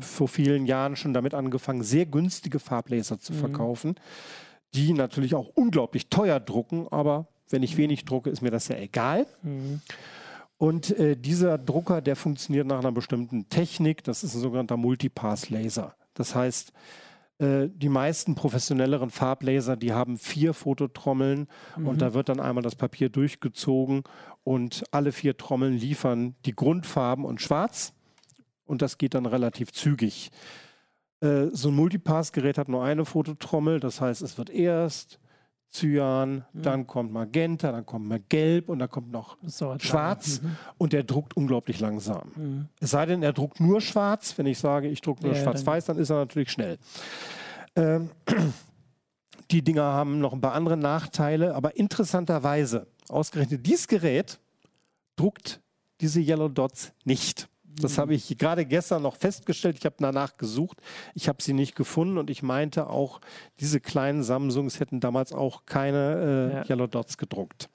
vor 0.00 0.28
vielen 0.28 0.66
Jahren 0.66 0.96
schon 0.96 1.12
damit 1.12 1.34
angefangen, 1.34 1.82
sehr 1.82 2.06
günstige 2.06 2.58
Farblaser 2.58 3.18
zu 3.20 3.32
mhm. 3.32 3.38
verkaufen, 3.38 3.94
die 4.74 4.92
natürlich 4.92 5.34
auch 5.34 5.48
unglaublich 5.54 6.08
teuer 6.08 6.40
drucken, 6.40 6.86
aber 6.90 7.28
wenn 7.50 7.62
ich 7.62 7.76
wenig 7.76 8.04
drucke, 8.04 8.30
ist 8.30 8.42
mir 8.42 8.50
das 8.50 8.68
ja 8.68 8.76
egal. 8.76 9.26
Mhm. 9.42 9.80
Und 10.58 10.90
äh, 10.98 11.16
dieser 11.16 11.56
Drucker, 11.56 12.00
der 12.00 12.16
funktioniert 12.16 12.66
nach 12.66 12.78
einer 12.80 12.92
bestimmten 12.92 13.48
Technik, 13.48 14.04
das 14.04 14.24
ist 14.24 14.34
ein 14.34 14.40
sogenannter 14.40 14.76
Multipass-Laser. 14.76 15.94
Das 16.14 16.34
heißt, 16.34 16.72
die 17.40 17.88
meisten 17.88 18.34
professionelleren 18.34 19.10
Farblaser, 19.10 19.76
die 19.76 19.92
haben 19.92 20.18
vier 20.18 20.54
Fototrommeln 20.54 21.46
mhm. 21.76 21.86
und 21.86 22.02
da 22.02 22.12
wird 22.12 22.28
dann 22.28 22.40
einmal 22.40 22.62
das 22.62 22.74
Papier 22.74 23.10
durchgezogen 23.10 24.02
und 24.42 24.82
alle 24.90 25.12
vier 25.12 25.36
Trommeln 25.36 25.74
liefern 25.74 26.34
die 26.46 26.56
Grundfarben 26.56 27.24
und 27.24 27.40
Schwarz 27.40 27.92
und 28.64 28.82
das 28.82 28.98
geht 28.98 29.14
dann 29.14 29.26
relativ 29.26 29.72
zügig. 29.72 30.30
Äh, 31.20 31.46
so 31.52 31.68
ein 31.68 31.76
Multipass-Gerät 31.76 32.58
hat 32.58 32.68
nur 32.68 32.84
eine 32.84 33.04
Fototrommel, 33.04 33.80
das 33.80 34.00
heißt, 34.00 34.22
es 34.22 34.38
wird 34.38 34.50
erst 34.50 35.18
Cyan, 35.70 36.44
mhm. 36.52 36.62
dann 36.62 36.86
kommt 36.86 37.12
Magenta, 37.12 37.72
dann 37.72 37.84
kommt 37.84 38.08
mal 38.08 38.20
Gelb 38.28 38.68
und 38.68 38.78
dann 38.78 38.88
kommt 38.88 39.12
noch 39.12 39.36
Schwarz 39.78 40.40
mhm. 40.40 40.56
und 40.78 40.92
der 40.92 41.02
druckt 41.02 41.36
unglaublich 41.36 41.80
langsam. 41.80 42.32
Mhm. 42.34 42.68
Es 42.80 42.90
sei 42.90 43.06
denn, 43.06 43.22
er 43.22 43.32
druckt 43.32 43.60
nur 43.60 43.80
Schwarz. 43.80 44.36
Wenn 44.38 44.46
ich 44.46 44.58
sage, 44.58 44.88
ich 44.88 45.00
drucke 45.00 45.24
nur 45.24 45.34
ja, 45.34 45.42
Schwarz-Weiß, 45.42 45.86
dann 45.86 45.98
ist 45.98 46.10
er 46.10 46.16
natürlich 46.16 46.50
schnell. 46.50 46.78
Ähm, 47.76 48.10
die 49.50 49.62
Dinger 49.62 49.82
haben 49.82 50.20
noch 50.20 50.32
ein 50.32 50.40
paar 50.40 50.54
andere 50.54 50.76
Nachteile, 50.76 51.54
aber 51.54 51.76
interessanterweise, 51.76 52.86
ausgerechnet 53.08 53.66
dieses 53.66 53.88
Gerät 53.88 54.40
druckt 55.16 55.60
diese 56.00 56.20
Yellow 56.20 56.48
Dots 56.48 56.92
nicht. 57.04 57.48
Das 57.78 57.98
habe 57.98 58.14
ich 58.14 58.36
gerade 58.38 58.64
gestern 58.64 59.02
noch 59.02 59.16
festgestellt. 59.16 59.76
Ich 59.78 59.84
habe 59.84 59.96
danach 59.98 60.36
gesucht. 60.36 60.80
Ich 61.14 61.28
habe 61.28 61.42
sie 61.42 61.52
nicht 61.52 61.74
gefunden 61.74 62.18
und 62.18 62.30
ich 62.30 62.42
meinte 62.42 62.88
auch, 62.88 63.20
diese 63.60 63.80
kleinen 63.80 64.22
Samsungs 64.22 64.80
hätten 64.80 65.00
damals 65.00 65.32
auch 65.32 65.66
keine 65.66 66.52
äh, 66.52 66.56
ja. 66.56 66.64
Yellow 66.68 66.86
Dots 66.86 67.18
gedruckt. 67.18 67.68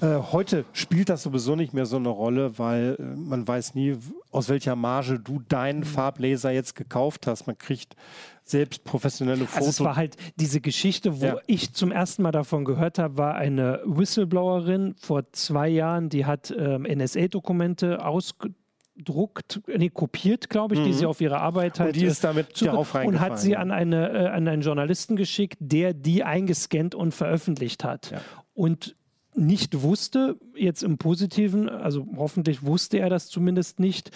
Äh, 0.00 0.18
heute 0.30 0.64
spielt 0.72 1.08
das 1.08 1.24
sowieso 1.24 1.56
nicht 1.56 1.74
mehr 1.74 1.84
so 1.84 1.96
eine 1.96 2.08
Rolle, 2.08 2.56
weil 2.58 2.96
äh, 2.98 3.02
man 3.02 3.46
weiß 3.46 3.74
nie, 3.74 3.96
aus 4.30 4.48
welcher 4.48 4.76
Marge 4.76 5.18
du 5.18 5.40
deinen 5.48 5.80
mhm. 5.80 5.84
Farblaser 5.84 6.52
jetzt 6.52 6.76
gekauft 6.76 7.26
hast. 7.26 7.48
Man 7.48 7.58
kriegt 7.58 7.96
selbst 8.44 8.84
professionelle 8.84 9.46
Fotos. 9.46 9.56
Also 9.56 9.70
es 9.70 9.80
war 9.80 9.96
halt 9.96 10.16
diese 10.36 10.60
Geschichte, 10.60 11.20
wo 11.20 11.26
ja. 11.26 11.36
ich 11.46 11.74
zum 11.74 11.90
ersten 11.90 12.22
Mal 12.22 12.30
davon 12.30 12.64
gehört 12.64 12.98
habe, 12.98 13.18
war 13.18 13.34
eine 13.34 13.80
Whistleblowerin 13.84 14.94
vor 15.00 15.32
zwei 15.32 15.68
Jahren, 15.68 16.08
die 16.08 16.24
hat 16.24 16.54
ähm, 16.56 16.82
NSA-Dokumente 16.84 18.04
ausgedruckt 18.04 18.56
druckt, 19.04 19.60
nee, 19.66 19.90
kopiert, 19.90 20.50
glaube 20.50 20.74
ich, 20.74 20.80
mhm. 20.80 20.84
die 20.84 20.92
sie 20.92 21.06
auf 21.06 21.20
ihre 21.20 21.40
Arbeit 21.40 21.80
halt. 21.80 21.94
Und 21.94 22.00
die 22.00 22.06
ist 22.06 22.24
damit 22.24 22.56
zu, 22.56 22.70
Und 22.70 23.20
hat 23.20 23.38
sie 23.38 23.56
an, 23.56 23.70
eine, 23.70 24.10
äh, 24.10 24.26
an 24.28 24.48
einen 24.48 24.62
Journalisten 24.62 25.16
geschickt, 25.16 25.56
der 25.60 25.94
die 25.94 26.24
eingescannt 26.24 26.94
und 26.94 27.12
veröffentlicht 27.12 27.84
hat. 27.84 28.10
Ja. 28.10 28.20
Und 28.54 28.96
nicht 29.34 29.82
wusste, 29.82 30.36
jetzt 30.56 30.82
im 30.82 30.98
Positiven, 30.98 31.68
also 31.68 32.06
hoffentlich 32.16 32.64
wusste 32.64 32.98
er 32.98 33.08
das 33.08 33.28
zumindest 33.28 33.78
nicht, 33.78 34.10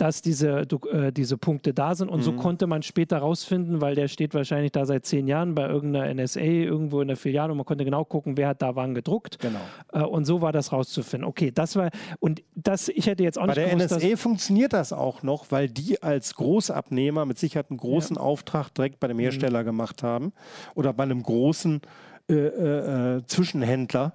dass 0.00 0.22
diese, 0.22 0.60
äh, 0.60 1.12
diese 1.12 1.36
Punkte 1.36 1.74
da 1.74 1.94
sind. 1.94 2.08
Und 2.08 2.20
mhm. 2.20 2.24
so 2.24 2.32
konnte 2.32 2.66
man 2.66 2.82
später 2.82 3.18
rausfinden, 3.18 3.80
weil 3.80 3.94
der 3.94 4.08
steht 4.08 4.32
wahrscheinlich 4.32 4.72
da 4.72 4.86
seit 4.86 5.04
zehn 5.04 5.28
Jahren 5.28 5.54
bei 5.54 5.68
irgendeiner 5.68 6.14
NSA 6.14 6.40
irgendwo 6.40 7.02
in 7.02 7.08
der 7.08 7.18
Filiale 7.18 7.52
und 7.52 7.58
man 7.58 7.66
konnte 7.66 7.84
genau 7.84 8.04
gucken, 8.04 8.36
wer 8.36 8.48
hat 8.48 8.62
da 8.62 8.74
wann 8.76 8.94
gedruckt. 8.94 9.38
Genau. 9.38 9.60
Äh, 9.92 10.02
und 10.02 10.24
so 10.24 10.40
war 10.40 10.52
das 10.52 10.72
rauszufinden. 10.72 11.28
Okay, 11.28 11.50
das 11.50 11.76
war, 11.76 11.90
und 12.18 12.42
das, 12.54 12.88
ich 12.88 13.06
hätte 13.06 13.22
jetzt 13.22 13.38
auch 13.38 13.46
bei 13.46 13.54
nicht 13.54 13.78
Bei 13.78 13.86
der 13.86 13.98
NSA 13.98 14.16
funktioniert 14.16 14.72
das 14.72 14.92
auch 14.92 15.22
noch, 15.22 15.50
weil 15.50 15.68
die 15.68 16.02
als 16.02 16.34
Großabnehmer 16.34 17.26
mit 17.26 17.38
Sicherheit 17.38 17.70
einen 17.70 17.78
großen 17.78 18.16
ja. 18.16 18.22
Auftrag 18.22 18.74
direkt 18.74 19.00
bei 19.00 19.08
dem 19.08 19.18
mhm. 19.18 19.22
Hersteller 19.22 19.60
mhm. 19.60 19.66
gemacht 19.66 20.02
haben 20.02 20.32
oder 20.74 20.94
bei 20.94 21.02
einem 21.02 21.22
großen 21.22 21.82
äh, 22.28 22.34
äh, 22.34 23.16
äh 23.16 23.26
Zwischenhändler, 23.26 24.14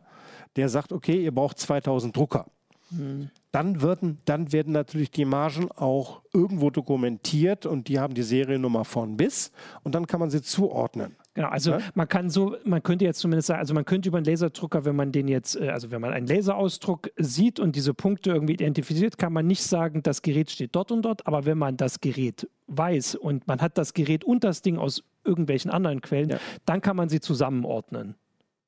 der 0.55 0.69
sagt, 0.69 0.91
okay, 0.91 1.23
ihr 1.23 1.33
braucht 1.33 1.59
2000 1.59 2.15
Drucker. 2.15 2.47
Mhm 2.89 3.29
dann, 3.55 3.81
werden, 3.81 4.17
dann 4.25 4.51
werden 4.51 4.73
natürlich 4.73 5.11
die 5.11 5.23
Margen 5.23 5.71
auch 5.71 6.21
irgendwo 6.33 6.71
dokumentiert 6.71 7.65
und 7.65 7.87
die 7.87 7.99
haben 7.99 8.13
die 8.13 8.23
Seriennummer 8.23 8.83
von 8.83 9.15
bis 9.15 9.53
und 9.83 9.95
dann 9.95 10.07
kann 10.07 10.19
man 10.19 10.29
sie 10.29 10.41
zuordnen. 10.41 11.15
Genau, 11.35 11.47
also 11.47 11.71
ja? 11.71 11.79
man 11.93 12.09
kann 12.09 12.29
so, 12.29 12.57
man 12.65 12.83
könnte 12.83 13.05
jetzt 13.05 13.19
zumindest 13.19 13.47
sagen, 13.47 13.61
also 13.61 13.73
man 13.73 13.85
könnte 13.85 14.09
über 14.09 14.17
einen 14.17 14.25
Laserdrucker, 14.25 14.83
wenn 14.83 14.97
man 14.97 15.13
den 15.13 15.29
jetzt, 15.29 15.55
äh, 15.55 15.69
also 15.69 15.89
wenn 15.89 16.01
man 16.01 16.11
einen 16.11 16.27
Laserausdruck 16.27 17.11
sieht 17.15 17.61
und 17.61 17.77
diese 17.77 17.93
Punkte 17.93 18.31
irgendwie 18.31 18.53
identifiziert, 18.53 19.17
kann 19.17 19.31
man 19.31 19.47
nicht 19.47 19.63
sagen, 19.63 20.03
das 20.03 20.21
Gerät 20.21 20.51
steht 20.51 20.75
dort 20.75 20.91
und 20.91 21.03
dort, 21.03 21.25
aber 21.25 21.45
wenn 21.45 21.57
man 21.57 21.77
das 21.77 22.01
Gerät 22.01 22.49
weiß 22.67 23.15
und 23.15 23.47
man 23.47 23.61
hat 23.61 23.77
das 23.77 23.93
Gerät 23.93 24.25
und 24.25 24.43
das 24.43 24.63
Ding 24.63 24.77
aus 24.77 25.01
irgendwelchen 25.23 25.71
anderen 25.71 26.01
Quellen, 26.01 26.29
ja. 26.29 26.39
dann 26.65 26.81
kann 26.81 26.97
man 26.97 27.07
sie 27.07 27.21
zusammenordnen. 27.21 28.15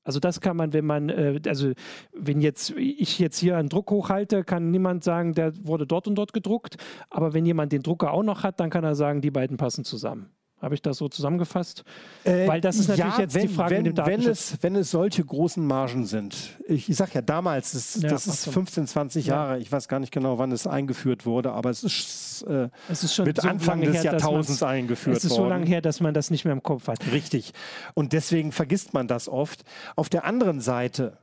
Also 0.07 0.21
das 0.21 0.39
kann 0.39 0.55
man, 0.55 0.71
wenn 0.71 0.85
man, 0.85 1.09
äh, 1.09 1.41
also 1.47 1.73
wenn 2.13 2.39
jetzt 2.39 2.69
ich 2.77 3.19
jetzt 3.19 3.37
hier 3.37 3.57
einen 3.57 3.67
Druck 3.67 3.91
hochhalte, 3.91 4.45
kann 4.45 4.71
niemand 4.71 5.03
sagen, 5.03 5.33
der 5.33 5.51
wurde 5.67 5.85
dort 5.85 6.07
und 6.07 6.15
dort 6.15 6.31
gedruckt. 6.31 6.77
Aber 7.09 7.33
wenn 7.33 7.45
jemand 7.45 7.73
den 7.73 7.83
Drucker 7.83 8.13
auch 8.13 8.23
noch 8.23 8.43
hat, 8.43 8.61
dann 8.61 8.69
kann 8.69 8.85
er 8.85 8.95
sagen, 8.95 9.19
die 9.19 9.31
beiden 9.31 9.57
passen 9.57 9.83
zusammen. 9.83 10.29
Habe 10.59 10.73
ich 10.73 10.81
das 10.81 10.97
so 10.97 11.07
zusammengefasst? 11.07 11.83
Äh, 12.23 12.47
Weil 12.47 12.61
das 12.61 12.77
ist 12.77 12.87
natürlich 12.87 13.13
ja, 13.13 13.21
jetzt 13.21 13.35
wenn, 13.35 13.47
die 13.47 13.53
Frage 13.53 13.75
wenn, 13.75 13.83
mit 13.83 13.97
dem 13.97 14.05
wenn 14.07 14.21
es, 14.21 14.57
wenn 14.61 14.75
es 14.75 14.89
solche 14.89 15.23
großen 15.23 15.63
Margen 15.65 16.07
sind. 16.07 16.57
Ich, 16.67 16.89
ich 16.89 16.95
sage 16.95 17.11
ja 17.13 17.21
damals, 17.21 17.73
das, 17.73 18.01
ja, 18.01 18.09
das 18.09 18.25
ist 18.25 18.49
15, 18.49 18.87
20 18.87 19.27
Jahre. 19.27 19.53
Ja. 19.53 19.59
Ich 19.59 19.71
weiß 19.71 19.87
gar 19.87 19.99
nicht 19.99 20.11
genau, 20.11 20.39
wann 20.39 20.51
es 20.51 20.65
eingeführt 20.65 21.27
wurde, 21.27 21.51
aber 21.51 21.69
es 21.69 21.83
ist, 21.83 22.43
äh, 22.47 22.69
es 22.89 23.03
ist 23.03 23.13
schon 23.13 23.25
mit 23.25 23.39
so 23.39 23.47
Anfang 23.47 23.81
des 23.81 23.97
her, 23.97 24.03
Jahrtausends 24.13 24.63
eingeführt 24.63 25.07
worden. 25.07 25.17
Es 25.17 25.25
ist 25.25 25.31
worden. 25.31 25.43
so 25.43 25.49
lange 25.49 25.65
her, 25.67 25.81
dass 25.81 25.99
man 25.99 26.15
das 26.15 26.31
nicht 26.31 26.43
mehr 26.43 26.53
im 26.53 26.63
Kopf 26.63 26.87
hat. 26.87 27.11
Richtig. 27.11 27.53
Und 27.93 28.13
deswegen 28.13 28.51
vergisst 28.51 28.95
man 28.95 29.07
das 29.07 29.29
oft. 29.29 29.63
Auf 29.95 30.09
der 30.09 30.25
anderen 30.25 30.59
Seite, 30.59 31.19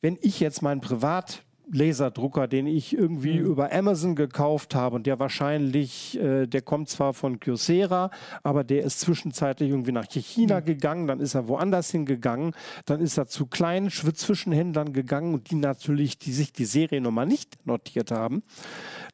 wenn 0.00 0.18
ich 0.22 0.40
jetzt 0.40 0.60
mein 0.60 0.80
Privat 0.80 1.44
Laserdrucker, 1.72 2.46
den 2.48 2.66
ich 2.66 2.96
irgendwie 2.96 3.40
mhm. 3.40 3.46
über 3.46 3.72
Amazon 3.72 4.14
gekauft 4.14 4.74
habe 4.74 4.96
und 4.96 5.06
der 5.06 5.18
wahrscheinlich, 5.18 6.20
äh, 6.20 6.46
der 6.46 6.62
kommt 6.62 6.90
zwar 6.90 7.14
von 7.14 7.40
Kyocera, 7.40 8.10
aber 8.42 8.62
der 8.62 8.84
ist 8.84 9.00
zwischenzeitlich 9.00 9.70
irgendwie 9.70 9.92
nach 9.92 10.06
China 10.08 10.60
mhm. 10.60 10.64
gegangen, 10.64 11.06
dann 11.06 11.20
ist 11.20 11.34
er 11.34 11.48
woanders 11.48 11.90
hingegangen, 11.90 12.52
dann 12.84 13.00
ist 13.00 13.16
er 13.16 13.26
zu 13.26 13.46
kleinen 13.46 13.90
Zwischenhändlern 13.90 14.92
gegangen 14.92 15.32
und 15.34 15.50
die 15.50 15.56
natürlich, 15.56 16.18
die 16.18 16.32
sich 16.32 16.52
die 16.52 16.66
Seriennummer 16.66 17.24
nicht 17.24 17.66
notiert 17.66 18.10
haben. 18.10 18.42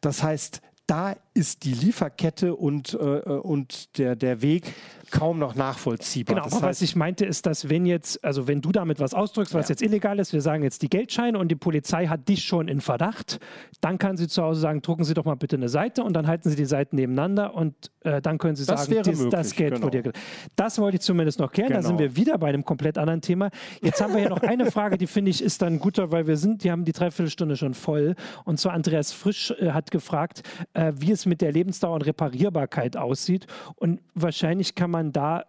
Das 0.00 0.22
heißt, 0.22 0.60
da 0.88 1.14
ist 1.34 1.64
die 1.64 1.74
Lieferkette 1.74 2.56
und, 2.56 2.94
äh, 2.94 3.18
äh 3.18 3.38
und 3.38 3.98
der, 3.98 4.16
der 4.16 4.42
Weg 4.42 4.74
kaum 5.10 5.38
noch 5.38 5.54
nachvollziehbar. 5.54 6.36
Genau, 6.36 6.44
das 6.44 6.54
heißt, 6.54 6.62
was 6.62 6.82
ich 6.82 6.96
meinte, 6.96 7.24
ist, 7.24 7.46
dass 7.46 7.68
wenn 7.68 7.86
jetzt, 7.86 8.24
also 8.24 8.48
wenn 8.48 8.60
du 8.60 8.72
damit 8.72 9.00
was 9.00 9.14
ausdrückst, 9.14 9.54
was 9.54 9.68
ja. 9.68 9.72
jetzt 9.72 9.82
illegal 9.82 10.18
ist, 10.18 10.32
wir 10.32 10.40
sagen 10.40 10.62
jetzt 10.62 10.82
die 10.82 10.88
Geldscheine 10.88 11.38
und 11.38 11.48
die 11.48 11.56
Polizei 11.56 12.06
hat 12.06 12.28
dich 12.28 12.44
schon 12.44 12.68
in 12.68 12.80
Verdacht, 12.80 13.38
dann 13.80 13.98
kann 13.98 14.16
sie 14.16 14.28
zu 14.28 14.42
Hause 14.42 14.60
sagen, 14.60 14.82
drucken 14.82 15.04
Sie 15.04 15.14
doch 15.14 15.24
mal 15.24 15.36
bitte 15.36 15.56
eine 15.56 15.68
Seite 15.68 16.02
und 16.02 16.14
dann 16.14 16.26
halten 16.26 16.50
Sie 16.50 16.56
die 16.56 16.64
Seiten 16.64 16.96
nebeneinander 16.96 17.54
und 17.54 17.74
äh, 18.00 18.20
dann 18.20 18.38
können 18.38 18.56
Sie 18.56 18.66
das 18.66 18.86
sagen, 18.86 19.02
dies, 19.04 19.18
möglich, 19.18 19.30
das 19.30 19.54
Geld 19.54 19.74
genau. 19.74 19.88
dir. 19.90 20.12
Das 20.56 20.78
wollte 20.78 20.96
ich 20.96 21.02
zumindest 21.02 21.38
noch 21.38 21.52
klären. 21.52 21.68
Genau. 21.68 21.82
Da 21.82 21.86
sind 21.86 21.98
wir 21.98 22.16
wieder 22.16 22.38
bei 22.38 22.48
einem 22.48 22.64
komplett 22.64 22.98
anderen 22.98 23.20
Thema. 23.20 23.50
Jetzt 23.82 24.00
haben 24.00 24.12
wir 24.12 24.20
hier 24.20 24.30
noch 24.30 24.42
eine 24.42 24.70
Frage, 24.70 24.98
die 24.98 25.06
finde 25.06 25.30
ich 25.30 25.42
ist 25.42 25.62
dann 25.62 25.78
guter, 25.78 26.10
weil 26.12 26.26
wir 26.26 26.36
sind, 26.36 26.64
die 26.64 26.70
haben 26.70 26.84
die 26.84 26.92
Dreiviertelstunde 26.92 27.56
schon 27.56 27.74
voll. 27.74 28.14
Und 28.44 28.58
zwar 28.58 28.72
Andreas 28.72 29.12
Frisch 29.12 29.52
äh, 29.52 29.70
hat 29.70 29.90
gefragt, 29.90 30.42
äh, 30.74 30.92
wie 30.96 31.12
es 31.12 31.26
mit 31.26 31.40
der 31.40 31.52
Lebensdauer 31.52 31.94
und 31.94 32.06
Reparierbarkeit 32.06 32.96
aussieht. 32.96 33.46
Und 33.76 34.00
wahrscheinlich 34.14 34.74
kann 34.74 34.90
man 34.90 34.97
da 35.04 35.44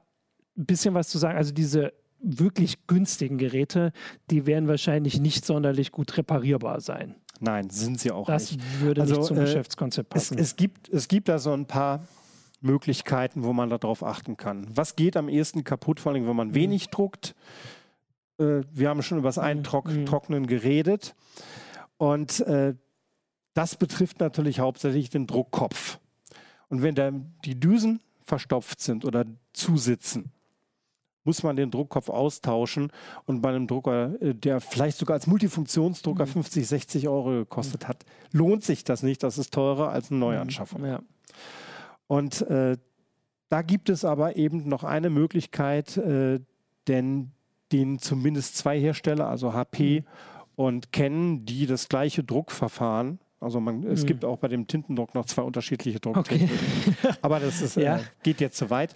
ein 0.58 0.66
bisschen 0.66 0.94
was 0.94 1.10
zu 1.10 1.18
sagen. 1.18 1.38
Also 1.38 1.54
diese 1.54 1.94
wirklich 2.22 2.86
günstigen 2.88 3.38
Geräte, 3.38 3.92
die 4.30 4.46
werden 4.46 4.68
wahrscheinlich 4.68 5.20
nicht 5.20 5.46
sonderlich 5.46 5.92
gut 5.92 6.18
reparierbar 6.18 6.82
sein. 6.82 7.16
Nein, 7.40 7.70
sind 7.70 8.00
sie 8.00 8.12
auch 8.12 8.28
das 8.28 8.52
nicht. 8.52 8.64
Das 8.64 8.82
würde 8.82 9.02
also, 9.02 9.16
nicht 9.16 9.28
zum 9.28 9.38
äh, 9.38 9.42
Geschäftskonzept 9.42 10.10
passen. 10.10 10.38
Es, 10.38 10.48
es, 10.48 10.56
gibt, 10.56 10.90
es 10.90 11.08
gibt 11.08 11.30
da 11.30 11.40
so 11.40 11.54
ein 11.54 11.66
paar 11.66 12.06
Möglichkeiten, 12.62 13.44
wo 13.44 13.54
man 13.54 13.70
darauf 13.70 14.04
achten 14.04 14.36
kann. 14.36 14.68
Was 14.76 14.98
geht 14.98 15.16
am 15.16 15.30
ehesten 15.30 15.64
kaputt, 15.64 16.02
vor 16.02 16.12
allem 16.12 16.28
wenn 16.28 16.36
man 16.36 16.50
mhm. 16.50 16.56
wenig 16.56 16.90
druckt? 16.90 17.36
Äh, 18.38 18.64
wir 18.74 18.90
haben 18.90 19.02
schon 19.02 19.18
über 19.18 19.30
das 19.30 19.38
mhm. 19.38 19.44
Eintrocknen 19.44 20.42
mhm. 20.42 20.48
geredet. 20.48 21.16
Und 21.98 22.42
äh, 22.42 22.76
das 23.54 23.78
betrifft 23.78 24.20
natürlich 24.20 24.60
hauptsächlich 24.60 25.10
den 25.10 25.26
Druckkopf. 25.26 26.00
Und 26.68 26.82
wenn 26.82 26.96
da 26.96 27.12
die 27.46 27.60
Düsen 27.60 28.02
verstopft 28.30 28.80
sind 28.80 29.04
oder 29.04 29.26
zusitzen, 29.54 30.32
muss 31.26 31.44
man 31.44 31.58
den 31.58 31.72
Druckkopf 31.72 32.10
austauschen. 32.10 32.92
Und 33.26 33.42
bei 33.42 33.50
einem 33.50 33.68
Drucker, 33.68 34.22
äh, 34.22 34.34
der 34.34 34.62
vielleicht 34.62 34.98
sogar 34.98 35.16
als 35.16 35.28
Multifunktionsdrucker 35.28 36.26
mhm. 36.26 36.32
50, 36.32 36.68
60 36.68 37.08
Euro 37.10 37.32
gekostet 37.32 37.88
hat, 37.88 38.06
lohnt 38.32 38.64
sich 38.64 38.84
das 38.84 39.04
nicht. 39.04 39.24
Das 39.24 39.38
ist 39.38 39.54
teurer 39.54 39.90
als 39.90 40.12
eine 40.12 40.20
Neuanschaffung. 40.20 40.86
Ja. 40.86 41.02
Und 42.08 42.42
äh, 42.44 42.78
da 43.50 43.62
gibt 43.64 43.90
es 43.90 44.06
aber 44.06 44.38
eben 44.38 44.70
noch 44.70 44.84
eine 44.84 45.10
Möglichkeit, 45.10 45.98
äh, 45.98 46.40
denn 46.88 47.32
den 47.72 48.00
zumindest 48.00 48.58
zwei 48.58 48.80
Hersteller, 48.80 49.28
also 49.28 49.54
HP 49.54 50.02
mhm. 50.02 50.06
und 50.56 50.92
Canon, 50.92 51.46
die 51.46 51.66
das 51.66 51.90
gleiche 51.90 52.24
Druckverfahren 52.24 53.20
also 53.40 53.60
man, 53.60 53.84
es 53.84 54.04
mhm. 54.04 54.08
gibt 54.08 54.26
auch 54.26 54.38
bei 54.38 54.48
dem 54.48 54.68
Tintendruck 54.68 55.16
noch 55.16 55.26
zwei 55.26 55.44
unterschiedliche 55.44 56.00
Drucktechniken. 56.00 56.58
Okay. 57.00 57.14
Aber 57.22 57.40
das 57.40 57.62
ist, 57.62 57.76
ja. 57.76 57.98
äh, 57.98 58.02
geht 58.24 58.42
jetzt 58.42 58.58
zu 58.58 58.70
weit. 58.70 58.96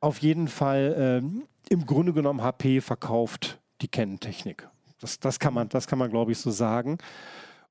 Auf 0.00 0.18
jeden 0.18 0.48
Fall 0.48 1.22
äh, 1.22 1.72
im 1.72 1.86
Grunde 1.86 2.12
genommen 2.12 2.42
HP 2.42 2.80
verkauft 2.80 3.58
die 3.80 3.88
Canon-Technik. 3.88 4.68
Das, 5.00 5.18
das 5.18 5.38
kann 5.38 5.54
man, 5.54 5.68
das 5.68 5.86
kann 5.86 5.98
man 5.98 6.10
glaube 6.10 6.32
ich 6.32 6.38
so 6.38 6.50
sagen. 6.50 6.98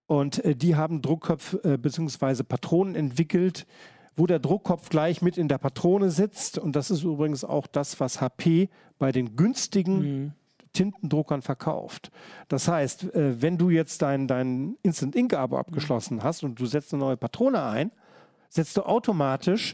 Und 0.05 0.43
äh, 0.43 0.55
die 0.55 0.75
haben 0.75 1.01
Druckköpfe 1.01 1.61
äh, 1.63 1.77
bzw. 1.77 2.43
Patronen 2.43 2.95
entwickelt, 2.95 3.65
wo 4.15 4.27
der 4.27 4.39
Druckkopf 4.39 4.89
gleich 4.89 5.21
mit 5.21 5.37
in 5.37 5.47
der 5.47 5.57
Patrone 5.57 6.11
sitzt. 6.11 6.57
Und 6.57 6.75
das 6.75 6.91
ist 6.91 7.03
übrigens 7.03 7.43
auch 7.43 7.67
das, 7.67 7.99
was 7.99 8.21
HP 8.21 8.69
bei 8.99 9.11
den 9.11 9.35
günstigen 9.35 9.99
mhm. 9.99 10.33
Tintendruckern 10.73 11.41
verkauft. 11.41 12.11
Das 12.47 12.67
heißt, 12.67 13.15
äh, 13.15 13.41
wenn 13.41 13.57
du 13.57 13.69
jetzt 13.69 14.01
dein, 14.01 14.27
dein 14.27 14.75
Instant 14.81 15.15
Ink 15.15 15.33
Abo 15.33 15.57
abgeschlossen 15.57 16.23
hast 16.23 16.43
und 16.43 16.59
du 16.59 16.65
setzt 16.65 16.93
eine 16.93 17.03
neue 17.03 17.17
Patrone 17.17 17.63
ein, 17.63 17.91
setzt 18.49 18.77
du 18.77 18.81
automatisch 18.83 19.73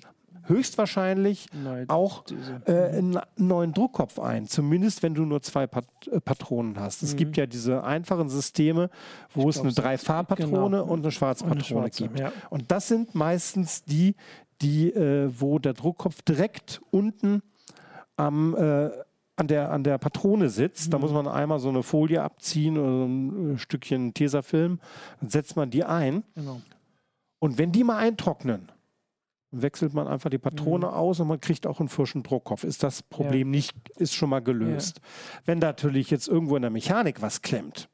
höchstwahrscheinlich 0.49 1.47
Nein, 1.53 1.87
auch 1.89 2.23
äh, 2.65 2.71
einen 2.71 3.19
neuen 3.37 3.73
Druckkopf 3.73 4.19
ein. 4.19 4.47
Zumindest 4.47 5.03
wenn 5.03 5.13
du 5.13 5.23
nur 5.23 5.41
zwei 5.41 5.67
Pat 5.67 5.85
äh, 6.11 6.19
Patronen 6.19 6.79
hast. 6.79 7.03
Es 7.03 7.13
mhm. 7.13 7.17
gibt 7.17 7.37
ja 7.37 7.45
diese 7.45 7.83
einfachen 7.83 8.29
Systeme, 8.29 8.89
wo 9.33 9.49
ich 9.49 9.55
es 9.55 9.61
eine 9.61 9.71
Drei-Farbpatrone 9.71 10.77
genau. 10.79 10.91
und 10.91 11.01
eine 11.01 11.11
Schwarzpatrone 11.11 11.81
eine 11.81 11.89
gibt. 11.91 12.19
Ja. 12.19 12.31
Und 12.49 12.71
das 12.71 12.87
sind 12.87 13.15
meistens 13.15 13.83
die, 13.83 14.15
die, 14.61 14.89
äh, 14.91 15.29
wo 15.39 15.59
der 15.59 15.73
Druckkopf 15.73 16.21
direkt 16.23 16.81
unten 16.91 17.41
am 18.17 18.55
äh, 18.55 18.89
an 19.39 19.47
der, 19.47 19.71
an 19.71 19.83
der 19.83 19.97
Patrone 19.97 20.49
sitzt. 20.49 20.87
Mhm. 20.87 20.91
Da 20.91 20.99
muss 20.99 21.11
man 21.11 21.27
einmal 21.27 21.59
so 21.59 21.69
eine 21.69 21.81
Folie 21.81 22.21
abziehen 22.21 22.77
oder 22.77 22.91
so 22.91 23.05
ein 23.05 23.57
Stückchen 23.57 24.13
Tesafilm. 24.13 24.79
Dann 25.21 25.29
setzt 25.29 25.55
man 25.55 25.69
die 25.69 25.83
ein. 25.83 26.23
Genau. 26.35 26.61
Und 27.39 27.57
wenn 27.57 27.71
die 27.71 27.85
mal 27.85 27.97
eintrocknen, 27.97 28.69
wechselt 29.51 29.93
man 29.93 30.07
einfach 30.07 30.29
die 30.29 30.37
Patrone 30.37 30.87
mhm. 30.87 30.93
aus 30.93 31.19
und 31.21 31.27
man 31.29 31.39
kriegt 31.39 31.65
auch 31.65 31.79
einen 31.79 31.89
frischen 31.89 32.21
Druckkopf. 32.21 32.65
Ist 32.65 32.83
das 32.83 33.01
Problem 33.01 33.47
ja. 33.47 33.57
nicht, 33.57 33.89
ist 33.97 34.13
schon 34.13 34.29
mal 34.29 34.41
gelöst. 34.41 34.97
Ja. 34.97 35.39
Wenn 35.45 35.59
natürlich 35.59 36.09
jetzt 36.11 36.27
irgendwo 36.27 36.57
in 36.57 36.61
der 36.61 36.71
Mechanik 36.71 37.21
was 37.21 37.41
klemmt, 37.41 37.89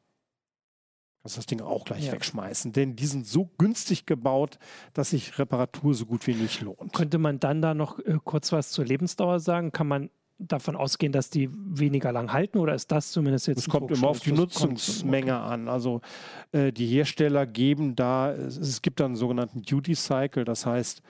kannst 1.22 1.38
du 1.38 1.40
das 1.40 1.46
Ding 1.46 1.62
auch 1.62 1.86
gleich 1.86 2.08
ja. 2.08 2.12
wegschmeißen. 2.12 2.74
Denn 2.74 2.96
die 2.96 3.06
sind 3.06 3.28
so 3.28 3.52
günstig 3.60 4.08
gebaut, 4.08 4.58
dass 4.94 5.12
sich 5.12 5.38
Reparatur 5.38 5.94
so 5.94 6.08
gut 6.08 6.26
wie 6.26 6.34
nicht 6.34 6.62
lohnt. 6.62 6.92
Könnte 6.92 7.20
man 7.20 7.40
dann 7.40 7.62
da 7.62 7.76
noch 7.76 8.00
äh, 8.00 8.18
kurz 8.24 8.52
was 8.52 8.72
zur 8.72 8.86
Lebensdauer 8.86 9.40
sagen? 9.40 9.72
Kann 9.72 9.88
man 9.88 10.10
davon 10.38 10.76
ausgehen, 10.76 11.12
dass 11.12 11.30
die 11.30 11.50
weniger 11.52 12.12
lang 12.12 12.34
halten 12.34 12.58
oder 12.58 12.76
ist 12.76 12.92
das 12.92 13.12
zumindest 13.12 13.48
jetzt? 13.48 13.60
Es 13.60 13.70
kommt 13.70 13.92
immer 13.92 14.10
auf 14.10 14.20
die 14.20 14.34
Nutzungsmenge 14.34 15.36
an. 15.36 15.70
Also 15.70 16.02
äh, 16.52 16.72
die 16.72 16.88
Hersteller 16.88 17.46
geben 17.46 17.96
da, 17.96 18.32
es, 18.34 18.58
es, 18.58 18.82
gibt 18.82 19.00
dann 19.00 19.08
einen 19.08 19.16
sogenannten 19.16 19.62
Duty 19.62 19.96
Cycle, 19.96 20.44
das 20.44 20.66
heißt, 20.66 21.02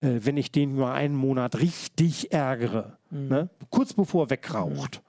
äh, 0.00 0.20
wenn 0.22 0.36
ich 0.36 0.50
den 0.50 0.74
nur 0.74 0.90
einen 0.90 1.14
Monat 1.14 1.58
richtig 1.60 2.32
ärgere, 2.32 2.98
mhm. 3.10 3.28
ne, 3.28 3.50
kurz 3.70 3.92
bevor 3.92 4.26
er 4.26 4.30
wegraucht, 4.30 5.02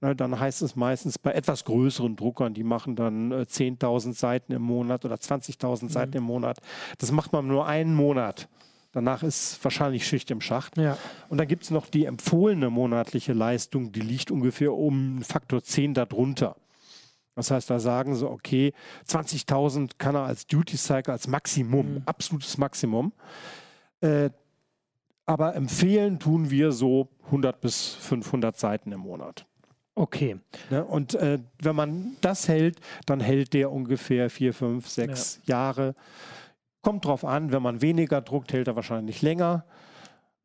mhm. 0.00 0.08
ne, 0.08 0.16
dann 0.16 0.38
heißt 0.38 0.62
es 0.62 0.74
meistens 0.74 1.18
bei 1.18 1.32
etwas 1.32 1.64
größeren 1.64 2.16
Druckern, 2.16 2.54
die 2.54 2.64
machen 2.64 2.96
dann 2.96 3.30
äh, 3.30 3.46
10.000 3.48 4.14
Seiten 4.14 4.52
im 4.52 4.62
Monat 4.62 5.04
oder 5.04 5.16
20.000 5.16 5.84
mhm. 5.84 5.88
Seiten 5.88 6.16
im 6.16 6.24
Monat. 6.24 6.58
Das 6.98 7.12
macht 7.12 7.32
man 7.32 7.46
nur 7.46 7.66
einen 7.66 7.94
Monat. 7.94 8.48
Danach 8.96 9.22
ist 9.22 9.62
wahrscheinlich 9.62 10.06
Schicht 10.06 10.30
im 10.30 10.40
Schacht. 10.40 10.78
Ja. 10.78 10.96
Und 11.28 11.36
dann 11.36 11.46
gibt 11.46 11.64
es 11.64 11.70
noch 11.70 11.86
die 11.88 12.06
empfohlene 12.06 12.70
monatliche 12.70 13.34
Leistung, 13.34 13.92
die 13.92 14.00
liegt 14.00 14.30
ungefähr 14.30 14.72
um 14.72 15.20
Faktor 15.20 15.62
10 15.62 15.92
darunter. 15.92 16.56
Das 17.34 17.50
heißt, 17.50 17.68
da 17.68 17.78
sagen 17.78 18.16
sie, 18.16 18.26
okay, 18.26 18.72
20.000 19.06 19.90
kann 19.98 20.14
er 20.14 20.22
als 20.22 20.46
Duty 20.46 20.78
Cycle, 20.78 21.12
als 21.12 21.28
Maximum, 21.28 21.96
mhm. 21.96 22.02
absolutes 22.06 22.56
Maximum. 22.56 23.12
Äh, 24.00 24.30
aber 25.26 25.54
empfehlen 25.56 26.18
tun 26.18 26.50
wir 26.50 26.72
so 26.72 27.10
100 27.26 27.60
bis 27.60 27.96
500 27.96 28.58
Seiten 28.58 28.92
im 28.92 29.00
Monat. 29.00 29.44
Okay. 29.94 30.38
Ne? 30.70 30.82
Und 30.82 31.16
äh, 31.16 31.38
wenn 31.60 31.76
man 31.76 32.16
das 32.22 32.48
hält, 32.48 32.80
dann 33.04 33.20
hält 33.20 33.52
der 33.52 33.70
ungefähr 33.70 34.30
vier, 34.30 34.54
fünf, 34.54 34.88
sechs 34.88 35.42
ja. 35.44 35.56
Jahre. 35.56 35.94
Kommt 36.86 37.04
drauf 37.04 37.24
an, 37.24 37.50
wenn 37.50 37.62
man 37.62 37.82
weniger 37.82 38.20
druckt, 38.20 38.52
hält 38.52 38.68
er 38.68 38.76
wahrscheinlich 38.76 39.20
länger 39.20 39.64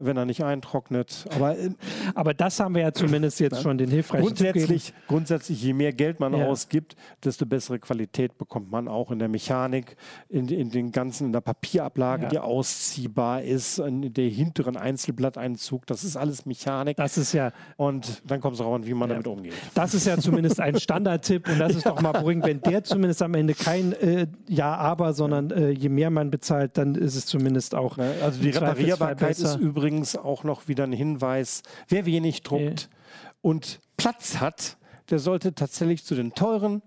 wenn 0.02 0.18
er 0.18 0.26
nicht 0.26 0.44
eintrocknet. 0.44 1.26
Aber, 1.36 1.58
äh, 1.58 1.70
aber 2.16 2.34
das 2.34 2.60
haben 2.60 2.76
wir 2.76 2.82
ja 2.82 2.92
zumindest 2.92 3.40
jetzt 3.40 3.62
schon 3.62 3.78
den 3.78 3.90
hilfreichen 3.90 4.26
grundsätzlich, 4.26 4.94
grundsätzlich, 5.08 5.62
je 5.62 5.74
mehr 5.74 5.94
Geld 5.94 6.20
man 6.20 6.36
ja. 6.36 6.46
ausgibt, 6.46 6.96
desto 7.24 7.46
bessere 7.46 7.80
Qualität 7.80 8.38
bekommt 8.38 8.72
man 8.72 8.88
auch 8.88 9.12
in 9.12 9.20
der 9.20 9.28
Mechanik, 9.28 9.96
in, 10.30 10.48
in 10.48 10.70
den 10.70 10.92
ganzen, 10.92 11.28
in 11.28 11.34
der 11.34 11.42
Papierablage, 11.42 12.24
ja. 12.24 12.30
die 12.30 12.40
ausziehbar 12.40 13.44
ist, 13.44 13.80
in 13.80 14.14
der 14.14 14.30
hinteren 14.30 14.78
Einzelblatteinzug. 14.78 15.86
Das 15.88 16.04
ist 16.04 16.18
alles 16.18 16.46
Mechanik. 16.46 16.98
Das 16.98 17.18
ist 17.18 17.34
ja. 17.34 17.52
Und 17.78 18.22
dann 18.26 18.42
kommt 18.42 18.56
es 18.56 18.62
auch 18.62 18.74
an, 18.74 18.86
wie 18.86 18.94
man 18.94 19.10
damit 19.10 19.28
umgeht. 19.28 19.54
Das 19.74 19.94
ist 19.94 20.06
ja 20.08 20.18
zumindest 20.18 20.60
ein 20.60 20.80
Standardtipp 20.80 21.48
und 21.50 21.60
das 21.60 21.76
ist 21.76 21.86
doch 21.86 22.02
mal 22.02 22.12
beruhigend, 22.12 22.46
wenn 22.46 22.62
der 22.62 22.84
zumindest 22.84 23.22
am 23.22 23.34
Ende 23.34 23.54
kein 23.54 23.94
äh, 23.94 24.28
Ja, 24.48 24.76
aber, 24.76 25.14
sondern 25.14 25.52
äh, 25.52 25.70
je 25.70 25.90
mehr 25.90 26.10
man 26.10 26.32
bezahlt, 26.32 26.78
dann 26.78 26.96
ist 26.96 27.16
es 27.16 27.26
zumindest 27.26 27.76
auch. 27.76 27.98
Also 27.98 28.42
die 28.42 28.50
Reparierbarkeit 28.50 29.38
ist 29.40 29.56
übrigens 29.58 29.91
übrigens 29.92 30.16
auch 30.16 30.46
noch 30.46 30.70
wieder 30.70 30.86
ein 30.86 30.94
Hinweis, 30.94 31.64
wer 31.90 32.06
wenig 32.06 32.44
druckt 32.44 32.84
ja. 32.84 33.30
und 33.42 33.82
Platz 33.98 34.38
hat, 34.40 34.78
der 35.10 35.20
sollte 35.20 35.54
tatsächlich 35.54 36.06
zu 36.06 36.16
den 36.16 36.34
teuren 36.34 36.82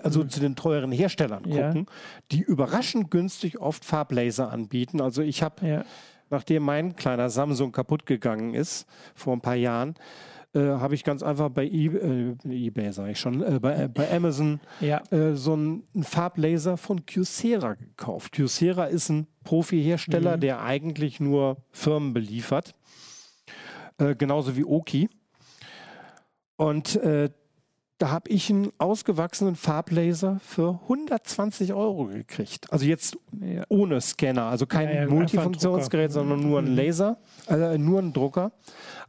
also 0.00 0.22
mhm. 0.22 0.28
zu 0.28 0.38
den 0.38 0.54
teuren 0.54 0.92
Herstellern 0.92 1.42
gucken, 1.42 1.86
ja. 1.88 1.92
die 2.30 2.40
überraschend 2.40 3.10
günstig 3.10 3.58
oft 3.58 3.84
Farblaser 3.84 4.52
anbieten. 4.52 5.00
Also 5.00 5.22
ich 5.22 5.42
habe, 5.42 5.84
nachdem 6.30 6.62
mein 6.62 6.94
kleiner 6.94 7.30
Samsung 7.30 7.72
kaputt 7.72 8.06
gegangen 8.06 8.54
ist 8.54 8.86
vor 9.16 9.32
ein 9.32 9.40
paar 9.40 9.56
Jahren, 9.56 9.96
habe 10.60 10.94
ich 10.94 11.04
ganz 11.04 11.22
einfach 11.22 11.50
bei 11.50 11.66
eBay, 11.66 12.34
äh, 12.44 12.66
eBay 12.66 12.92
sage 12.92 13.12
ich 13.12 13.20
schon, 13.20 13.42
äh, 13.42 13.58
bei, 13.60 13.84
äh, 13.84 13.88
bei, 13.88 14.10
Amazon 14.14 14.60
ja. 14.80 15.02
Äh, 15.10 15.34
so 15.34 15.52
einen, 15.52 15.84
Farblaser 16.02 16.76
von 16.76 17.04
Kyocera 17.04 17.74
gekauft. 17.74 18.32
Kyocera 18.32 18.84
ist 18.86 19.08
ein 19.08 19.26
Profi-Hersteller, 19.44 20.36
mhm. 20.36 20.40
der 20.40 20.62
eigentlich 20.62 21.20
nur 21.20 21.58
Firmen 21.70 22.12
beliefert, 22.12 22.74
äh, 23.98 24.14
genauso 24.14 24.56
wie 24.56 24.64
Oki. 24.64 25.08
Und 26.56 26.98
da 27.98 28.10
habe 28.10 28.30
ich 28.30 28.50
einen 28.50 28.72
ausgewachsenen 28.78 29.56
Farblaser 29.56 30.38
für 30.40 30.80
120 30.82 31.72
Euro 31.72 32.06
gekriegt. 32.06 32.70
Also 32.72 32.84
jetzt 32.84 33.18
ja. 33.40 33.64
ohne 33.68 34.00
Scanner, 34.00 34.44
also 34.44 34.66
kein 34.66 34.88
ja, 34.88 35.02
ja, 35.02 35.08
Multifunktionsgerät, 35.08 36.12
sondern 36.12 36.40
nur 36.40 36.58
ein 36.58 36.70
mhm. 36.70 36.76
Laser, 36.76 37.18
also 37.46 37.78
nur 37.78 38.00
ein 38.00 38.12
Drucker. 38.12 38.52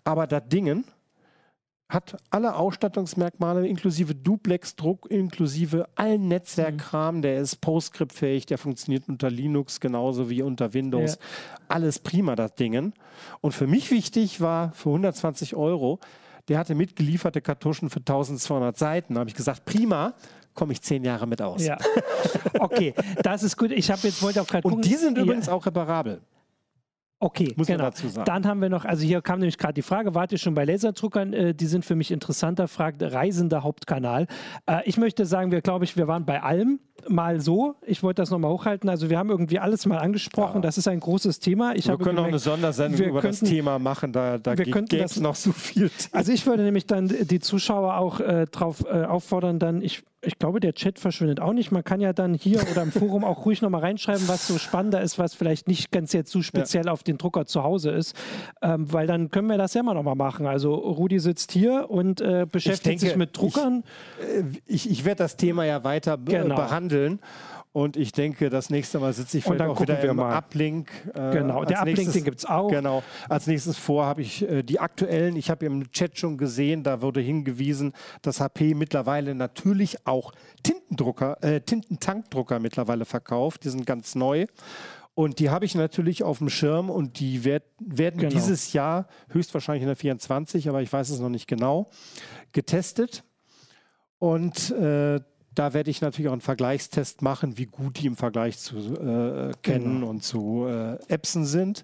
Aber 0.04 0.28
das 0.28 0.48
Dingen 0.48 0.86
hat 1.90 2.18
alle 2.30 2.56
Ausstattungsmerkmale 2.56 3.66
inklusive 3.66 4.14
Duplex-Druck, 4.14 5.10
inklusive 5.10 5.88
allen 5.96 6.28
Netzwerkkram. 6.28 7.18
Mhm. 7.18 7.22
Der 7.22 7.40
ist 7.40 7.62
PostScript-fähig, 7.62 8.46
der 8.46 8.58
funktioniert 8.58 9.08
unter 9.08 9.30
Linux 9.30 9.80
genauso 9.80 10.30
wie 10.30 10.42
unter 10.42 10.74
Windows. 10.74 11.14
Ja. 11.16 11.58
Alles 11.70 12.00
prima, 12.00 12.36
das 12.36 12.56
Ding. 12.56 12.94
Und 13.42 13.54
für 13.54 13.68
mich 13.68 13.90
wichtig 13.92 14.42
war 14.42 14.74
für 14.74 14.90
120 14.90 15.56
Euro, 15.56 16.00
der 16.50 16.58
hatte 16.60 16.76
mitgelieferte 16.76 17.42
Kartuschen 17.42 17.90
für 17.90 18.00
1200 18.00 18.78
Seiten. 18.78 19.14
Da 19.14 19.22
habe 19.22 19.30
ich 19.30 19.36
gesagt, 19.36 19.66
prima, 19.66 20.14
komme 20.54 20.74
ich 20.74 20.82
zehn 20.82 21.04
Jahre 21.04 21.28
mit 21.28 21.42
aus. 21.42 21.66
Ja. 21.66 21.78
Okay, 22.60 22.94
das 23.22 23.44
ist 23.44 23.56
gut. 23.56 23.72
Ich 23.72 23.92
habe 23.92 24.02
jetzt 24.04 24.22
wollte 24.24 24.42
auch 24.42 24.48
gerade 24.48 24.68
Und 24.68 24.84
die 24.84 24.96
sind 24.96 25.18
übrigens 25.18 25.48
auch 25.48 25.66
reparabel. 25.66 26.22
Okay, 27.20 27.54
Muss 27.56 27.66
genau. 27.66 27.86
dazu 27.86 28.08
sagen. 28.08 28.26
Dann 28.26 28.46
haben 28.46 28.62
wir 28.62 28.70
noch, 28.70 28.86
also 28.86 29.04
hier 29.04 29.22
kam 29.22 29.40
nämlich 29.40 29.58
gerade 29.58 29.74
die 29.74 29.82
Frage, 29.82 30.14
wart 30.14 30.32
ihr 30.32 30.38
schon 30.38 30.54
bei 30.54 30.66
Laserdruckern? 30.66 31.34
Äh, 31.34 31.54
die 31.56 31.66
sind 31.66 31.84
für 31.84 31.96
mich 31.96 32.12
interessanter, 32.12 32.68
fragt 32.68 33.02
Reisender 33.02 33.64
Hauptkanal. 33.64 34.28
Äh, 34.68 34.82
ich 34.86 34.98
möchte 34.98 35.26
sagen, 35.26 35.52
wir 35.52 35.62
glaube 35.62 35.86
ich, 35.86 35.98
wir 35.98 36.08
waren 36.08 36.26
bei 36.26 36.44
allem 36.44 36.80
mal 37.10 37.40
so. 37.40 37.76
Ich 37.86 38.04
wollte 38.04 38.22
das 38.22 38.30
nochmal 38.30 38.52
hochhalten. 38.52 38.88
Also 38.88 39.10
wir 39.10 39.18
haben 39.18 39.30
irgendwie 39.30 39.58
alles 39.58 39.88
mal 39.88 39.98
angesprochen. 39.98 40.56
Ja. 40.56 40.62
Das 40.62 40.78
ist 40.78 40.88
ein 40.88 41.00
großes 41.00 41.40
Thema. 41.40 41.76
Ich 41.76 41.88
wir 41.88 41.98
können 41.98 42.18
gemerkt, 42.18 42.20
auch 42.20 42.28
eine 42.28 42.40
Sondersendung 42.40 43.02
über 43.02 43.22
könnten, 43.22 43.46
das 43.46 43.50
Thema 43.50 43.80
machen. 43.80 44.14
Da, 44.14 44.38
da 44.38 44.54
gibt 44.54 44.94
es 44.94 45.20
noch 45.20 45.36
so 45.36 45.52
viel. 45.52 45.90
Also 46.12 46.32
ich 46.32 46.46
würde 46.46 46.64
nämlich 46.64 46.86
dann 46.86 47.08
die 47.08 47.40
Zuschauer 47.40 47.98
auch 47.98 48.20
äh, 48.20 48.46
darauf 48.52 48.86
äh, 48.86 49.06
auffordern, 49.06 49.58
dann, 49.58 49.82
ich 49.82 50.04
ich 50.22 50.40
glaube, 50.40 50.60
der 50.60 50.74
Chat 50.74 50.98
verschwindet 50.98 51.40
auch 51.40 51.54
nicht. 51.54 51.72
Man 51.72 51.84
kann 51.84 52.02
ja 52.02 52.12
dann 52.12 52.34
hier 52.34 52.62
oder 52.72 52.82
im 52.82 52.92
Forum 52.92 53.24
auch 53.24 53.46
ruhig 53.46 53.62
nochmal 53.62 53.82
reinschreiben, 53.82 54.28
was 54.28 54.48
so 54.48 54.58
spannender 54.58 55.02
ist, 55.02 55.20
was 55.20 55.36
vielleicht 55.36 55.68
nicht 55.68 55.92
ganz 55.92 56.12
jetzt 56.12 56.32
so 56.32 56.42
speziell 56.42 56.88
ja. 56.88 56.92
auf 56.92 57.04
den 57.04 57.20
Drucker 57.20 57.46
zu 57.46 57.64
Hause 57.64 57.92
ist. 57.92 58.16
Ähm, 58.64 58.92
weil 58.92 59.06
dann 59.06 59.30
können 59.30 59.48
wir 59.48 59.58
das 59.58 59.76
ja 59.76 59.82
immer 59.82 59.94
nochmal 59.94 60.16
machen. 60.16 60.48
Also 60.48 60.74
Rudi 60.74 61.20
sitzt 61.20 61.52
hier 61.52 61.90
und 61.90 62.20
äh, 62.22 62.48
beschäftigt 62.52 62.86
denke, 62.86 63.06
sich 63.06 63.16
mit 63.16 63.38
Druckern. 63.38 63.84
Ich, 64.20 64.26
äh, 64.26 64.44
ich, 64.66 64.90
ich 64.90 65.06
werde 65.06 65.20
das 65.20 65.38
Thema 65.38 65.66
ja 65.66 65.84
weiter 65.84 66.18
genau. 66.18 66.56
behandeln. 66.56 67.20
Und 67.74 67.96
ich 67.96 68.12
denke, 68.12 68.50
das 68.50 68.70
nächste 68.70 68.98
Mal 68.98 69.14
sitze 69.14 69.38
ich 69.38 69.44
vielleicht 69.44 69.62
auch 69.62 69.80
wieder 69.80 70.02
im 70.02 70.16
mal. 70.16 70.36
Uplink. 70.36 70.90
Äh, 71.14 71.32
genau, 71.32 71.64
der 71.64 71.82
Uplink, 71.82 72.12
den 72.12 72.24
gibt 72.24 72.40
es 72.40 72.46
auch. 72.46 72.70
Genau. 72.70 73.04
Als 73.30 73.46
nächstes 73.46 73.78
vor 73.78 74.06
habe 74.06 74.22
ich 74.22 74.42
äh, 74.50 74.64
die 74.64 74.80
aktuellen, 74.80 75.36
ich 75.36 75.52
habe 75.52 75.66
im 75.66 75.92
Chat 75.92 76.18
schon 76.18 76.38
gesehen, 76.38 76.84
da 76.84 77.02
wurde 77.02 77.22
hingewiesen, 77.22 77.94
dass 78.24 78.40
HP 78.40 78.74
mittlerweile 78.74 79.36
natürlich 79.36 80.08
auch 80.08 80.32
Tintendrucker, 80.64 81.38
äh, 81.44 81.62
Tintentankdrucker 81.62 82.60
mittlerweile 82.60 83.06
verkauft. 83.06 83.64
Die 83.64 83.70
sind 83.70 83.86
ganz 83.86 84.16
neu. 84.16 84.48
Und 85.14 85.40
die 85.40 85.50
habe 85.50 85.66
ich 85.66 85.74
natürlich 85.74 86.24
auf 86.24 86.38
dem 86.38 86.50
Schirm 86.50 86.92
und 86.92 87.20
die 87.20 87.44
werd, 87.44 87.64
werden 87.80 88.20
genau. 88.20 88.32
dieses 88.32 88.74
Jahr, 88.74 89.08
höchstwahrscheinlich 89.30 89.82
in 89.82 89.88
der 89.88 89.96
24, 89.96 90.70
aber 90.70 90.84
ich 90.84 90.94
weiß 90.94 91.10
es 91.10 91.20
noch 91.20 91.30
nicht 91.30 91.48
genau, 91.48 91.90
getestet. 92.52 93.24
Und 94.20 94.70
äh, 94.72 95.20
da 95.58 95.74
werde 95.74 95.90
ich 95.90 96.02
natürlich 96.02 96.28
auch 96.30 96.34
einen 96.34 96.42
Vergleichstest 96.42 97.22
machen, 97.22 97.58
wie 97.58 97.66
gut 97.66 98.00
die 98.00 98.06
im 98.06 98.16
Vergleich 98.16 98.60
zu 98.60 98.78
äh, 98.78 99.54
Canon 99.64 99.96
genau. 99.96 100.08
und 100.08 100.24
zu 100.24 100.68
äh, 100.68 100.98
Epson 101.08 101.46
sind. 101.46 101.84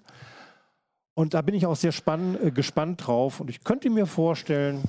Und 1.14 1.34
da 1.34 1.42
bin 1.42 1.54
ich 1.54 1.66
auch 1.66 1.76
sehr 1.76 1.92
spann, 1.92 2.36
äh, 2.42 2.50
gespannt 2.50 3.06
drauf. 3.06 3.40
Und 3.40 3.50
ich 3.50 3.64
könnte 3.64 3.90
mir 3.90 4.06
vorstellen, 4.06 4.80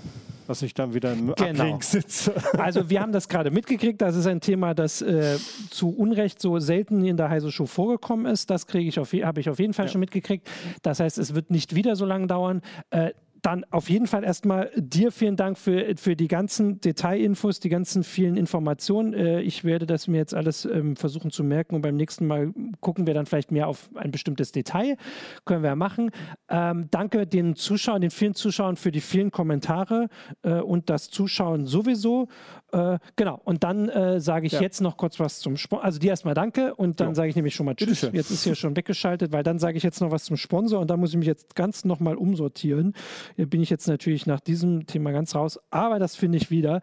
dass 0.48 0.62
ich 0.62 0.74
dann 0.76 0.94
wieder 0.94 1.14
im 1.14 1.34
genau. 1.34 1.64
Uplink 1.64 1.84
sitze. 1.84 2.34
Also 2.58 2.90
wir 2.90 3.02
haben 3.02 3.12
das 3.12 3.28
gerade 3.28 3.50
mitgekriegt. 3.50 4.02
Das 4.02 4.16
ist 4.16 4.28
ein 4.28 4.42
Thema, 4.42 4.74
das 4.76 5.02
äh, 5.02 5.38
zu 5.72 5.90
Unrecht 5.90 6.40
so 6.40 6.60
selten 6.60 7.04
in 7.04 7.18
der 7.18 7.30
Heise 7.30 7.52
Show 7.52 7.66
vorgekommen 7.66 8.26
ist. 8.28 8.50
Das 8.50 8.68
kriege 8.68 8.88
ich 8.88 8.98
habe 8.98 9.40
ich 9.40 9.50
auf 9.50 9.60
jeden 9.60 9.74
Fall 9.74 9.86
ja. 9.86 9.92
schon 9.92 10.00
mitgekriegt. 10.00 10.48
Das 10.84 11.00
heißt, 11.00 11.18
es 11.18 11.34
wird 11.34 11.50
nicht 11.50 11.74
wieder 11.74 11.96
so 11.96 12.06
lange 12.06 12.28
dauern. 12.28 12.62
Äh, 12.92 13.12
dann 13.46 13.64
auf 13.70 13.90
jeden 13.90 14.08
Fall 14.08 14.24
erstmal 14.24 14.72
dir 14.76 15.12
vielen 15.12 15.36
Dank 15.36 15.58
für, 15.58 15.96
für 15.98 16.16
die 16.16 16.28
ganzen 16.28 16.82
Detailinfos, 16.82 17.60
die 17.60 17.70
ganzen 17.70 18.04
vielen 18.04 18.38
Informationen. 18.38 19.14
Äh, 19.14 19.42
ich 19.42 19.64
werde 19.64 19.86
das 19.86 20.08
mir 20.08 20.18
jetzt 20.18 20.34
alles 20.34 20.66
ähm, 20.66 20.96
versuchen 20.96 21.30
zu 21.30 21.44
merken 21.44 21.76
und 21.76 21.82
beim 21.82 21.96
nächsten 21.96 22.26
Mal 22.26 22.54
gucken 22.80 23.06
wir 23.06 23.14
dann 23.14 23.28
vielleicht 23.28 23.52
mehr 23.52 23.68
auf 23.68 23.90
ein 23.94 24.10
bestimmtes 24.10 24.52
Detail. 24.52 24.98
Können 25.46 25.62
wir 25.62 25.70
ja 25.70 25.76
machen. 25.76 26.10
Ähm, 26.50 26.88
danke 26.90 27.28
den 27.28 27.56
Zuschauern, 27.56 28.02
den 28.02 28.10
vielen 28.10 28.34
Zuschauern 28.34 28.78
für 28.78 28.92
die 28.92 29.02
vielen 29.02 29.30
Kommentare 29.30 30.08
äh, 30.42 30.54
und 30.54 30.90
das 30.90 31.12
Zuschauen 31.12 31.68
sowieso. 31.68 32.28
Äh, 32.72 32.98
genau, 33.16 33.40
und 33.44 33.64
dann 33.64 33.90
äh, 33.90 34.20
sage 34.20 34.48
ich 34.48 34.54
ja. 34.54 34.62
jetzt 34.62 34.82
noch 34.82 34.98
kurz 34.98 35.20
was 35.20 35.40
zum 35.40 35.56
Sponsor. 35.56 35.86
Also 35.86 36.00
dir 36.00 36.10
erstmal 36.10 36.34
danke 36.34 36.74
und 36.74 37.00
dann 37.00 37.14
sage 37.14 37.30
ich 37.30 37.36
nämlich 37.36 37.54
schon 37.54 37.68
mal 37.68 37.76
Tschüss. 37.76 38.10
Jetzt 38.12 38.32
ist 38.32 38.44
hier 38.44 38.56
schon 38.56 38.76
weggeschaltet, 38.76 39.32
weil 39.32 39.44
dann 39.44 39.60
sage 39.60 39.78
ich 39.78 39.84
jetzt 39.84 40.02
noch 40.02 40.10
was 40.10 40.24
zum 40.26 40.36
Sponsor 40.36 40.80
und 40.80 40.90
da 40.90 40.98
muss 40.98 41.12
ich 41.12 41.18
mich 41.18 41.28
jetzt 41.28 41.56
ganz 41.56 41.86
nochmal 41.86 42.16
umsortieren. 42.16 42.94
Hier 43.36 43.50
bin 43.50 43.62
ich 43.62 43.70
jetzt 43.70 43.88
natürlich 43.88 44.26
nach 44.26 44.40
diesem 44.40 44.88
Thema 44.88 45.12
ganz 45.12 45.36
raus, 45.36 45.60
aber 45.70 46.00
das 46.00 46.16
finde 46.16 46.38
ich 46.38 46.50
wieder. 46.50 46.82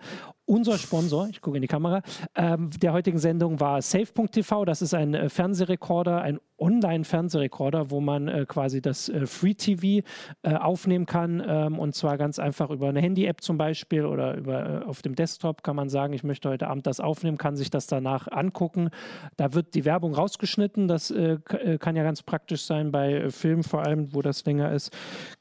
Unser 0.52 0.76
Sponsor, 0.76 1.28
ich 1.30 1.40
gucke 1.40 1.56
in 1.56 1.62
die 1.62 1.66
Kamera, 1.66 2.02
ähm, 2.34 2.68
der 2.78 2.92
heutigen 2.92 3.16
Sendung 3.16 3.58
war 3.58 3.80
Safe.tv. 3.80 4.66
Das 4.66 4.82
ist 4.82 4.92
ein 4.92 5.14
äh, 5.14 5.30
Fernsehrekorder, 5.30 6.20
ein 6.20 6.40
Online-Fernsehrekorder, 6.58 7.90
wo 7.90 8.00
man 8.00 8.28
äh, 8.28 8.44
quasi 8.46 8.80
das 8.80 9.08
äh, 9.08 9.26
Free 9.26 9.54
TV 9.54 10.06
äh, 10.42 10.54
aufnehmen 10.54 11.06
kann. 11.06 11.42
Ähm, 11.46 11.78
und 11.78 11.94
zwar 11.94 12.18
ganz 12.18 12.38
einfach 12.38 12.70
über 12.70 12.88
eine 12.88 13.00
Handy-App 13.00 13.40
zum 13.40 13.58
Beispiel 13.58 14.04
oder 14.04 14.36
über, 14.36 14.82
äh, 14.82 14.84
auf 14.84 15.00
dem 15.00 15.14
Desktop 15.14 15.62
kann 15.62 15.74
man 15.74 15.88
sagen, 15.88 16.12
ich 16.12 16.22
möchte 16.22 16.50
heute 16.50 16.68
Abend 16.68 16.86
das 16.86 17.00
aufnehmen, 17.00 17.38
kann 17.38 17.56
sich 17.56 17.70
das 17.70 17.86
danach 17.86 18.28
angucken. 18.30 18.90
Da 19.38 19.54
wird 19.54 19.74
die 19.74 19.86
Werbung 19.86 20.14
rausgeschnitten. 20.14 20.86
Das 20.86 21.10
äh, 21.10 21.38
kann 21.80 21.96
ja 21.96 22.02
ganz 22.02 22.22
praktisch 22.22 22.64
sein 22.64 22.92
bei 22.92 23.30
Filmen, 23.30 23.62
vor 23.62 23.84
allem, 23.84 24.14
wo 24.14 24.20
das 24.20 24.44
länger 24.44 24.70
ist. 24.70 24.94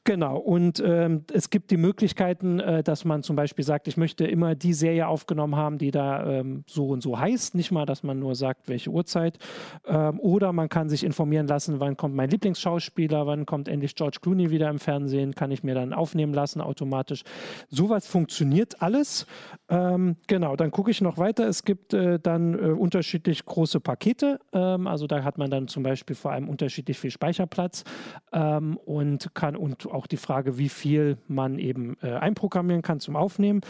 Genau. 0.04 0.38
Und 0.38 0.82
ähm, 0.84 1.24
es 1.32 1.50
gibt 1.50 1.70
die 1.70 1.76
Möglichkeiten, 1.76 2.62
dass 2.84 3.04
man 3.04 3.22
zum 3.22 3.36
Beispiel 3.36 3.64
sagt, 3.64 3.86
ich 3.88 3.96
möchte 3.96 4.24
immer 4.24 4.54
die 4.54 4.72
Serie 4.72 5.01
Serie 5.02 5.08
aufgenommen 5.08 5.56
haben, 5.56 5.78
die 5.78 5.90
da 5.90 6.24
ähm, 6.24 6.64
so 6.66 6.88
und 6.88 7.02
so 7.02 7.18
heißt. 7.18 7.54
Nicht 7.54 7.72
mal, 7.72 7.86
dass 7.86 8.02
man 8.02 8.18
nur 8.18 8.34
sagt, 8.34 8.68
welche 8.68 8.90
Uhrzeit. 8.90 9.38
Ähm, 9.86 10.20
oder 10.20 10.52
man 10.52 10.68
kann 10.68 10.88
sich 10.88 11.04
informieren 11.04 11.46
lassen, 11.46 11.80
wann 11.80 11.96
kommt 11.96 12.14
mein 12.14 12.30
Lieblingsschauspieler, 12.30 13.26
wann 13.26 13.46
kommt 13.46 13.68
endlich 13.68 13.94
George 13.94 14.18
Clooney 14.20 14.50
wieder 14.50 14.70
im 14.70 14.78
Fernsehen, 14.78 15.34
kann 15.34 15.50
ich 15.50 15.62
mir 15.62 15.74
dann 15.74 15.92
aufnehmen 15.92 16.34
lassen 16.34 16.60
automatisch. 16.60 17.22
Sowas 17.68 18.06
funktioniert 18.06 18.80
alles. 18.80 19.26
Ähm, 19.68 20.16
genau, 20.26 20.56
dann 20.56 20.70
gucke 20.70 20.90
ich 20.90 21.00
noch 21.00 21.18
weiter. 21.18 21.48
Es 21.48 21.64
gibt 21.64 21.94
äh, 21.94 22.18
dann 22.18 22.54
äh, 22.54 22.72
unterschiedlich 22.72 23.44
große 23.44 23.80
Pakete. 23.80 24.38
Ähm, 24.52 24.86
also 24.86 25.06
da 25.06 25.24
hat 25.24 25.38
man 25.38 25.50
dann 25.50 25.68
zum 25.68 25.82
Beispiel 25.82 26.16
vor 26.16 26.32
allem 26.32 26.48
unterschiedlich 26.48 26.98
viel 26.98 27.10
Speicherplatz 27.10 27.84
ähm, 28.32 28.76
und 28.84 29.34
kann 29.34 29.56
und 29.56 29.86
auch 29.86 30.06
die 30.06 30.16
Frage, 30.16 30.58
wie 30.58 30.68
viel 30.68 31.18
man 31.28 31.58
eben 31.58 31.96
äh, 32.02 32.12
einprogrammieren 32.12 32.82
kann 32.82 33.00
zum 33.00 33.16
Aufnehmen. 33.16 33.60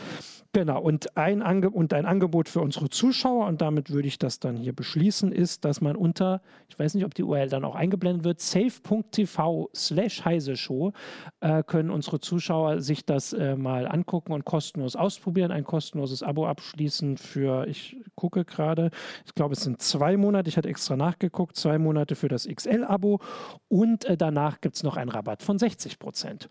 Genau, 0.53 0.83
ein, 1.15 1.43
Ange 1.43 1.71
und 1.71 1.93
ein 1.93 2.07
Angebot 2.07 2.49
für 2.49 2.61
unsere 2.61 2.89
Zuschauer, 2.89 3.47
und 3.47 3.61
damit 3.61 3.91
würde 3.91 4.09
ich 4.09 4.19
das 4.19 4.41
dann 4.41 4.57
hier 4.57 4.73
beschließen, 4.73 5.33
ist, 5.33 5.65
dass 5.65 5.81
man 5.81 5.97
unter, 5.97 6.41
ich 6.69 6.79
weiß 6.79 6.95
nicht, 6.95 7.05
ob 7.05 7.15
die 7.15 7.23
URL 7.23 7.49
dann 7.49 7.65
auch 7.65 7.75
eingeblendet 7.75 8.25
wird, 8.25 8.41
safe.tv 8.41 9.71
slash 9.75 10.25
heise 10.25 10.57
show 10.57 10.93
äh, 11.41 11.63
können 11.63 11.91
unsere 11.91 12.21
Zuschauer 12.21 12.81
sich 12.81 13.05
das 13.05 13.33
äh, 13.33 13.57
mal 13.57 13.87
angucken 13.87 14.33
und 14.33 14.45
kostenlos 14.45 14.97
ausprobieren, 14.97 15.51
ein 15.51 15.65
kostenloses 15.65 16.23
Abo 16.23 16.47
abschließen 16.47 17.17
für, 17.17 17.67
ich 17.67 17.97
gucke 18.15 18.45
gerade, 18.45 18.91
ich 19.27 19.35
glaube, 19.35 19.55
es 19.55 19.61
sind 19.61 19.81
zwei 19.83 20.17
Monate, 20.17 20.49
ich 20.49 20.57
hatte 20.57 20.69
extra 20.69 20.97
nachgeguckt, 20.97 21.57
zwei 21.57 21.79
Monate 21.79 22.15
für 22.15 22.29
das 22.29 22.47
XL-Abo 22.47 23.21
und 23.69 24.05
äh, 24.05 24.17
danach 24.17 24.61
gibt 24.61 24.77
es 24.77 24.83
noch 24.83 24.97
einen 24.97 25.11
Rabatt 25.11 25.43
von 25.43 25.59
60 25.59 25.99
Prozent. 25.99 26.49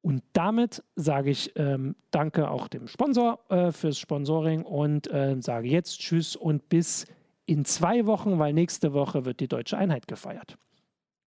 Und 0.00 0.22
damit 0.32 0.82
sage 0.94 1.30
ich 1.30 1.52
ähm, 1.56 1.96
Danke 2.10 2.50
auch 2.50 2.68
dem 2.68 2.86
Sponsor 2.86 3.40
äh, 3.48 3.72
fürs 3.72 3.98
Sponsoring 3.98 4.62
und 4.62 5.10
äh, 5.10 5.36
sage 5.40 5.68
jetzt 5.68 6.00
Tschüss 6.00 6.36
und 6.36 6.68
bis 6.68 7.06
in 7.46 7.64
zwei 7.64 8.06
Wochen, 8.06 8.38
weil 8.38 8.52
nächste 8.52 8.92
Woche 8.92 9.24
wird 9.24 9.40
die 9.40 9.48
deutsche 9.48 9.76
Einheit 9.76 10.06
gefeiert. 10.06 10.56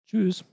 Tschüss. 0.06 0.44